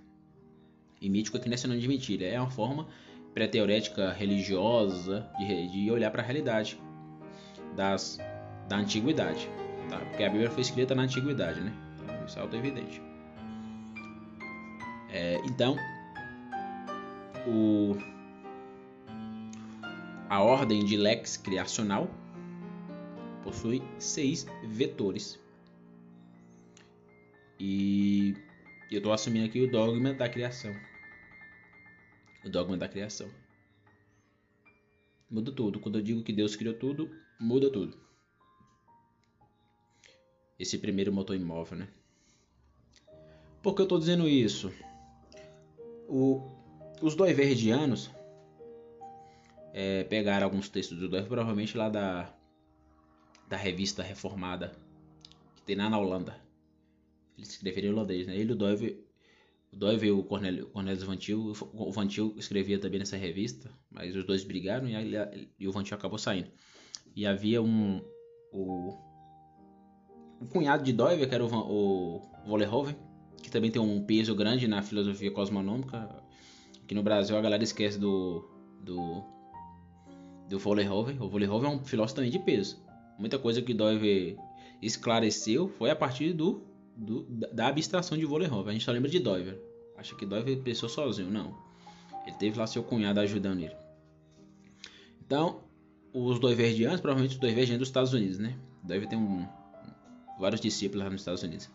E 1.02 1.10
mítico 1.10 1.36
aqui 1.36 1.50
não 1.50 1.56
é 1.56 1.58
sinônimo 1.58 1.82
de 1.82 1.88
mentira. 1.90 2.26
É 2.26 2.40
uma 2.40 2.50
forma 2.50 2.88
pré-teorética 3.34 4.14
religiosa 4.14 5.30
de, 5.38 5.68
de 5.68 5.92
olhar 5.92 6.12
para 6.12 6.22
a 6.22 6.26
realidade 6.26 6.80
das, 7.76 8.18
da 8.68 8.78
antiguidade. 8.78 9.50
Tá? 9.90 10.00
Porque 10.00 10.24
a 10.24 10.30
Bíblia 10.30 10.50
foi 10.50 10.62
escrita 10.62 10.96
na 10.96 11.04
antiguidade, 11.04 11.62
né? 11.62 11.74
Então, 12.04 12.26
isso 12.26 12.40
é 12.40 12.42
auto-evidente. 12.42 13.02
É, 15.10 15.38
então, 15.46 15.78
o, 17.46 17.96
a 20.30 20.42
ordem 20.42 20.84
de 20.84 20.98
lex 20.98 21.38
criacional 21.38 22.10
possui 23.44 23.84
seis 24.00 24.48
vetores. 24.64 25.40
E 27.60 28.36
eu 28.90 28.98
estou 28.98 29.14
assumindo 29.14 29.46
aqui 29.46 29.62
o 29.62 29.70
dogma 29.70 30.14
da 30.14 30.28
criação. 30.28 30.76
O 32.44 32.50
dogma 32.50 32.76
da 32.76 32.88
criação. 32.88 33.30
Muda 35.30 35.52
tudo. 35.52 35.80
Quando 35.80 36.00
eu 36.00 36.04
digo 36.04 36.24
que 36.24 36.34
Deus 36.34 36.56
criou 36.56 36.74
tudo, 36.74 37.10
muda 37.40 37.72
tudo. 37.72 38.03
Esse 40.58 40.78
primeiro 40.78 41.12
motor 41.12 41.36
imóvel, 41.36 41.80
né? 41.80 41.88
Por 43.62 43.74
que 43.74 43.82
eu 43.82 43.86
estou 43.86 44.00
dizendo 44.00 44.28
isso? 44.28 44.72
O, 46.08 46.42
os 47.02 47.16
doiverdianos 47.16 48.12
é, 49.74 50.04
pegaram 50.04 50.46
alguns 50.46 50.70
textos 50.70 51.00
do 51.00 51.10
Doiver, 51.10 51.30
provavelmente 51.30 51.78
lá 51.78 51.90
da, 51.90 52.34
da 53.50 53.58
revista 53.58 54.04
reformada 54.04 54.76
que 55.56 55.64
tem 55.64 55.76
lá 55.76 55.90
na 55.90 55.98
Holanda. 55.98 56.40
Eles 57.38 57.50
escreveram 57.50 57.88
em 57.88 57.92
holandês, 57.92 58.28
né? 58.28 58.38
Ele 58.38 58.54
o 58.54 58.56
Doiver, 58.56 59.04
o 59.72 59.76
Doiver 59.76 60.10
e 60.10 60.12
o 60.12 60.24
Cornélio, 60.24 60.68
Cornélio 60.68 61.06
Vantil, 61.06 61.54
o 61.74 61.92
Vantil 61.92 62.36
escrevia 62.38 62.78
também 62.78 63.00
nessa 63.00 63.18
revista, 63.18 63.72
mas 63.90 64.16
os 64.16 64.24
dois 64.24 64.44
brigaram 64.44 64.88
e, 64.88 65.50
e 65.58 65.68
o 65.68 65.72
Vantil 65.72 65.98
acabou 65.98 66.20
saindo. 66.20 66.52
E 67.16 67.26
havia 67.26 67.62
um 67.62 68.04
o, 68.52 68.96
o 70.44 70.48
cunhado 70.48 70.84
de 70.84 70.92
Doiver, 70.92 71.28
que 71.28 71.34
era 71.34 71.44
o, 71.44 71.48
o 71.48 72.22
Vollerhoven, 72.46 72.96
que 73.42 73.50
também 73.50 73.72
tem 73.72 73.82
um 73.82 74.04
peso 74.04 74.36
grande 74.36 74.68
na 74.68 74.82
filosofia 74.82 75.32
cosmonômica. 75.32 76.10
Aqui 76.84 76.94
no 76.94 77.02
Brasil 77.02 77.38
a 77.38 77.42
galera 77.42 77.64
esquece 77.64 77.98
do 77.98 78.46
do 78.84 79.24
do 80.50 80.60
Vollerhoven. 80.60 81.18
O 81.20 81.30
Vollerhoven 81.30 81.72
é 81.72 81.76
um 81.76 81.84
filósofo 81.84 82.18
também 82.18 82.32
de 82.32 82.40
peso. 82.40 82.78
Muita 83.18 83.40
coisa 83.40 83.62
que 83.62 83.74
Doiver 83.74 84.38
esclareceu 84.82 85.70
foi 85.70 85.90
a 85.90 85.96
partir 85.96 86.34
do, 86.34 86.64
do 86.96 87.24
da 87.54 87.68
abstração 87.68 88.18
de 88.18 88.26
Vollerhoven. 88.26 88.70
A 88.70 88.74
gente 88.74 88.86
só 88.86 88.92
lembra 88.92 89.10
de 89.10 89.20
Doiver. 89.20 89.60
Acha 89.98 90.16
que 90.16 90.26
Doiver 90.26 90.62
pensou 90.62 90.90
sozinho, 90.90 91.30
não. 91.30 91.56
Ele 92.28 92.36
teve 92.36 92.58
lá 92.58 92.68
seu 92.68 92.84
cunhado 92.84 93.20
ajudando 93.20 93.60
ele. 93.62 93.76
Então, 95.26 95.62
os 96.14 96.40
doiverdianos, 96.40 97.00
provavelmente 97.00 97.36
os 97.36 97.40
doiverdianos 97.40 97.80
dos 97.80 97.88
Estados 97.88 98.14
Unidos, 98.14 98.40
né? 98.40 98.58
Doiver 98.84 99.08
tem 99.08 99.18
um, 99.18 99.48
vários 100.40 100.62
discípulos 100.62 101.06
nos 101.12 101.22
Estados 101.22 101.44
Unidos 101.44 101.70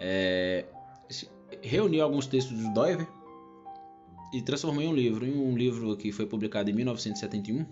é, 0.00 0.64
reuniu 1.62 2.02
alguns 2.02 2.26
textos 2.26 2.56
do 2.56 2.72
Doiver 2.72 3.06
e 4.32 4.40
transformou 4.40 4.82
em 4.82 4.88
um 4.88 4.94
livro. 4.94 5.26
Em 5.26 5.36
um 5.36 5.56
livro 5.56 5.96
que 5.96 6.10
foi 6.10 6.26
publicado 6.26 6.70
em 6.70 6.72
1971, 6.72 7.66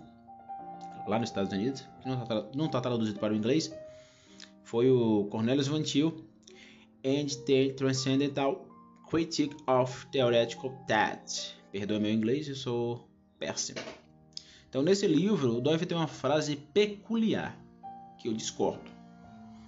lá 1.08 1.18
nos 1.18 1.30
Estados 1.30 1.52
Unidos, 1.52 1.84
que 2.02 2.08
não 2.08 2.66
está 2.66 2.68
tá 2.68 2.80
traduzido 2.82 3.18
para 3.18 3.32
o 3.32 3.36
inglês, 3.36 3.74
foi 4.62 4.90
o 4.90 5.24
Cornelius 5.30 5.66
Van 5.66 5.82
Til 5.82 6.24
and 7.04 7.26
the 7.46 7.70
Transcendental 7.70 8.68
Critique 9.08 9.56
of 9.66 10.06
Theoretical 10.08 10.70
Thought. 10.86 11.56
Perdoa 11.72 11.98
meu 11.98 12.12
inglês, 12.12 12.48
eu 12.48 12.56
sou 12.56 13.08
péssimo. 13.38 13.80
Então, 14.68 14.82
nesse 14.82 15.06
livro, 15.06 15.56
o 15.56 15.60
Doiver 15.62 15.86
tem 15.86 15.96
uma 15.96 16.06
frase 16.06 16.56
peculiar 16.56 17.58
que 18.18 18.28
eu 18.28 18.34
discordo. 18.34 18.97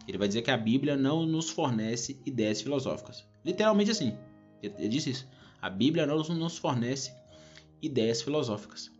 Ele 0.07 0.19
vai 0.19 0.29
dizer 0.29 0.43
que 0.43 0.51
a 0.51 0.57
Bíblia 0.57 0.97
não 0.97 1.25
nos 1.25 1.51
fornece 1.51 2.21
ideias 2.27 2.61
filosóficas. 2.61 3.27
Literalmente 3.45 3.91
assim. 3.91 4.17
Ele 4.63 4.89
disse 4.89 5.11
isso. 5.11 5.29
A 5.61 5.71
Bíblia 5.71 6.07
não 6.07 6.19
nos 6.19 6.59
fornece 6.59 7.13
ideias 7.83 8.23
filosóficas. 8.23 8.91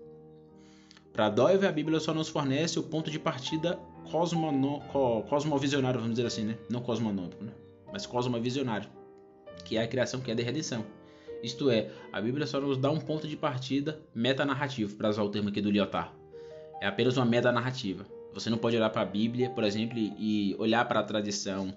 Para 1.13 1.29
Doive, 1.29 1.67
a 1.67 1.73
Bíblia 1.73 2.01
só 2.01 2.15
nos 2.15 2.29
fornece 2.29 2.79
o 2.79 2.83
ponto 2.83 3.11
de 3.11 3.19
partida 3.19 3.79
cosmono, 4.11 4.81
cosmovisionário, 5.29 6.01
vamos 6.01 6.17
dizer 6.17 6.27
assim, 6.27 6.45
né? 6.45 6.59
Não 6.71 6.81
cosmonômico, 6.81 7.43
né? 7.43 7.53
Mas 7.93 8.07
cosmovisionário, 8.07 8.89
que 9.65 9.77
é 9.77 9.83
a 9.83 9.89
criação, 9.89 10.21
que 10.21 10.31
é 10.31 10.35
a 10.35 10.37
redenção. 10.37 10.85
Isto 11.43 11.71
é, 11.71 11.91
a 12.13 12.21
Bíblia 12.21 12.47
só 12.47 12.61
nos 12.61 12.77
dá 12.77 12.91
um 12.91 13.01
ponto 13.01 13.27
de 13.27 13.37
partida 13.37 14.01
metanarrativo, 14.15 14.95
para 14.97 15.09
usar 15.09 15.23
o 15.23 15.31
termo 15.31 15.49
aqui 15.49 15.61
do 15.61 15.71
Lyotard. 15.71 16.11
É 16.81 16.87
apenas 16.87 17.17
uma 17.17 17.27
meta-narrativa. 17.27 18.07
Você 18.33 18.49
não 18.49 18.59
pode 18.59 18.77
olhar 18.77 18.91
para 18.91 19.03
a 19.03 19.05
Bíblia, 19.05 19.51
por 19.51 19.65
exemplo, 19.65 19.99
e 19.99 20.55
olhar 20.59 20.85
para 20.87 21.01
a 21.01 21.03
tradição 21.03 21.75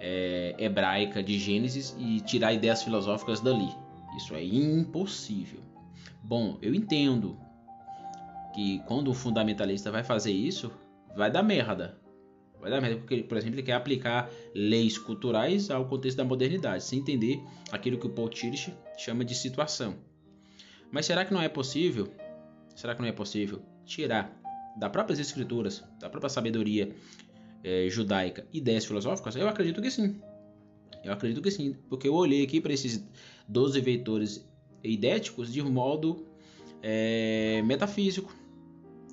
é, 0.00 0.54
hebraica 0.58 1.22
de 1.22 1.38
Gênesis 1.38 1.94
e 1.98 2.20
tirar 2.20 2.52
ideias 2.52 2.82
filosóficas 2.82 3.40
dali. 3.40 3.68
Isso 4.16 4.34
é 4.34 4.42
impossível. 4.42 5.60
Bom, 6.22 6.58
eu 6.60 6.74
entendo 6.74 7.38
que 8.54 8.80
quando 8.86 9.08
o 9.08 9.14
fundamentalista 9.14 9.90
vai 9.90 10.02
fazer 10.02 10.32
isso, 10.32 10.72
vai 11.14 11.30
dar 11.30 11.42
merda. 11.42 12.00
Vai 12.60 12.70
dar 12.70 12.80
merda 12.80 12.96
porque, 12.96 13.22
por 13.22 13.36
exemplo, 13.36 13.56
ele 13.56 13.62
quer 13.62 13.74
aplicar 13.74 14.30
leis 14.54 14.98
culturais 14.98 15.70
ao 15.70 15.84
contexto 15.86 16.16
da 16.16 16.24
modernidade, 16.24 16.82
sem 16.82 16.98
entender 16.98 17.40
aquilo 17.70 17.98
que 17.98 18.06
o 18.06 18.10
Paul 18.10 18.28
Tillich 18.28 18.74
chama 18.96 19.24
de 19.24 19.34
situação. 19.34 19.94
Mas 20.90 21.06
será 21.06 21.24
que 21.24 21.32
não 21.32 21.42
é 21.42 21.48
possível? 21.48 22.12
Será 22.74 22.94
que 22.94 23.02
não 23.02 23.08
é 23.08 23.12
possível 23.12 23.62
tirar 23.84 24.35
das 24.76 24.90
próprias 24.90 25.18
escrituras, 25.18 25.82
da 25.98 26.08
própria 26.08 26.28
sabedoria 26.28 26.94
é, 27.64 27.88
judaica, 27.88 28.46
ideias 28.52 28.84
filosóficas? 28.84 29.36
Eu 29.36 29.48
acredito 29.48 29.80
que 29.80 29.90
sim. 29.90 30.20
Eu 31.04 31.12
acredito 31.12 31.40
que 31.40 31.50
sim, 31.50 31.76
porque 31.88 32.08
eu 32.08 32.14
olhei 32.14 32.42
aqui 32.42 32.60
para 32.60 32.72
esses 32.72 33.04
12 33.48 33.80
veitores 33.80 34.46
idéticos 34.82 35.52
de 35.52 35.62
modo 35.62 36.26
é, 36.82 37.62
metafísico. 37.64 38.34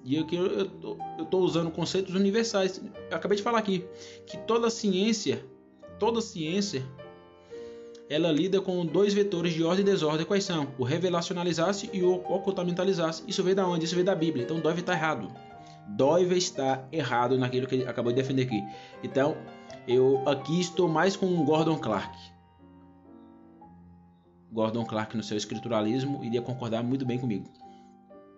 E 0.06 0.18
aqui 0.18 0.36
eu 0.36 0.70
estou 1.20 1.42
usando 1.42 1.72
conceitos 1.72 2.14
universais. 2.14 2.82
Eu 3.10 3.16
acabei 3.16 3.38
de 3.38 3.44
falar 3.44 3.60
aqui 3.60 3.86
que 4.26 4.38
toda 4.40 4.70
ciência, 4.70 5.46
toda 5.98 6.20
ciência, 6.20 6.84
ela 8.10 8.32
lida 8.32 8.60
com 8.60 8.86
dois 8.86 9.14
vetores 9.14 9.54
de 9.54 9.64
ordem 9.64 9.82
e 9.82 9.86
desordem. 9.86 10.26
Quais 10.26 10.44
são? 10.44 10.68
O 10.78 10.84
revelacionalizar-se 10.84 11.90
e 11.94 12.04
o 12.04 12.16
ocultamentalizar-se. 12.16 13.24
Isso 13.28 13.42
veio 13.44 13.56
da 13.56 13.66
onde? 13.66 13.86
Isso 13.86 13.96
veio 13.96 14.06
da 14.06 14.16
Bíblia. 14.16 14.44
Então 14.44 14.60
deve 14.60 14.82
estar 14.82 14.94
errado. 14.94 15.34
Doive 15.88 16.38
está 16.38 16.88
errado 16.92 17.38
naquilo 17.38 17.68
que 17.68 17.76
ele 17.76 17.88
acabou 17.88 18.12
de 18.12 18.22
defender 18.22 18.44
aqui. 18.44 18.64
Então, 19.04 19.36
eu 19.88 20.28
aqui 20.28 20.60
estou 20.60 20.88
mais 20.88 21.16
com 21.16 21.44
Gordon 21.44 21.78
Clark. 21.78 22.18
Gordon 24.52 24.86
Clark 24.86 25.18
no 25.18 25.24
seu 25.24 25.36
escrituralismo 25.36 26.24
iria 26.24 26.42
concordar 26.42 26.84
muito 26.84 27.06
bem 27.06 27.20
comigo. 27.20 27.52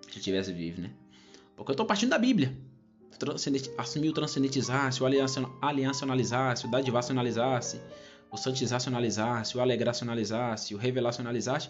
Se 0.10 0.20
estivesse 0.20 0.52
vivo, 0.54 0.82
né? 0.82 0.92
Porque 1.56 1.72
eu 1.72 1.74
estou 1.74 1.86
partindo 1.86 2.10
da 2.10 2.18
Bíblia. 2.18 2.58
Assumir 3.78 4.10
o 4.10 4.14
transcendentizar-se, 4.14 5.02
o 5.02 5.06
aliancionalizar-se, 5.62 6.66
o 6.66 6.72
dadivacionalizar-se, 6.72 7.80
o 8.32 8.38
santizacionalizar-se, 8.38 9.58
o 9.58 9.62
alegracionalizar-se, 9.62 10.76
o 10.76 10.78
revelacionalizar-se. 10.78 11.70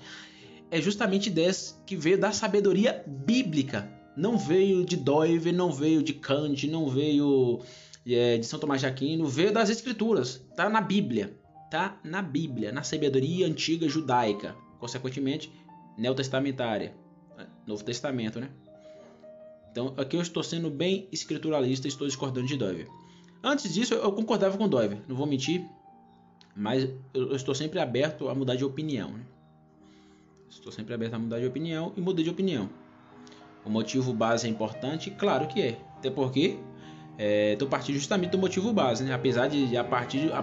É 0.72 0.82
justamente 0.82 1.30
desse 1.30 1.76
que 1.86 1.96
veio 1.96 2.20
da 2.20 2.32
sabedoria 2.32 3.04
bíblica 3.06 3.88
não 4.16 4.38
veio 4.38 4.86
de 4.86 4.96
Doive, 4.96 5.52
não 5.52 5.72
veio 5.72 6.02
de 6.02 6.14
Kant, 6.14 6.68
não 6.68 6.88
veio 6.90 7.60
é, 8.06 8.38
de 8.38 8.46
São 8.46 8.60
Tomás 8.60 8.82
de 8.82 8.88
Aquino, 8.88 9.26
veio 9.26 9.52
das 9.52 9.70
Escrituras, 9.70 10.42
tá 10.56 10.70
na 10.70 10.82
Bíblia, 10.82 11.38
tá 11.70 12.00
na 12.04 12.22
Bíblia, 12.22 12.72
na 12.72 12.84
sabedoria 12.84 13.48
antiga 13.48 13.88
judaica, 13.90 14.56
consequentemente 14.80 15.52
neotestamentária, 15.98 16.96
Novo 17.66 17.84
Testamento, 17.84 18.40
né? 18.40 18.50
Então 19.72 19.94
aqui 19.98 20.16
eu 20.16 20.22
estou 20.22 20.42
sendo 20.44 20.70
bem 20.70 21.08
escrituralista, 21.12 21.88
estou 21.88 22.08
discordando 22.08 22.48
de 22.48 22.56
Doive. 22.56 22.88
Antes 23.44 23.74
disso 23.74 23.94
eu 23.94 24.12
concordava 24.14 24.58
com 24.58 24.68
Doive, 24.68 25.02
não 25.08 25.16
vou 25.16 25.26
mentir, 25.26 25.66
mas 26.56 26.90
eu 27.14 27.36
estou 27.36 27.54
sempre 27.54 27.80
aberto 27.80 28.30
a 28.30 28.36
mudar 28.36 28.56
de 28.56 28.64
opinião. 28.64 29.12
Né? 29.12 29.26
Estou 30.50 30.72
sempre 30.72 30.94
aberto 30.94 31.16
a 31.16 31.20
mudar 31.20 31.40
de 31.40 31.46
opinião 31.46 31.92
e 31.98 32.02
mudei 32.02 32.24
de 32.24 32.30
opinião. 32.30 32.70
O 33.66 33.70
motivo 33.70 34.14
base 34.14 34.48
é 34.48 34.50
importante? 34.50 35.10
Claro 35.12 35.48
que 35.48 35.62
é. 35.62 35.78
Até 35.98 36.10
porque 36.10 36.58
é, 37.18 37.58
partindo 37.70 37.96
justamente 37.96 38.32
do 38.32 38.38
motivo 38.38 38.72
base, 38.72 39.04
né? 39.04 39.14
apesar 39.14 39.48
de 39.48 39.76
a 39.76 39.84
partir 39.84 40.20
de, 40.20 40.32
a, 40.32 40.42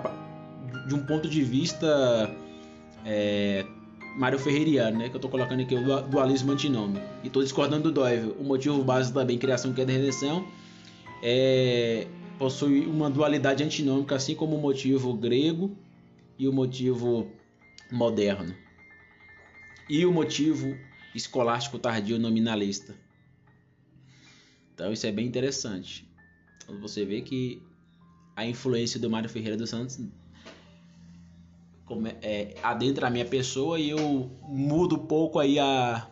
de 0.87 0.95
um 0.95 1.05
ponto 1.07 1.29
de 1.29 1.43
vista 1.43 2.35
é, 3.05 3.65
Mário 4.17 4.39
Ferreiriano, 4.39 4.99
né? 4.99 5.09
que 5.09 5.15
eu 5.15 5.19
estou 5.19 5.31
colocando 5.31 5.61
aqui 5.61 5.75
o 5.75 6.03
dualismo 6.03 6.53
antinômico. 6.53 7.05
E 7.23 7.29
estou 7.29 7.43
discordando 7.43 7.85
do 7.85 7.93
Doivel. 7.93 8.37
O 8.39 8.45
motivo 8.45 8.83
base 8.83 9.13
também, 9.13 9.39
criação 9.39 9.73
que 9.73 9.81
é 9.81 9.85
da 9.85 9.93
redenção, 9.93 10.47
é 11.23 12.07
possui 12.39 12.87
uma 12.87 13.09
dualidade 13.09 13.63
antinômica, 13.63 14.17
assim 14.17 14.35
como 14.35 14.57
o 14.57 14.61
motivo 14.61 15.15
grego 15.15 15.77
e 16.37 16.49
o 16.49 16.53
motivo 16.53 17.31
moderno. 17.91 18.53
E 19.89 20.05
o 20.05 20.13
motivo 20.13 20.77
escolástico 21.15 21.79
tardio 21.79 22.19
nominalista. 22.19 22.97
Então 24.83 24.93
isso 24.93 25.07
é 25.07 25.13
bem 25.13 25.25
interessante. 25.25 26.11
Você 26.81 27.05
vê 27.05 27.23
que 27.23 27.63
a 28.35 28.45
influência 28.45 28.99
do 28.99 29.09
Mário 29.09 29.31
Ferreira 29.31 29.57
dos 29.57 29.71
Santos 29.71 30.01
é, 32.21 32.57
adentra 32.61 33.07
a 33.07 33.11
minha 33.11 33.25
pessoa 33.25 33.79
e 33.79 33.91
eu 33.91 34.29
mudo 34.43 34.97
um 34.97 35.07
pouco 35.07 35.39
aí 35.39 35.57
a, 35.61 36.11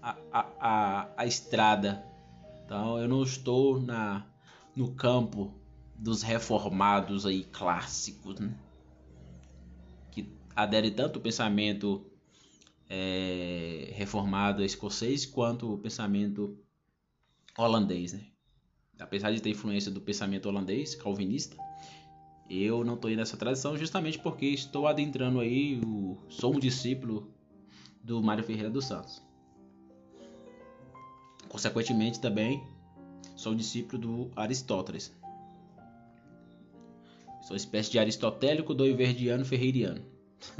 a, 0.00 0.16
a, 0.32 1.08
a, 1.18 1.26
estrada. 1.26 2.02
Então 2.64 2.98
eu 2.98 3.06
não 3.06 3.22
estou 3.22 3.78
na, 3.78 4.24
no 4.74 4.92
campo 4.92 5.52
dos 5.94 6.22
reformados 6.22 7.26
aí 7.26 7.44
clássicos, 7.44 8.40
né? 8.40 8.56
que 10.10 10.32
adere 10.56 10.92
tanto 10.92 11.18
o 11.18 11.20
pensamento 11.20 12.06
é, 12.88 13.92
reformado 13.92 14.64
escocês 14.64 15.26
quanto 15.26 15.74
o 15.74 15.76
pensamento 15.76 16.58
holandês. 17.58 18.12
Né? 18.12 18.20
Apesar 18.98 19.32
de 19.32 19.42
ter 19.42 19.50
influência 19.50 19.90
do 19.90 20.00
pensamento 20.00 20.46
holandês, 20.46 20.94
calvinista, 20.94 21.56
eu 22.48 22.84
não 22.84 22.94
estou 22.94 23.10
indo 23.10 23.18
nessa 23.18 23.36
tradição 23.36 23.76
justamente 23.76 24.18
porque 24.18 24.46
estou 24.46 24.86
adentrando 24.86 25.40
aí, 25.40 25.80
o, 25.84 26.16
sou 26.28 26.54
um 26.54 26.58
discípulo 26.58 27.30
do 28.02 28.22
Mário 28.22 28.44
Ferreira 28.44 28.70
dos 28.70 28.86
Santos. 28.86 29.22
Consequentemente 31.48 32.20
também 32.20 32.62
sou 33.36 33.54
discípulo 33.54 33.98
do 33.98 34.30
Aristóteles. 34.36 35.14
Sou 37.42 37.56
espécie 37.56 37.90
de 37.90 37.98
aristotélico 37.98 38.74
doiverdiano 38.74 39.44
ferreiriano. 39.44 40.02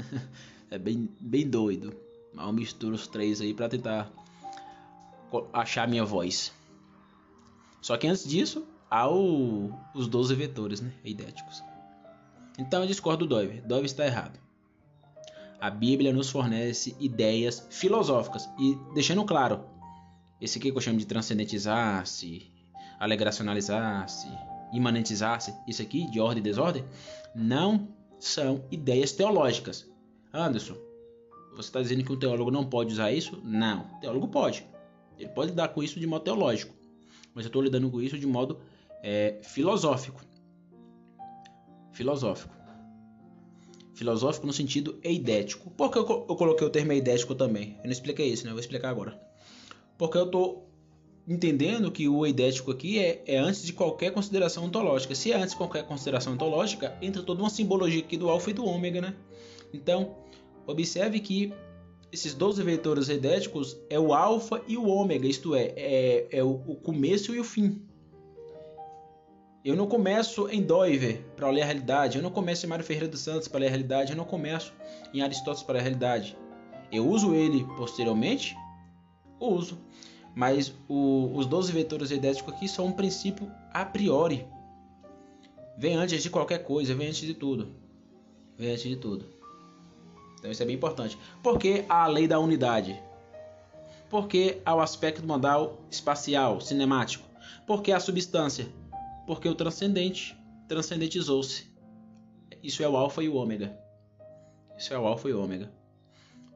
é 0.71 0.77
bem, 0.77 1.09
bem 1.19 1.47
doido. 1.47 1.95
Mas 2.33 2.45
eu 2.47 2.53
misturo 2.53 2.95
os 2.95 3.07
três 3.07 3.41
aí 3.41 3.53
para 3.53 3.69
tentar 3.69 4.11
achar 5.53 5.87
minha 5.87 6.03
voz. 6.03 6.51
Só 7.81 7.97
que 7.97 8.07
antes 8.07 8.27
disso, 8.27 8.67
há 8.89 9.09
o, 9.09 9.71
os 9.93 10.07
12 10.07 10.35
vetores 10.35 10.81
né, 10.81 10.91
eidéticos. 11.03 11.63
Então 12.57 12.81
eu 12.81 12.87
discordo 12.87 13.25
do 13.25 13.35
Doiver. 13.35 13.65
Doiver 13.65 13.85
está 13.85 14.05
errado. 14.05 14.39
A 15.61 15.69
Bíblia 15.69 16.13
nos 16.13 16.29
fornece 16.29 16.95
ideias 16.99 17.67
filosóficas 17.69 18.49
e 18.57 18.77
deixando 18.93 19.23
claro, 19.25 19.65
esse 20.39 20.57
aqui 20.57 20.71
que 20.71 20.77
eu 20.77 20.81
chamo 20.81 20.97
de 20.97 21.05
transcendentizar-se, 21.05 22.49
alegracionalizar-se, 22.99 24.27
imanentizar-se, 24.71 25.53
isso 25.67 25.81
aqui 25.81 26.09
de 26.09 26.19
ordem 26.19 26.39
e 26.39 26.43
desordem, 26.43 26.85
não 27.35 27.89
são 28.19 28.63
ideias 28.71 29.11
teológicas. 29.11 29.89
Anderson, 30.33 30.75
você 31.51 31.67
está 31.67 31.81
dizendo 31.81 32.03
que 32.03 32.11
um 32.13 32.19
teólogo 32.19 32.51
não 32.51 32.65
pode 32.65 32.93
usar 32.93 33.11
isso? 33.11 33.41
Não, 33.43 33.81
o 33.81 33.99
teólogo 33.99 34.27
pode. 34.27 34.65
Ele 35.17 35.29
pode 35.29 35.49
lidar 35.49 35.69
com 35.69 35.83
isso 35.83 35.99
de 35.99 36.07
modo 36.07 36.23
teológico, 36.23 36.73
mas 37.33 37.45
eu 37.45 37.49
estou 37.49 37.61
lidando 37.61 37.89
com 37.89 38.01
isso 38.01 38.17
de 38.17 38.27
modo 38.27 38.59
é, 39.03 39.39
filosófico 39.43 40.21
filosófico. 41.99 42.55
Filosófico 43.93 44.47
no 44.47 44.53
sentido 44.53 44.97
eidético. 45.03 45.69
Por 45.71 45.91
que 45.91 45.97
eu, 45.97 46.05
coloquei 46.05 46.65
o 46.65 46.69
termo 46.69 46.93
eidético 46.93 47.35
também? 47.35 47.75
Eu 47.79 47.85
não 47.85 47.91
expliquei 47.91 48.27
isso, 48.27 48.45
né? 48.45 48.51
Eu 48.51 48.53
vou 48.55 48.61
explicar 48.61 48.89
agora. 48.89 49.19
Porque 49.97 50.17
eu 50.17 50.23
estou 50.23 50.69
entendendo 51.27 51.91
que 51.91 52.07
o 52.07 52.25
eidético 52.25 52.71
aqui 52.71 52.97
é, 52.97 53.21
é, 53.27 53.37
antes 53.37 53.63
de 53.63 53.73
qualquer 53.73 54.13
consideração 54.13 54.63
ontológica. 54.63 55.13
Se 55.13 55.33
é 55.33 55.35
antes 55.35 55.51
de 55.51 55.57
qualquer 55.57 55.85
consideração 55.85 56.33
ontológica, 56.33 56.97
entra 57.01 57.21
toda 57.21 57.43
uma 57.43 57.49
simbologia 57.49 57.99
aqui 57.99 58.15
do 58.15 58.29
alfa 58.29 58.49
e 58.49 58.53
do 58.53 58.65
ômega, 58.65 59.01
né? 59.01 59.13
Então, 59.73 60.15
observe 60.65 61.19
que 61.19 61.53
esses 62.11 62.33
12 62.33 62.63
vetores 62.63 63.09
eidéticos 63.09 63.77
é 63.89 63.99
o 63.99 64.13
alfa 64.13 64.61
e 64.67 64.77
o 64.77 64.87
ômega, 64.87 65.27
isto 65.27 65.55
é, 65.55 65.73
é, 65.75 66.27
é 66.31 66.43
o, 66.43 66.61
o 66.67 66.75
começo 66.75 67.33
e 67.35 67.39
o 67.39 67.43
fim. 67.43 67.81
Eu 69.63 69.75
não 69.75 69.87
começo 69.87 70.47
em 70.49 70.61
Doiver 70.61 71.21
para 71.35 71.49
ler 71.49 71.61
a 71.61 71.65
realidade, 71.65 72.17
eu 72.17 72.23
não 72.23 72.31
começo 72.31 72.65
em 72.65 72.69
Mário 72.69 72.85
Ferreira 72.85 73.07
dos 73.07 73.19
Santos 73.19 73.47
para 73.47 73.59
ler 73.59 73.67
a 73.67 73.69
realidade, 73.69 74.11
eu 74.11 74.17
não 74.17 74.25
começo 74.25 74.73
em 75.13 75.21
Aristóteles 75.21 75.63
para 75.63 75.73
ler 75.73 75.79
a 75.79 75.83
realidade. 75.83 76.37
Eu 76.91 77.07
uso 77.07 77.35
ele 77.35 77.65
posteriormente? 77.77 78.55
Uso. 79.39 79.77
Mas 80.33 80.73
o, 80.87 81.31
os 81.35 81.45
12 81.45 81.71
vetores 81.71 82.11
eidéticos 82.11 82.53
aqui 82.53 82.67
são 82.67 82.85
um 82.85 82.91
princípio 82.91 83.51
a 83.71 83.83
priori. 83.83 84.47
Vem 85.77 85.95
antes 85.95 86.23
de 86.23 86.29
qualquer 86.29 86.63
coisa, 86.63 86.95
vem 86.95 87.07
antes 87.07 87.21
de 87.21 87.33
tudo. 87.33 87.75
Vem 88.57 88.71
antes 88.71 88.83
de 88.83 88.95
tudo. 88.95 89.38
Então 90.39 90.49
isso 90.49 90.63
é 90.63 90.65
bem 90.65 90.75
importante. 90.75 91.17
Por 91.43 91.59
que 91.59 91.85
a 91.87 92.07
lei 92.07 92.27
da 92.27 92.39
unidade? 92.39 92.99
Por 94.09 94.27
que 94.27 94.61
ao 94.65 94.79
aspecto 94.81 95.25
modal 95.25 95.79
espacial, 95.91 96.59
cinemático? 96.59 97.27
Por 97.67 97.83
que 97.83 97.91
a 97.91 97.99
substância? 97.99 98.67
porque 99.29 99.47
o 99.47 99.53
transcendente 99.53 100.35
transcendentizou-se. 100.67 101.71
Isso 102.63 102.81
é 102.81 102.89
o 102.89 102.97
alfa 102.97 103.21
e 103.21 103.29
o 103.29 103.35
ômega. 103.35 103.79
Isso 104.75 104.91
é 104.91 104.97
o 104.97 105.05
alfa 105.05 105.29
e 105.29 105.33
o 105.33 105.39
ômega. 105.39 105.71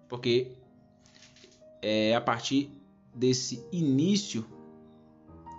Porque 0.09 0.53
é 1.83 2.15
a 2.15 2.19
partir 2.19 2.71
desse 3.13 3.63
início 3.71 4.43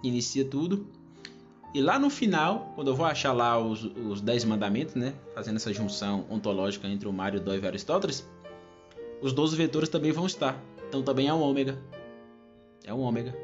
inicia 0.02 0.44
tudo. 0.44 0.92
E 1.74 1.82
lá 1.82 1.98
no 1.98 2.08
final, 2.08 2.70
quando 2.76 2.88
eu 2.88 2.94
vou 2.94 3.04
achar 3.04 3.32
lá 3.32 3.58
os, 3.58 3.82
os 3.82 4.20
dez 4.20 4.44
mandamentos, 4.44 4.94
né? 4.94 5.12
Fazendo 5.34 5.56
essa 5.56 5.72
junção 5.72 6.24
ontológica 6.30 6.86
entre 6.86 7.08
o 7.08 7.12
Mário, 7.12 7.40
Dó 7.40 7.52
e 7.52 7.66
Aristóteles, 7.66 8.24
os 9.20 9.32
12 9.32 9.56
vetores 9.56 9.88
também 9.88 10.12
vão 10.12 10.24
estar. 10.24 10.56
Então 10.88 11.02
também 11.02 11.26
é 11.26 11.34
um 11.34 11.42
ômega. 11.42 11.76
É 12.84 12.94
um 12.94 13.00
ômega. 13.00 13.34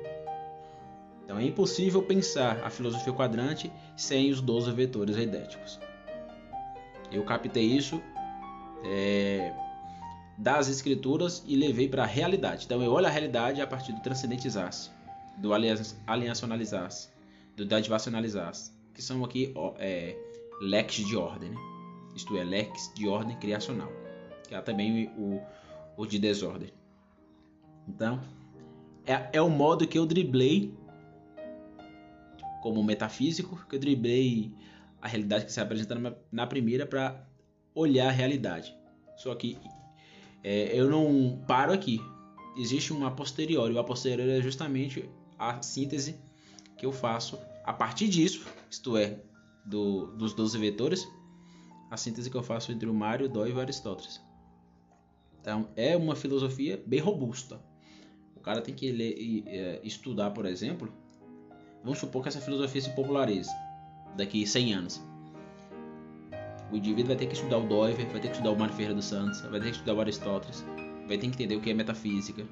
Então 1.24 1.38
é 1.38 1.44
impossível 1.44 2.02
pensar 2.02 2.60
a 2.64 2.70
filosofia 2.70 3.12
quadrante 3.12 3.72
sem 3.96 4.30
os 4.30 4.40
12 4.40 4.70
vetores 4.72 5.16
eidéticos. 5.16 5.80
Eu 7.10 7.24
captei 7.24 7.64
isso 7.64 8.00
é, 8.84 9.52
das 10.38 10.68
escrituras 10.68 11.42
e 11.48 11.56
levei 11.56 11.88
para 11.88 12.04
a 12.04 12.06
realidade. 12.06 12.64
Então 12.64 12.80
eu 12.80 12.92
olho 12.92 13.06
a 13.06 13.10
realidade 13.10 13.60
a 13.60 13.66
partir 13.66 13.92
do 13.92 14.00
transcendentizar-se, 14.00 14.90
do 15.36 15.52
aliacionalizar-se, 15.52 17.09
do 17.60 17.66
dadivacionalizar-se, 17.66 18.72
que 18.94 19.02
são 19.02 19.22
aqui 19.22 19.52
é, 19.78 20.16
leques 20.62 21.06
de 21.06 21.14
ordem, 21.14 21.50
né? 21.50 21.56
isto 22.16 22.34
é, 22.38 22.42
leques 22.42 22.90
de 22.94 23.06
ordem 23.06 23.36
criacional, 23.36 23.92
que 24.48 24.54
há 24.54 24.62
também 24.62 25.08
o, 25.18 25.42
o 25.94 26.06
de 26.06 26.18
desordem. 26.18 26.72
Então, 27.86 28.18
é, 29.04 29.28
é 29.34 29.42
o 29.42 29.50
modo 29.50 29.86
que 29.86 29.98
eu 29.98 30.06
driblei 30.06 30.72
como 32.62 32.82
metafísico, 32.82 33.62
que 33.68 33.76
eu 33.76 33.80
driblei 33.80 34.50
a 35.00 35.06
realidade 35.06 35.44
que 35.44 35.52
se 35.52 35.60
apresenta 35.60 36.16
na 36.32 36.46
primeira 36.46 36.86
para 36.86 37.26
olhar 37.74 38.08
a 38.08 38.12
realidade. 38.12 38.74
Só 39.16 39.34
que 39.34 39.58
é, 40.42 40.70
eu 40.74 40.88
não 40.88 41.42
paro 41.46 41.74
aqui. 41.74 42.00
Existe 42.56 42.92
uma 42.92 43.10
posteriori. 43.10 43.74
O 43.74 43.78
a 43.78 43.84
posteriori 43.84 44.30
é 44.30 44.42
justamente 44.42 45.08
a 45.38 45.62
síntese 45.62 46.18
que 46.76 46.84
eu 46.84 46.92
faço 46.92 47.38
a 47.64 47.72
partir 47.72 48.08
disso, 48.08 48.46
isto 48.70 48.96
é, 48.96 49.20
do, 49.64 50.06
dos 50.16 50.32
12 50.34 50.58
vetores, 50.58 51.06
a 51.90 51.96
síntese 51.96 52.30
que 52.30 52.36
eu 52.36 52.42
faço 52.42 52.72
entre 52.72 52.88
o 52.88 52.94
Mário, 52.94 53.28
Dó 53.28 53.46
e 53.46 53.60
Aristóteles. 53.60 54.20
Então, 55.40 55.68
é 55.76 55.96
uma 55.96 56.14
filosofia 56.14 56.82
bem 56.86 57.00
robusta. 57.00 57.60
O 58.36 58.40
cara 58.40 58.60
tem 58.60 58.74
que 58.74 58.90
ler 58.90 59.16
e 59.18 59.44
é, 59.46 59.80
estudar, 59.82 60.30
por 60.30 60.46
exemplo, 60.46 60.92
Vamos 61.82 61.98
supor 61.98 62.22
que 62.22 62.28
essa 62.28 62.40
filosofia 62.40 62.80
se 62.80 62.90
popularize 62.90 63.50
daqui 64.16 64.46
100 64.46 64.74
anos. 64.74 65.02
O 66.70 66.76
indivíduo 66.76 67.08
vai 67.08 67.16
ter 67.16 67.26
que 67.26 67.34
estudar 67.34 67.58
o 67.58 67.66
Doiver, 67.66 68.06
vai 68.10 68.20
ter 68.20 68.28
que 68.28 68.34
estudar 68.34 68.50
o 68.50 68.58
Mário 68.58 68.74
Ferreira 68.74 68.94
dos 68.94 69.06
Santos, 69.06 69.40
vai 69.40 69.58
ter 69.60 69.70
que 69.70 69.76
estudar 69.76 69.94
o 69.94 70.00
Aristóteles, 70.00 70.64
vai 71.08 71.16
ter 71.16 71.18
que 71.18 71.26
entender 71.26 71.56
o 71.56 71.60
que 71.60 71.70
é 71.70 71.74
metafísica. 71.74 72.46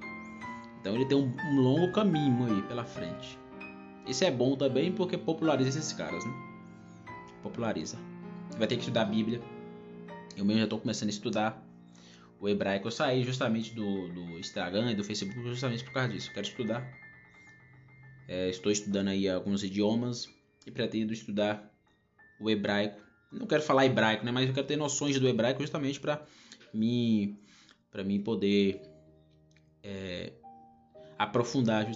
Então 0.80 0.94
ele 0.94 1.04
tem 1.04 1.16
um, 1.16 1.32
um 1.52 1.60
longo 1.60 1.92
caminho 1.92 2.46
aí 2.46 2.62
pela 2.62 2.84
frente. 2.84 3.38
Isso 4.08 4.24
é 4.24 4.30
bom 4.30 4.56
também 4.56 4.90
porque 4.92 5.18
populariza 5.18 5.68
esses 5.68 5.92
caras, 5.92 6.24
né? 6.24 6.32
Populariza. 7.42 7.98
Vai 8.56 8.66
ter 8.66 8.76
que 8.76 8.82
estudar 8.82 9.02
a 9.02 9.04
Bíblia. 9.04 9.40
Eu 10.36 10.44
mesmo 10.44 10.60
já 10.60 10.64
estou 10.64 10.80
começando 10.80 11.08
a 11.08 11.12
estudar 11.12 11.64
o 12.40 12.48
hebraico. 12.48 12.86
Eu 12.86 12.92
saí 12.92 13.22
justamente 13.22 13.74
do, 13.74 14.08
do 14.08 14.38
Instagram 14.38 14.92
e 14.92 14.94
do 14.94 15.04
Facebook 15.04 15.40
justamente 15.42 15.84
por 15.84 15.92
causa 15.92 16.08
disso. 16.08 16.30
Eu 16.30 16.34
quero 16.34 16.46
estudar 16.46 16.98
é, 18.28 18.50
estou 18.50 18.70
estudando 18.70 19.08
aí 19.08 19.26
alguns 19.26 19.64
idiomas 19.64 20.28
e 20.66 20.70
pretendo 20.70 21.14
estudar 21.14 21.74
o 22.38 22.50
hebraico. 22.50 23.00
Não 23.32 23.46
quero 23.46 23.62
falar 23.62 23.86
hebraico, 23.86 24.24
né? 24.24 24.30
Mas 24.30 24.46
eu 24.46 24.54
quero 24.54 24.66
ter 24.66 24.76
noções 24.76 25.18
do 25.18 25.26
hebraico 25.26 25.62
justamente 25.62 25.98
para 25.98 26.22
mim, 26.72 27.38
para 27.90 28.04
mim 28.04 28.20
poder 28.20 28.82
é, 29.82 30.34
aprofundar 31.18 31.90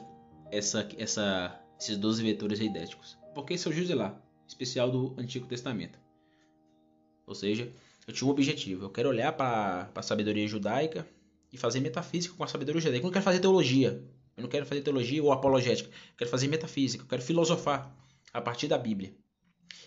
essa, 0.50 0.88
essa, 0.96 1.61
esses 1.82 1.96
12 1.96 2.22
vetores 2.22 2.60
eidéticos. 2.60 3.18
Porque 3.34 3.58
se 3.58 3.68
eu 3.68 3.96
lá, 3.96 4.20
especial 4.46 4.90
do 4.90 5.14
Antigo 5.18 5.46
Testamento. 5.46 5.98
Ou 7.26 7.34
seja, 7.34 7.72
eu 8.06 8.14
tinha 8.14 8.28
um 8.28 8.30
objetivo. 8.30 8.84
Eu 8.84 8.90
quero 8.90 9.08
olhar 9.08 9.32
para 9.32 9.90
a 9.94 10.02
sabedoria 10.02 10.46
judaica 10.46 11.06
e 11.52 11.56
fazer 11.56 11.80
metafísica 11.80 12.34
com 12.34 12.44
a 12.44 12.46
sabedoria 12.46 12.80
judaica. 12.80 13.00
Eu 13.00 13.08
não 13.08 13.12
quero 13.12 13.24
fazer 13.24 13.40
teologia. 13.40 14.02
Eu 14.36 14.42
não 14.42 14.48
quero 14.48 14.66
fazer 14.66 14.82
teologia 14.82 15.22
ou 15.22 15.32
apologética. 15.32 15.88
Eu 15.88 16.16
quero 16.16 16.30
fazer 16.30 16.48
metafísica. 16.48 17.04
Eu 17.04 17.08
quero 17.08 17.22
filosofar 17.22 17.94
a 18.32 18.40
partir 18.40 18.68
da 18.68 18.78
Bíblia. 18.78 19.14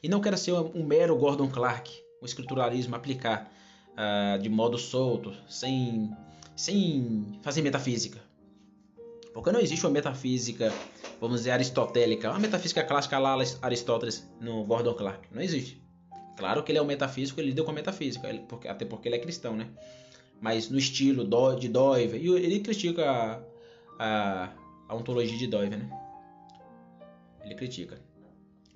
E 0.03 0.09
não 0.09 0.21
quero 0.21 0.37
ser 0.37 0.51
um 0.53 0.85
mero 0.85 1.15
Gordon 1.17 1.49
Clark, 1.49 1.91
um 2.21 2.25
escrituralismo 2.25 2.95
aplicar 2.95 3.51
uh, 3.91 4.41
de 4.41 4.49
modo 4.49 4.77
solto, 4.77 5.33
sem, 5.47 6.11
sem 6.55 7.39
fazer 7.41 7.61
metafísica. 7.61 8.21
Porque 9.35 9.51
não 9.51 9.59
existe 9.59 9.85
uma 9.85 9.91
metafísica, 9.91 10.73
vamos 11.19 11.41
dizer, 11.41 11.51
aristotélica, 11.51 12.31
uma 12.31 12.39
metafísica 12.39 12.81
clássica 12.85 13.19
lá 13.19 13.35
Aristóteles 13.61 14.25
no 14.39 14.63
Gordon 14.63 14.93
Clark. 14.93 15.27
Não 15.29 15.41
existe. 15.41 15.83
Claro 16.37 16.63
que 16.63 16.71
ele 16.71 16.79
é 16.79 16.81
um 16.81 16.85
metafísico, 16.85 17.41
ele 17.41 17.49
lida 17.49 17.61
com 17.61 17.69
a 17.69 17.73
metafísica, 17.73 18.29
até 18.69 18.85
porque 18.85 19.09
ele 19.09 19.17
é 19.17 19.19
cristão, 19.19 19.53
né? 19.53 19.67
Mas 20.39 20.69
no 20.69 20.77
estilo 20.77 21.27
de 21.59 21.67
Doiver, 21.67 22.23
e 22.23 22.29
ele 22.29 22.61
critica 22.61 23.11
a, 23.11 23.41
a, 23.99 24.53
a, 24.87 24.95
ontologia 24.95 25.37
de 25.37 25.47
Doiver, 25.47 25.79
né? 25.79 25.89
Ele 27.43 27.55
critica. 27.55 28.01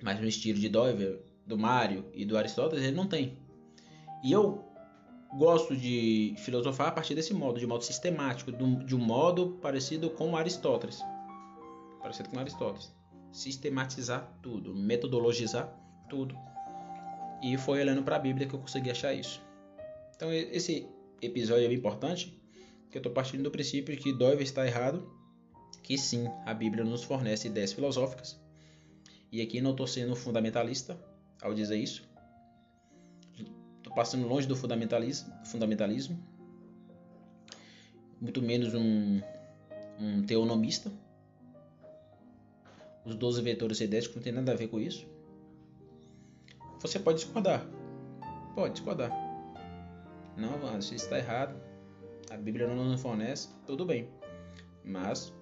Mas 0.03 0.19
no 0.19 0.27
estilo 0.27 0.59
de 0.59 0.67
Doiver, 0.67 1.21
do 1.47 1.57
Mário 1.57 2.03
e 2.13 2.25
do 2.25 2.37
Aristóteles, 2.37 2.83
ele 2.83 2.97
não 2.97 3.07
tem. 3.07 3.37
E 4.21 4.33
eu 4.33 4.68
gosto 5.33 5.75
de 5.75 6.33
filosofar 6.37 6.87
a 6.87 6.91
partir 6.91 7.15
desse 7.15 7.33
modo, 7.33 7.59
de 7.59 7.67
modo 7.67 7.83
sistemático, 7.83 8.51
de 8.51 8.95
um 8.95 8.99
modo 8.99 9.57
parecido 9.61 10.09
com 10.09 10.35
Aristóteles. 10.35 11.01
Parecido 12.01 12.29
com 12.29 12.39
Aristóteles. 12.39 12.93
Sistematizar 13.31 14.31
tudo, 14.41 14.73
metodologizar 14.73 15.71
tudo 16.09 16.35
e 17.41 17.57
foi 17.57 17.79
olhando 17.79 18.03
para 18.03 18.15
a 18.15 18.19
Bíblia 18.19 18.47
que 18.47 18.53
eu 18.53 18.59
consegui 18.59 18.89
achar 18.89 19.13
isso. 19.13 19.41
Então 20.15 20.33
esse 20.33 20.87
episódio 21.21 21.65
é 21.65 21.67
bem 21.67 21.77
importante, 21.77 22.37
que 22.89 22.97
eu 22.97 22.99
estou 22.99 23.11
partindo 23.11 23.43
do 23.43 23.51
princípio 23.51 23.95
de 23.95 24.01
que 24.01 24.11
Doiver 24.11 24.41
está 24.41 24.65
errado, 24.65 25.09
que 25.83 25.97
sim, 25.97 26.27
a 26.45 26.53
Bíblia 26.53 26.83
nos 26.83 27.03
fornece 27.03 27.47
ideias 27.47 27.71
filosóficas. 27.71 28.39
E 29.31 29.41
aqui 29.41 29.61
não 29.61 29.71
estou 29.71 29.85
sendo 29.85 30.15
fundamentalista 30.15 30.99
ao 31.41 31.53
dizer 31.53 31.77
isso. 31.77 32.08
Estou 33.89 33.95
passando 33.95 34.27
longe 34.27 34.47
do 34.47 34.55
fundamentalismo, 34.55 35.33
fundamentalismo 35.43 36.23
muito 38.21 38.39
menos 38.39 38.75
um, 38.75 39.19
um 39.99 40.21
teonomista. 40.21 40.91
Os 43.03 43.15
12 43.15 43.41
vetores 43.41 43.81
idéticos 43.81 44.17
não 44.17 44.21
tem 44.21 44.31
nada 44.31 44.51
a 44.51 44.55
ver 44.55 44.67
com 44.67 44.79
isso. 44.79 45.07
Você 46.79 46.99
pode 46.99 47.17
discordar. 47.23 47.65
Pode 48.53 48.73
discordar. 48.73 49.09
Não, 50.37 50.79
se 50.81 50.93
está 50.93 51.17
errado. 51.17 51.59
A 52.29 52.37
Bíblia 52.37 52.67
não 52.67 52.75
nos 52.85 53.01
fornece, 53.01 53.49
tudo 53.65 53.87
bem. 53.87 54.07
Mas, 54.83 55.33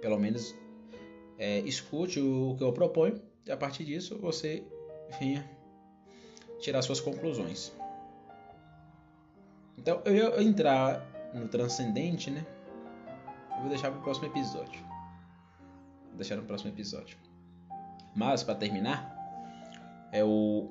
pelo 0.00 0.18
menos, 0.18 0.54
é, 1.36 1.58
escute 1.60 2.18
o 2.18 2.54
que 2.56 2.64
eu 2.64 2.72
proponho 2.72 3.20
e 3.44 3.52
a 3.52 3.56
partir 3.58 3.84
disso 3.84 4.16
você 4.18 4.64
venha 5.20 5.61
tirar 6.62 6.80
suas 6.80 7.00
conclusões. 7.00 7.72
Então, 9.76 10.00
eu 10.04 10.14
ia 10.14 10.42
entrar 10.42 11.04
no 11.34 11.48
transcendente, 11.48 12.30
né? 12.30 12.46
Eu 13.50 13.60
vou 13.62 13.68
deixar 13.68 13.90
para 13.90 13.98
o 13.98 14.02
próximo 14.02 14.26
episódio. 14.26 14.80
Vou 16.08 16.16
deixar 16.16 16.36
no 16.36 16.44
próximo 16.44 16.70
episódio. 16.70 17.16
Mas, 18.14 18.42
para 18.44 18.54
terminar, 18.54 19.12
é 20.12 20.22
o, 20.22 20.70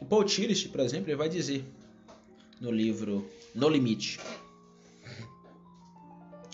o 0.00 0.04
Paul 0.04 0.24
Tillich, 0.24 0.68
por 0.68 0.80
exemplo, 0.80 1.08
ele 1.08 1.16
vai 1.16 1.28
dizer 1.28 1.64
no 2.60 2.70
livro 2.70 3.28
No 3.54 3.68
Limite. 3.68 4.20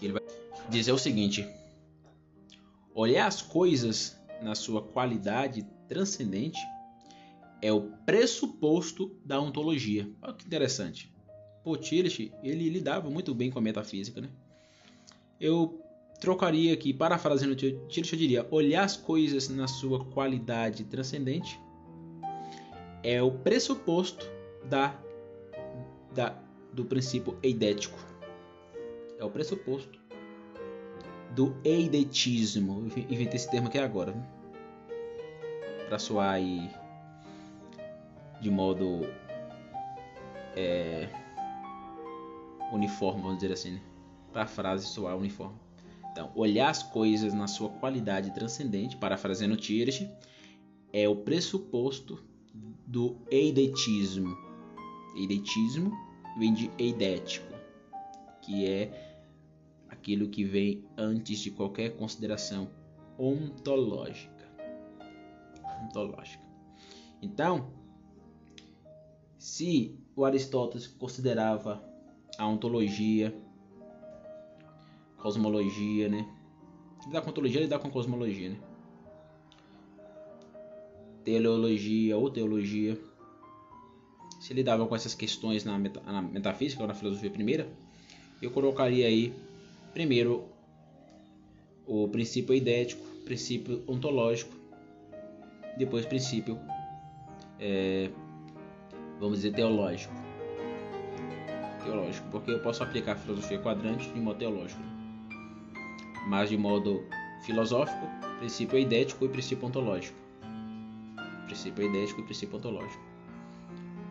Ele 0.01 0.12
vai 0.12 0.22
dizer 0.68 0.93
o 0.93 0.99
seguinte: 0.99 1.47
olhar 2.95 3.26
as 3.26 3.43
coisas 3.43 4.16
na 4.41 4.55
sua 4.55 4.80
qualidade 4.80 5.66
transcendente 5.88 6.61
é 7.63 7.73
o 7.73 7.93
pressuposto 8.05 9.17
da 9.25 9.41
ontologia. 9.41 10.09
Olha 10.23 10.35
que 10.35 10.47
interessante. 10.47 11.13
Paul 11.63 11.77
Tillich, 11.77 12.33
ele 12.43 12.69
lidava 12.69 13.11
muito 13.11 13.35
bem 13.35 13.51
com 13.51 13.59
a 13.59 13.63
metafísica, 13.63 14.21
né? 14.21 14.29
Eu 15.41 15.81
trocaria 16.21 16.73
aqui, 16.73 16.93
parafraseando 16.93 17.55
Tillich, 17.55 18.13
eu 18.13 18.19
diria: 18.19 18.47
olhar 18.51 18.85
as 18.85 18.97
coisas 18.97 19.49
na 19.49 19.69
sua 19.69 20.05
qualidade 20.07 20.85
transcendente 20.85 21.61
é 23.03 23.23
o 23.23 23.31
pressuposto 23.31 24.27
da, 24.65 24.99
da 26.15 26.37
do 26.73 26.85
princípio 26.85 27.39
eidético. 27.43 27.99
É 29.19 29.25
o 29.25 29.31
pressuposto 29.31 29.99
do 31.35 31.55
eidetismo. 31.65 32.87
Inventei 33.09 33.37
esse 33.37 33.51
termo 33.51 33.69
aqui 33.69 33.79
agora. 33.79 34.15
Para 35.89 35.99
soar 35.99 36.35
aí 36.35 36.71
de 38.41 38.51
modo 38.51 39.07
é, 40.57 41.09
uniforme, 42.72 43.22
vamos 43.22 43.38
dizer 43.38 43.53
assim. 43.53 43.72
Né? 43.72 43.82
Para 44.32 44.43
a 44.43 44.47
frase 44.47 44.86
soar 44.86 45.16
uniforme. 45.16 45.59
Então, 46.11 46.30
olhar 46.34 46.70
as 46.70 46.82
coisas 46.82 47.32
na 47.32 47.47
sua 47.47 47.68
qualidade 47.68 48.32
transcendente, 48.34 48.97
parafraseando 48.97 49.57
Tirich, 49.57 50.11
é 50.93 51.09
o 51.09 51.16
pressuposto 51.16 52.22
do 52.86 53.16
eidetismo. 53.30 54.36
Eidetismo 55.16 55.93
vem 56.38 56.53
de 56.53 56.70
eidético, 56.78 57.53
que 58.43 58.66
é 58.66 59.18
aquilo 59.88 60.28
que 60.28 60.45
vem 60.45 60.84
antes 60.97 61.38
de 61.38 61.51
qualquer 61.51 61.91
consideração 61.97 62.68
ontológica. 63.18 64.49
Ontológica. 65.84 66.43
Então, 67.22 67.70
se 69.41 69.99
o 70.14 70.22
Aristóteles 70.26 70.86
considerava 70.86 71.82
a 72.36 72.47
ontologia 72.47 73.34
cosmologia, 75.16 76.11
né? 76.11 76.28
Lidar 77.07 77.22
com 77.22 77.30
ontologia, 77.30 77.61
lidar 77.62 77.78
com 77.78 77.91
cosmologia, 77.91 78.51
né? 78.51 78.57
Teleologia 81.24 82.18
ou 82.18 82.30
teologia. 82.30 83.01
Se 84.43 84.53
lidava 84.53 84.86
com 84.86 84.95
essas 84.95 85.14
questões 85.14 85.64
na, 85.64 85.78
meta, 85.78 86.01
na 86.03 86.20
metafísica 86.20 86.82
ou 86.82 86.88
na 86.88 86.95
filosofia 86.95 87.30
primeira, 87.30 87.66
eu 88.43 88.51
colocaria 88.51 89.07
aí 89.07 89.34
primeiro 89.95 90.45
o 91.86 92.09
princípio 92.09 92.55
idético, 92.55 93.03
princípio 93.24 93.82
ontológico, 93.86 94.55
depois 95.78 96.05
princípio, 96.05 96.59
é, 97.59 98.11
vamos 99.21 99.37
dizer, 99.37 99.53
teológico. 99.53 100.14
Teológico, 101.85 102.29
porque 102.31 102.51
eu 102.51 102.61
posso 102.61 102.83
aplicar 102.83 103.12
a 103.12 103.16
filosofia 103.16 103.59
quadrante 103.59 104.11
de 104.11 104.21
modo 104.21 104.39
teológico 104.39 104.91
mas 106.27 106.49
de 106.49 106.57
modo 106.57 107.05
filosófico, 107.43 108.07
princípio 108.39 108.79
eidético 108.79 109.25
e 109.25 109.29
princípio 109.29 109.66
ontológico. 109.66 110.18
Princípio 111.47 111.85
eidético 111.85 112.21
e 112.21 112.25
princípio 112.25 112.57
ontológico. 112.57 113.03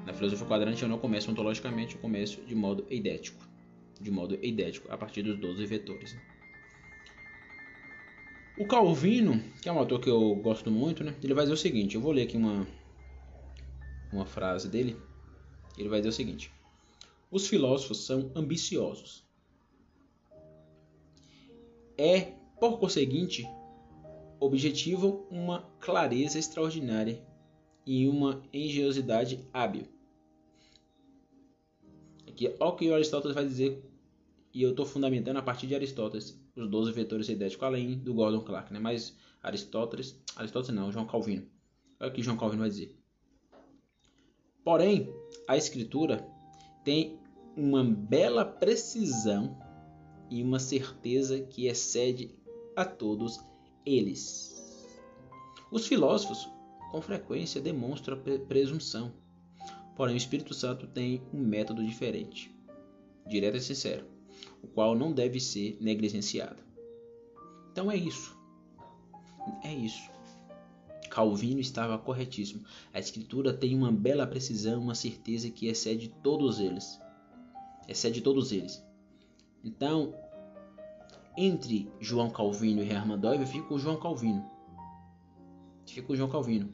Na 0.05 0.13
filosofia 0.13 0.47
quadrante 0.47 0.83
eu 0.83 0.89
não 0.89 0.97
começo 0.97 1.29
ontologicamente, 1.31 1.95
eu 1.95 2.01
começo 2.01 2.41
de 2.41 2.55
modo 2.55 2.85
eidético. 2.89 3.47
De 4.01 4.11
modo 4.11 4.37
eidético, 4.41 4.91
a 4.91 4.97
partir 4.97 5.23
dos 5.23 5.37
12 5.37 5.65
vetores. 5.65 6.17
O 8.57 8.65
Calvino, 8.65 9.41
que 9.61 9.69
é 9.69 9.71
um 9.71 9.79
autor 9.79 9.99
que 9.99 10.09
eu 10.09 10.35
gosto 10.35 10.69
muito, 10.69 11.03
né? 11.03 11.13
ele 11.23 11.33
vai 11.33 11.45
dizer 11.45 11.53
o 11.53 11.57
seguinte: 11.57 11.95
eu 11.95 12.01
vou 12.01 12.11
ler 12.11 12.23
aqui 12.23 12.35
uma, 12.35 12.67
uma 14.11 14.25
frase 14.25 14.67
dele. 14.67 14.97
Ele 15.77 15.89
vai 15.89 15.99
dizer 15.99 16.09
o 16.09 16.13
seguinte: 16.13 16.51
Os 17.31 17.47
filósofos 17.47 18.05
são 18.05 18.31
ambiciosos, 18.35 19.23
é, 21.97 22.33
por 22.59 22.79
conseguinte, 22.79 23.45
objetivam 24.39 25.27
uma 25.29 25.63
clareza 25.79 26.39
extraordinária 26.39 27.21
e 27.85 28.07
uma 28.07 28.41
engenhosidade 28.53 29.45
hábil. 29.53 29.85
Aqui, 32.27 32.55
olha 32.59 32.69
o 32.69 32.75
que 32.75 32.93
Aristóteles 32.93 33.35
vai 33.35 33.45
dizer, 33.45 33.83
e 34.53 34.61
eu 34.61 34.71
estou 34.71 34.85
fundamentando 34.85 35.37
a 35.37 35.41
partir 35.41 35.67
de 35.67 35.75
Aristóteles 35.75 36.39
os 36.55 36.69
12 36.69 36.91
vetores 36.91 37.29
idéticos, 37.29 37.63
além 37.63 37.97
do 37.97 38.13
Gordon 38.13 38.41
Clark, 38.41 38.71
né? 38.71 38.79
mas 38.79 39.17
Aristóteles, 39.41 40.21
Aristóteles 40.35 40.75
não, 40.75 40.91
João 40.91 41.05
Calvino. 41.05 41.47
Olha 41.99 42.09
o 42.09 42.13
que 42.13 42.23
João 42.23 42.37
Calvino 42.37 42.61
vai 42.61 42.69
dizer. 42.69 42.98
Porém, 44.69 45.11
a 45.47 45.57
escritura 45.57 46.29
tem 46.83 47.19
uma 47.57 47.83
bela 47.83 48.45
precisão 48.45 49.57
e 50.29 50.43
uma 50.43 50.59
certeza 50.59 51.41
que 51.41 51.65
excede 51.65 52.35
a 52.75 52.85
todos 52.85 53.43
eles. 53.83 54.95
Os 55.71 55.87
filósofos 55.87 56.47
com 56.91 57.01
frequência 57.01 57.59
demonstra 57.59 58.15
presunção. 58.15 59.11
Porém, 59.95 60.13
o 60.13 60.17
Espírito 60.17 60.53
Santo 60.53 60.85
tem 60.85 61.23
um 61.33 61.41
método 61.41 61.83
diferente, 61.83 62.55
direto 63.25 63.57
e 63.57 63.61
sincero, 63.61 64.05
o 64.61 64.67
qual 64.67 64.95
não 64.95 65.11
deve 65.11 65.39
ser 65.39 65.79
negligenciado. 65.81 66.61
Então 67.71 67.89
é 67.89 67.95
isso. 67.95 68.37
É 69.63 69.73
isso. 69.73 70.18
Calvino 71.19 71.59
estava 71.59 71.97
corretíssimo. 71.97 72.63
A 72.93 72.99
Escritura 72.99 73.51
tem 73.51 73.75
uma 73.75 73.91
bela 73.91 74.25
precisão, 74.25 74.81
uma 74.81 74.95
certeza 74.95 75.49
que 75.49 75.67
excede 75.67 76.07
todos 76.23 76.61
eles. 76.61 76.97
Excede 77.89 78.21
todos 78.21 78.53
eles. 78.53 78.81
Então, 79.61 80.15
entre 81.35 81.91
João 81.99 82.29
Calvino 82.29 82.81
e 82.81 82.89
Hermann 82.89 83.19
Doiver, 83.19 83.45
fica 83.45 83.73
o 83.73 83.77
João 83.77 83.97
Calvino. 83.97 84.49
Fica 85.85 86.13
o 86.13 86.15
João 86.15 86.29
Calvino. 86.29 86.71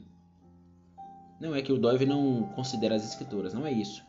Não 1.40 1.52
é 1.52 1.60
que 1.60 1.72
o 1.72 1.78
Doiver 1.78 2.06
não 2.06 2.44
considera 2.54 2.94
as 2.94 3.04
escrituras, 3.04 3.52
não 3.52 3.66
é 3.66 3.72
isso. 3.72 4.00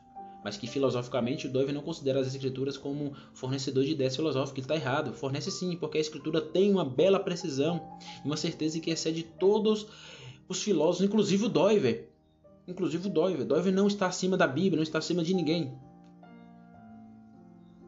Mas 0.44 0.56
que 0.56 0.68
filosoficamente 0.68 1.48
o 1.48 1.52
Doiver 1.52 1.74
não 1.74 1.82
considera 1.82 2.20
as 2.20 2.28
escrituras 2.28 2.78
como 2.78 3.16
fornecedor 3.34 3.84
de 3.84 3.94
ideias 3.94 4.16
filosóficas. 4.16 4.64
Ele 4.64 4.74
está 4.74 4.76
errado. 4.76 5.14
Fornece 5.14 5.50
sim, 5.50 5.76
porque 5.78 5.98
a 5.98 6.02
escritura 6.02 6.40
tem 6.40 6.72
uma 6.72 6.86
bela 6.86 7.20
precisão 7.20 7.98
uma 8.24 8.38
certeza 8.38 8.80
que 8.80 8.92
excede 8.92 9.24
todos 9.24 9.88
os 10.48 10.64
filósofos, 10.64 11.06
inclusive 11.06 11.46
o 11.46 11.50
Doiver. 11.50 12.10
Inclusive 12.68 13.08
o 13.08 13.12
Doiver. 13.12 13.46
Doiver 13.46 13.74
não 13.74 13.88
está 13.88 14.08
acima 14.08 14.38
da 14.38 14.48
Bíblia, 14.48 14.76
não 14.76 14.84
está 14.84 14.98
acima 14.98 15.24
de 15.24 15.34
ninguém. 15.34 15.78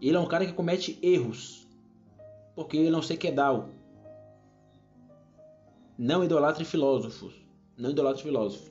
Ele 0.02 0.16
é 0.16 0.20
um 0.20 0.28
cara 0.28 0.46
que 0.46 0.54
comete 0.54 0.98
erros. 1.02 1.68
Porque 2.56 2.78
ele 2.78 2.90
não 2.90 3.02
que 3.02 3.28
é 3.28 3.32
Dao. 3.32 3.70
Não 5.98 6.24
idolatre 6.24 6.64
filósofos. 6.64 7.34
Não 7.78 7.92
idolatre 7.92 8.24
filósofos. 8.24 8.70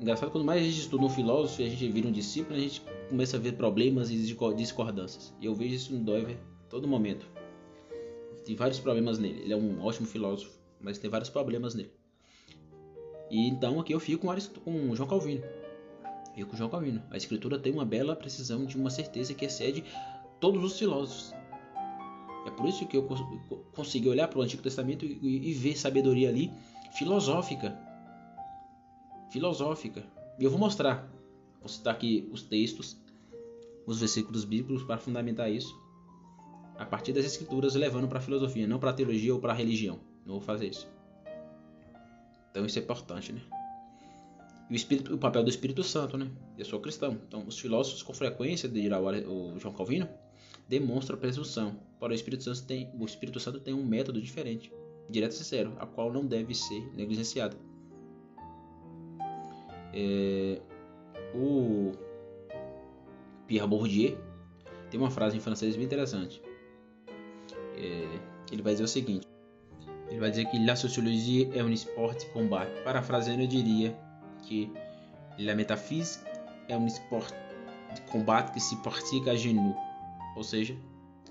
Engraçado, 0.00 0.32
quando 0.32 0.44
mais 0.44 0.62
a 0.62 0.64
gente 0.64 0.80
estuda 0.80 1.04
um 1.04 1.08
filósofo 1.08 1.62
e 1.62 1.66
a 1.66 1.68
gente 1.68 1.88
vira 1.88 2.08
um 2.08 2.12
discípulo, 2.12 2.56
a 2.56 2.60
gente 2.60 2.82
começa 3.08 3.36
a 3.36 3.40
ver 3.40 3.52
problemas 3.52 4.10
e 4.10 4.16
discordâncias. 4.56 5.32
E 5.40 5.46
eu 5.46 5.54
vejo 5.54 5.74
isso 5.74 5.94
no 5.94 6.02
Doiver 6.02 6.38
todo 6.68 6.88
momento. 6.88 7.26
Tem 8.44 8.56
vários 8.56 8.80
problemas 8.80 9.18
nele. 9.18 9.42
Ele 9.42 9.52
é 9.52 9.56
um 9.56 9.80
ótimo 9.84 10.06
filósofo, 10.06 10.58
mas 10.82 10.98
tem 10.98 11.10
vários 11.10 11.30
problemas 11.30 11.74
nele. 11.74 11.92
E 13.30 13.48
então 13.48 13.80
aqui 13.80 13.94
eu 13.94 14.00
fico 14.00 14.26
com, 14.26 14.60
com 14.60 14.94
João 14.94 15.08
Calvino. 15.08 15.42
Fico 16.34 16.50
com 16.50 16.56
João 16.56 16.70
Calvino. 16.70 17.02
A 17.10 17.16
escritura 17.16 17.58
tem 17.58 17.72
uma 17.72 17.84
bela 17.84 18.16
precisão 18.16 18.64
de 18.64 18.76
uma 18.76 18.90
certeza 18.90 19.34
que 19.34 19.44
excede 19.44 19.84
todos 20.40 20.62
os 20.62 20.78
filósofos. 20.78 21.32
É 22.46 22.50
por 22.50 22.68
isso 22.68 22.86
que 22.86 22.96
eu 22.96 23.08
consegui 23.72 24.08
olhar 24.08 24.28
para 24.28 24.38
o 24.38 24.42
Antigo 24.42 24.62
Testamento 24.62 25.04
e, 25.04 25.50
e 25.50 25.54
ver 25.54 25.76
sabedoria 25.78 26.28
ali 26.28 26.52
filosófica 26.92 27.78
filosófica. 29.32 30.04
E 30.38 30.44
eu 30.44 30.50
vou 30.50 30.60
mostrar. 30.60 31.10
Vou 31.58 31.68
citar 31.68 31.94
aqui 31.94 32.28
os 32.30 32.42
textos, 32.42 33.00
os 33.86 33.98
versículos 33.98 34.44
bíblicos 34.44 34.84
para 34.84 34.98
fundamentar 34.98 35.50
isso. 35.50 35.80
A 36.76 36.84
partir 36.84 37.12
das 37.12 37.24
escrituras, 37.24 37.74
levando 37.74 38.08
para 38.08 38.18
a 38.18 38.22
filosofia, 38.22 38.66
não 38.66 38.78
para 38.78 38.90
a 38.90 38.92
teologia 38.92 39.32
ou 39.32 39.40
para 39.40 39.52
a 39.52 39.56
religião. 39.56 40.00
Não 40.24 40.34
vou 40.34 40.40
fazer 40.40 40.68
isso. 40.68 40.88
Então 42.50 42.66
isso 42.66 42.78
é 42.78 42.82
importante, 42.82 43.32
né? 43.32 43.40
E 44.68 44.74
o, 44.74 44.76
espírito, 44.76 45.14
o 45.14 45.18
papel 45.18 45.42
do 45.42 45.50
Espírito 45.50 45.82
Santo, 45.82 46.16
né? 46.16 46.30
Eu 46.56 46.64
sou 46.64 46.80
cristão. 46.80 47.18
Então 47.26 47.44
os 47.46 47.58
filósofos 47.58 48.02
com 48.02 48.12
frequência, 48.12 48.68
dirá 48.68 49.00
o 49.00 49.58
João 49.58 49.74
Calvino, 49.74 50.08
demonstram 50.68 51.18
presunção. 51.18 51.78
Porém 51.98 52.14
o 52.14 52.16
Espírito 52.16 52.44
Santo 52.44 52.64
tem, 52.64 52.90
o 52.98 53.04
Espírito 53.04 53.40
Santo 53.40 53.60
tem 53.60 53.74
um 53.74 53.84
método 53.84 54.20
diferente, 54.20 54.72
direto 55.08 55.32
e 55.32 55.34
sincero, 55.34 55.74
a 55.78 55.86
qual 55.86 56.12
não 56.12 56.26
deve 56.26 56.54
ser 56.54 56.90
negligenciado. 56.94 57.56
É, 59.94 60.60
o 61.34 61.92
Pierre 63.46 63.66
Bourdieu 63.66 64.18
tem 64.90 64.98
uma 64.98 65.10
frase 65.10 65.36
em 65.36 65.40
francês 65.40 65.76
bem 65.76 65.84
interessante. 65.84 66.42
É, 67.76 68.20
ele 68.50 68.62
vai 68.62 68.72
dizer 68.72 68.84
o 68.84 68.88
seguinte: 68.88 69.26
ele 70.12 70.20
vai 70.20 70.30
dizer 70.30 70.44
que 70.44 70.58
la 70.58 70.76
sociologie 70.76 71.50
é 71.54 71.64
um 71.64 71.70
esporte 71.70 72.26
de 72.26 72.32
combate. 72.32 72.70
Parafraseando, 72.84 73.42
eu 73.42 73.46
diria 73.46 73.98
que 74.42 74.70
la 75.38 75.54
métaphysique 75.54 76.22
é 76.68 76.76
um 76.76 76.86
esporte 76.86 77.34
de 77.94 78.00
combate 78.02 78.52
que 78.52 78.60
se 78.60 78.76
pratica 78.76 79.30
a 79.30 79.34
genoux, 79.34 79.74
ou 80.36 80.44
seja, 80.44 80.76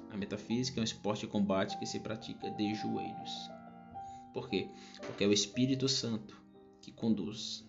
a 0.09 0.17
metafísica 0.17 0.79
é 0.79 0.81
um 0.81 0.83
esporte 0.83 1.21
de 1.21 1.27
combate 1.27 1.77
que 1.77 1.85
se 1.85 1.99
pratica 1.99 2.49
de 2.49 2.73
joelhos. 2.73 3.51
Por 4.33 4.49
quê? 4.49 4.67
Porque 5.05 5.23
é 5.23 5.27
o 5.27 5.33
Espírito 5.33 5.87
Santo 5.87 6.35
que 6.81 6.91
conduz. 6.91 7.63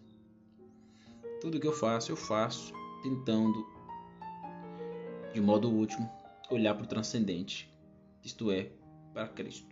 Tudo 1.42 1.60
que 1.60 1.66
eu 1.66 1.74
faço, 1.74 2.10
eu 2.10 2.16
faço 2.16 2.72
tentando, 3.02 3.66
de 5.34 5.42
modo 5.42 5.70
último, 5.70 6.10
olhar 6.50 6.74
para 6.74 6.84
o 6.84 6.88
transcendente, 6.88 7.70
isto 8.24 8.50
é, 8.50 8.70
para 9.12 9.28
Cristo. 9.28 9.71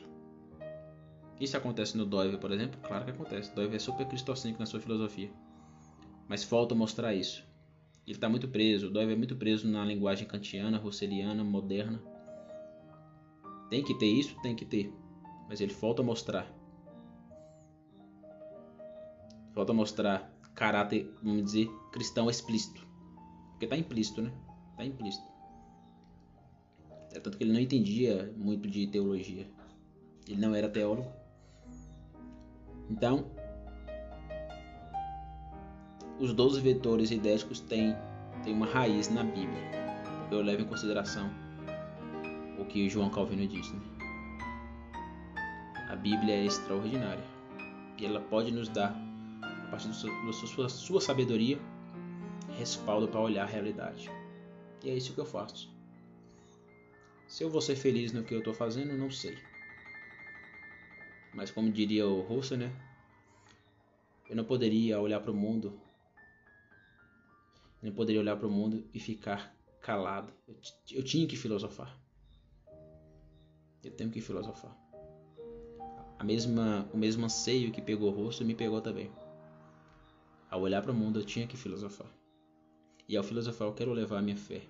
Isso 1.40 1.56
acontece 1.56 1.96
no 1.96 2.04
Doiver, 2.04 2.38
por 2.38 2.52
exemplo? 2.52 2.78
Claro 2.82 3.06
que 3.06 3.12
acontece. 3.12 3.54
Doiver 3.54 3.76
é 3.76 3.78
super 3.78 4.06
cristocêntrico 4.06 4.60
na 4.60 4.66
sua 4.66 4.78
filosofia. 4.78 5.32
Mas 6.28 6.44
falta 6.44 6.74
mostrar 6.74 7.14
isso. 7.14 7.42
Ele 8.06 8.16
está 8.16 8.28
muito 8.28 8.46
preso, 8.46 8.92
o 8.92 8.98
é 8.98 9.16
muito 9.16 9.34
preso 9.36 9.66
na 9.66 9.84
linguagem 9.84 10.26
kantiana, 10.26 10.76
russeliana, 10.76 11.42
moderna. 11.42 12.02
Tem 13.70 13.82
que 13.82 13.94
ter 13.94 14.06
isso? 14.06 14.36
Tem 14.42 14.54
que 14.54 14.64
ter. 14.64 14.92
Mas 15.48 15.60
ele 15.60 15.72
falta 15.72 16.02
mostrar. 16.02 16.46
Falta 19.52 19.72
mostrar 19.72 20.30
caráter, 20.54 21.10
vamos 21.22 21.44
dizer, 21.44 21.68
cristão 21.90 22.28
explícito. 22.28 22.86
Porque 23.52 23.64
está 23.64 23.76
implícito, 23.76 24.20
né? 24.20 24.32
Está 24.72 24.84
implícito. 24.84 25.24
É 27.12 27.20
tanto 27.20 27.38
que 27.38 27.44
ele 27.44 27.52
não 27.52 27.60
entendia 27.60 28.32
muito 28.36 28.68
de 28.68 28.86
teologia. 28.86 29.50
Ele 30.28 30.40
não 30.40 30.54
era 30.54 30.68
teólogo. 30.68 31.19
Então, 32.90 33.24
os 36.18 36.34
12 36.34 36.60
vetores 36.60 37.12
idéticos 37.12 37.60
têm, 37.60 37.94
têm 38.42 38.52
uma 38.52 38.66
raiz 38.66 39.08
na 39.08 39.22
Bíblia. 39.22 39.70
Eu 40.30 40.42
levo 40.42 40.62
em 40.62 40.66
consideração 40.66 41.30
o 42.58 42.64
que 42.64 42.88
João 42.88 43.08
Calvino 43.08 43.46
diz. 43.46 43.72
Né? 43.72 43.80
A 45.88 45.94
Bíblia 45.94 46.34
é 46.34 46.44
extraordinária 46.44 47.24
e 47.96 48.04
ela 48.04 48.20
pode 48.20 48.50
nos 48.50 48.68
dar 48.68 48.94
a 49.42 49.70
partir 49.70 49.88
da 49.88 49.94
sua, 49.94 50.68
sua 50.68 51.00
sabedoria, 51.00 51.58
respaldo 52.58 53.06
para 53.06 53.20
olhar 53.20 53.44
a 53.44 53.46
realidade. 53.46 54.10
E 54.82 54.90
é 54.90 54.94
isso 54.94 55.14
que 55.14 55.20
eu 55.20 55.26
faço. 55.26 55.72
Se 57.28 57.44
eu 57.44 57.50
vou 57.50 57.60
ser 57.60 57.76
feliz 57.76 58.12
no 58.12 58.24
que 58.24 58.34
eu 58.34 58.40
estou 58.40 58.52
fazendo, 58.52 58.96
não 58.98 59.10
sei. 59.10 59.38
Mas 61.32 61.50
como 61.50 61.70
diria 61.70 62.06
o 62.06 62.20
Russo, 62.20 62.56
né? 62.56 62.74
Eu 64.28 64.36
não 64.36 64.44
poderia 64.44 65.00
olhar 65.00 65.20
para 65.20 65.30
o 65.30 65.34
mundo. 65.34 65.80
Eu 67.82 67.88
não 67.88 67.94
poderia 67.94 68.20
olhar 68.20 68.36
para 68.36 68.46
o 68.46 68.50
mundo 68.50 68.84
e 68.92 69.00
ficar 69.00 69.54
calado. 69.80 70.32
Eu, 70.46 70.56
eu 70.92 71.02
tinha 71.02 71.26
que 71.26 71.36
filosofar. 71.36 71.98
Eu 73.82 73.90
tenho 73.92 74.10
que 74.10 74.20
filosofar. 74.20 74.76
A 76.18 76.24
mesma, 76.24 76.88
o 76.92 76.98
mesmo 76.98 77.24
anseio 77.24 77.72
que 77.72 77.80
pegou 77.80 78.12
o 78.12 78.14
rosto 78.14 78.44
me 78.44 78.54
pegou 78.54 78.80
também. 78.80 79.10
Ao 80.50 80.60
olhar 80.60 80.82
para 80.82 80.92
o 80.92 80.94
mundo, 80.94 81.20
eu 81.20 81.24
tinha 81.24 81.46
que 81.46 81.56
filosofar. 81.56 82.12
E 83.08 83.16
ao 83.16 83.24
filosofar, 83.24 83.68
eu 83.68 83.74
quero 83.74 83.92
levar 83.92 84.18
a 84.18 84.22
minha 84.22 84.36
fé 84.36 84.62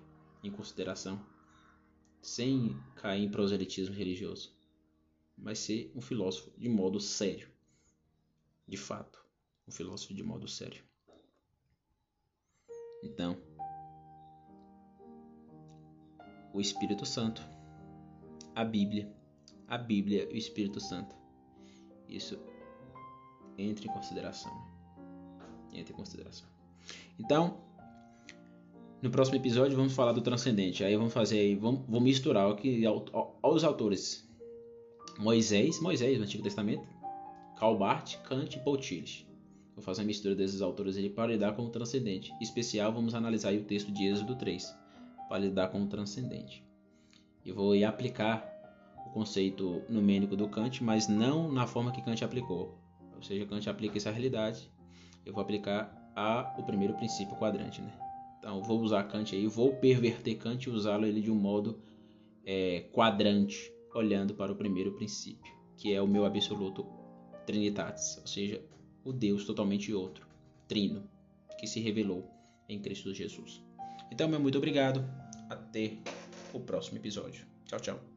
em 0.43 0.49
consideração, 0.49 1.19
sem 2.21 2.75
cair 2.95 3.23
em 3.23 3.29
proselitismo 3.29 3.93
religioso, 3.93 4.53
mas 5.41 5.59
ser 5.59 5.91
um 5.95 6.01
filósofo 6.01 6.51
de 6.57 6.69
modo 6.69 6.99
sério. 6.99 7.49
De 8.67 8.77
fato, 8.77 9.23
um 9.67 9.71
filósofo 9.71 10.13
de 10.13 10.23
modo 10.23 10.47
sério. 10.47 10.83
Então, 13.03 13.37
o 16.53 16.61
Espírito 16.61 17.05
Santo, 17.05 17.41
a 18.55 18.63
Bíblia, 18.63 19.13
a 19.67 19.77
Bíblia 19.77 20.29
e 20.29 20.35
o 20.35 20.37
Espírito 20.37 20.79
Santo. 20.79 21.15
Isso 22.07 22.39
entre 23.57 23.87
em 23.87 23.91
consideração 23.91 24.71
entre 25.73 25.93
em 25.93 25.95
consideração. 25.95 26.47
Então, 27.19 27.57
no 29.01 29.09
próximo 29.09 29.37
episódio 29.37 29.75
vamos 29.75 29.93
falar 29.93 30.11
do 30.11 30.21
transcendente. 30.21 30.83
Aí 30.83 30.95
vamos 30.95 31.13
fazer, 31.13 31.55
vamos, 31.55 31.81
vamos 31.85 32.03
misturar 32.03 32.51
aqui 32.51 32.83
aos 32.85 33.63
autores 33.63 34.27
Moisés, 35.21 35.79
Moisés 35.79 36.19
Antigo 36.19 36.41
Testamento, 36.41 36.83
Calbart, 37.55 38.17
Kant 38.23 38.55
e 38.55 38.59
Paul 38.59 38.77
Tillich. 38.77 39.27
Vou 39.75 39.83
fazer 39.83 40.01
a 40.01 40.05
mistura 40.05 40.33
desses 40.33 40.63
autores 40.63 40.97
para 41.09 41.27
lidar 41.27 41.55
com 41.55 41.61
o 41.61 41.69
transcendente. 41.69 42.33
Em 42.33 42.43
especial, 42.43 42.91
vamos 42.91 43.13
analisar 43.13 43.53
o 43.53 43.63
texto 43.63 43.91
de 43.91 44.07
Êxodo 44.07 44.35
3 44.35 44.75
para 45.29 45.37
lidar 45.37 45.67
com 45.67 45.83
o 45.83 45.87
transcendente. 45.87 46.65
E 47.45 47.51
vou 47.51 47.73
aplicar 47.85 48.43
o 49.05 49.11
conceito 49.11 49.83
numênico 49.87 50.35
do 50.35 50.49
Kant, 50.49 50.83
mas 50.83 51.07
não 51.07 51.51
na 51.51 51.67
forma 51.67 51.91
que 51.91 52.01
Kant 52.01 52.23
aplicou. 52.23 52.75
Ou 53.15 53.21
seja, 53.21 53.45
Kant 53.45 53.69
aplica 53.69 53.97
essa 53.97 54.09
realidade, 54.09 54.71
eu 55.23 55.33
vou 55.33 55.43
aplicar 55.43 56.11
a, 56.15 56.55
o 56.57 56.63
primeiro 56.63 56.95
princípio 56.95 57.35
quadrante, 57.35 57.79
né? 57.79 57.93
Então, 58.39 58.63
vou 58.63 58.81
usar 58.81 59.03
Kant 59.03 59.35
aí, 59.35 59.45
vou 59.45 59.75
perverter 59.75 60.35
Kant 60.39 60.65
e 60.65 60.71
usá-lo 60.71 61.05
ele 61.05 61.21
de 61.21 61.29
um 61.29 61.35
modo 61.35 61.79
é, 62.43 62.89
quadrante, 62.91 63.71
olhando 63.93 64.33
para 64.33 64.51
o 64.51 64.55
primeiro 64.55 64.93
princípio, 64.93 65.53
que 65.77 65.93
é 65.93 66.01
o 66.01 66.07
meu 66.07 66.25
absoluto 66.25 66.85
trinitatis, 67.45 68.17
ou 68.17 68.27
seja, 68.27 68.63
o 69.03 69.11
Deus 69.11 69.45
totalmente 69.45 69.93
outro, 69.93 70.27
trino, 70.67 71.09
que 71.59 71.67
se 71.67 71.79
revelou 71.79 72.29
em 72.67 72.79
Cristo 72.79 73.13
Jesus. 73.13 73.61
Então, 74.11 74.27
meu 74.27 74.39
muito 74.39 74.57
obrigado. 74.57 75.03
Até 75.49 75.97
o 76.53 76.59
próximo 76.59 76.97
episódio. 76.97 77.45
Tchau, 77.65 77.79
tchau. 77.79 78.10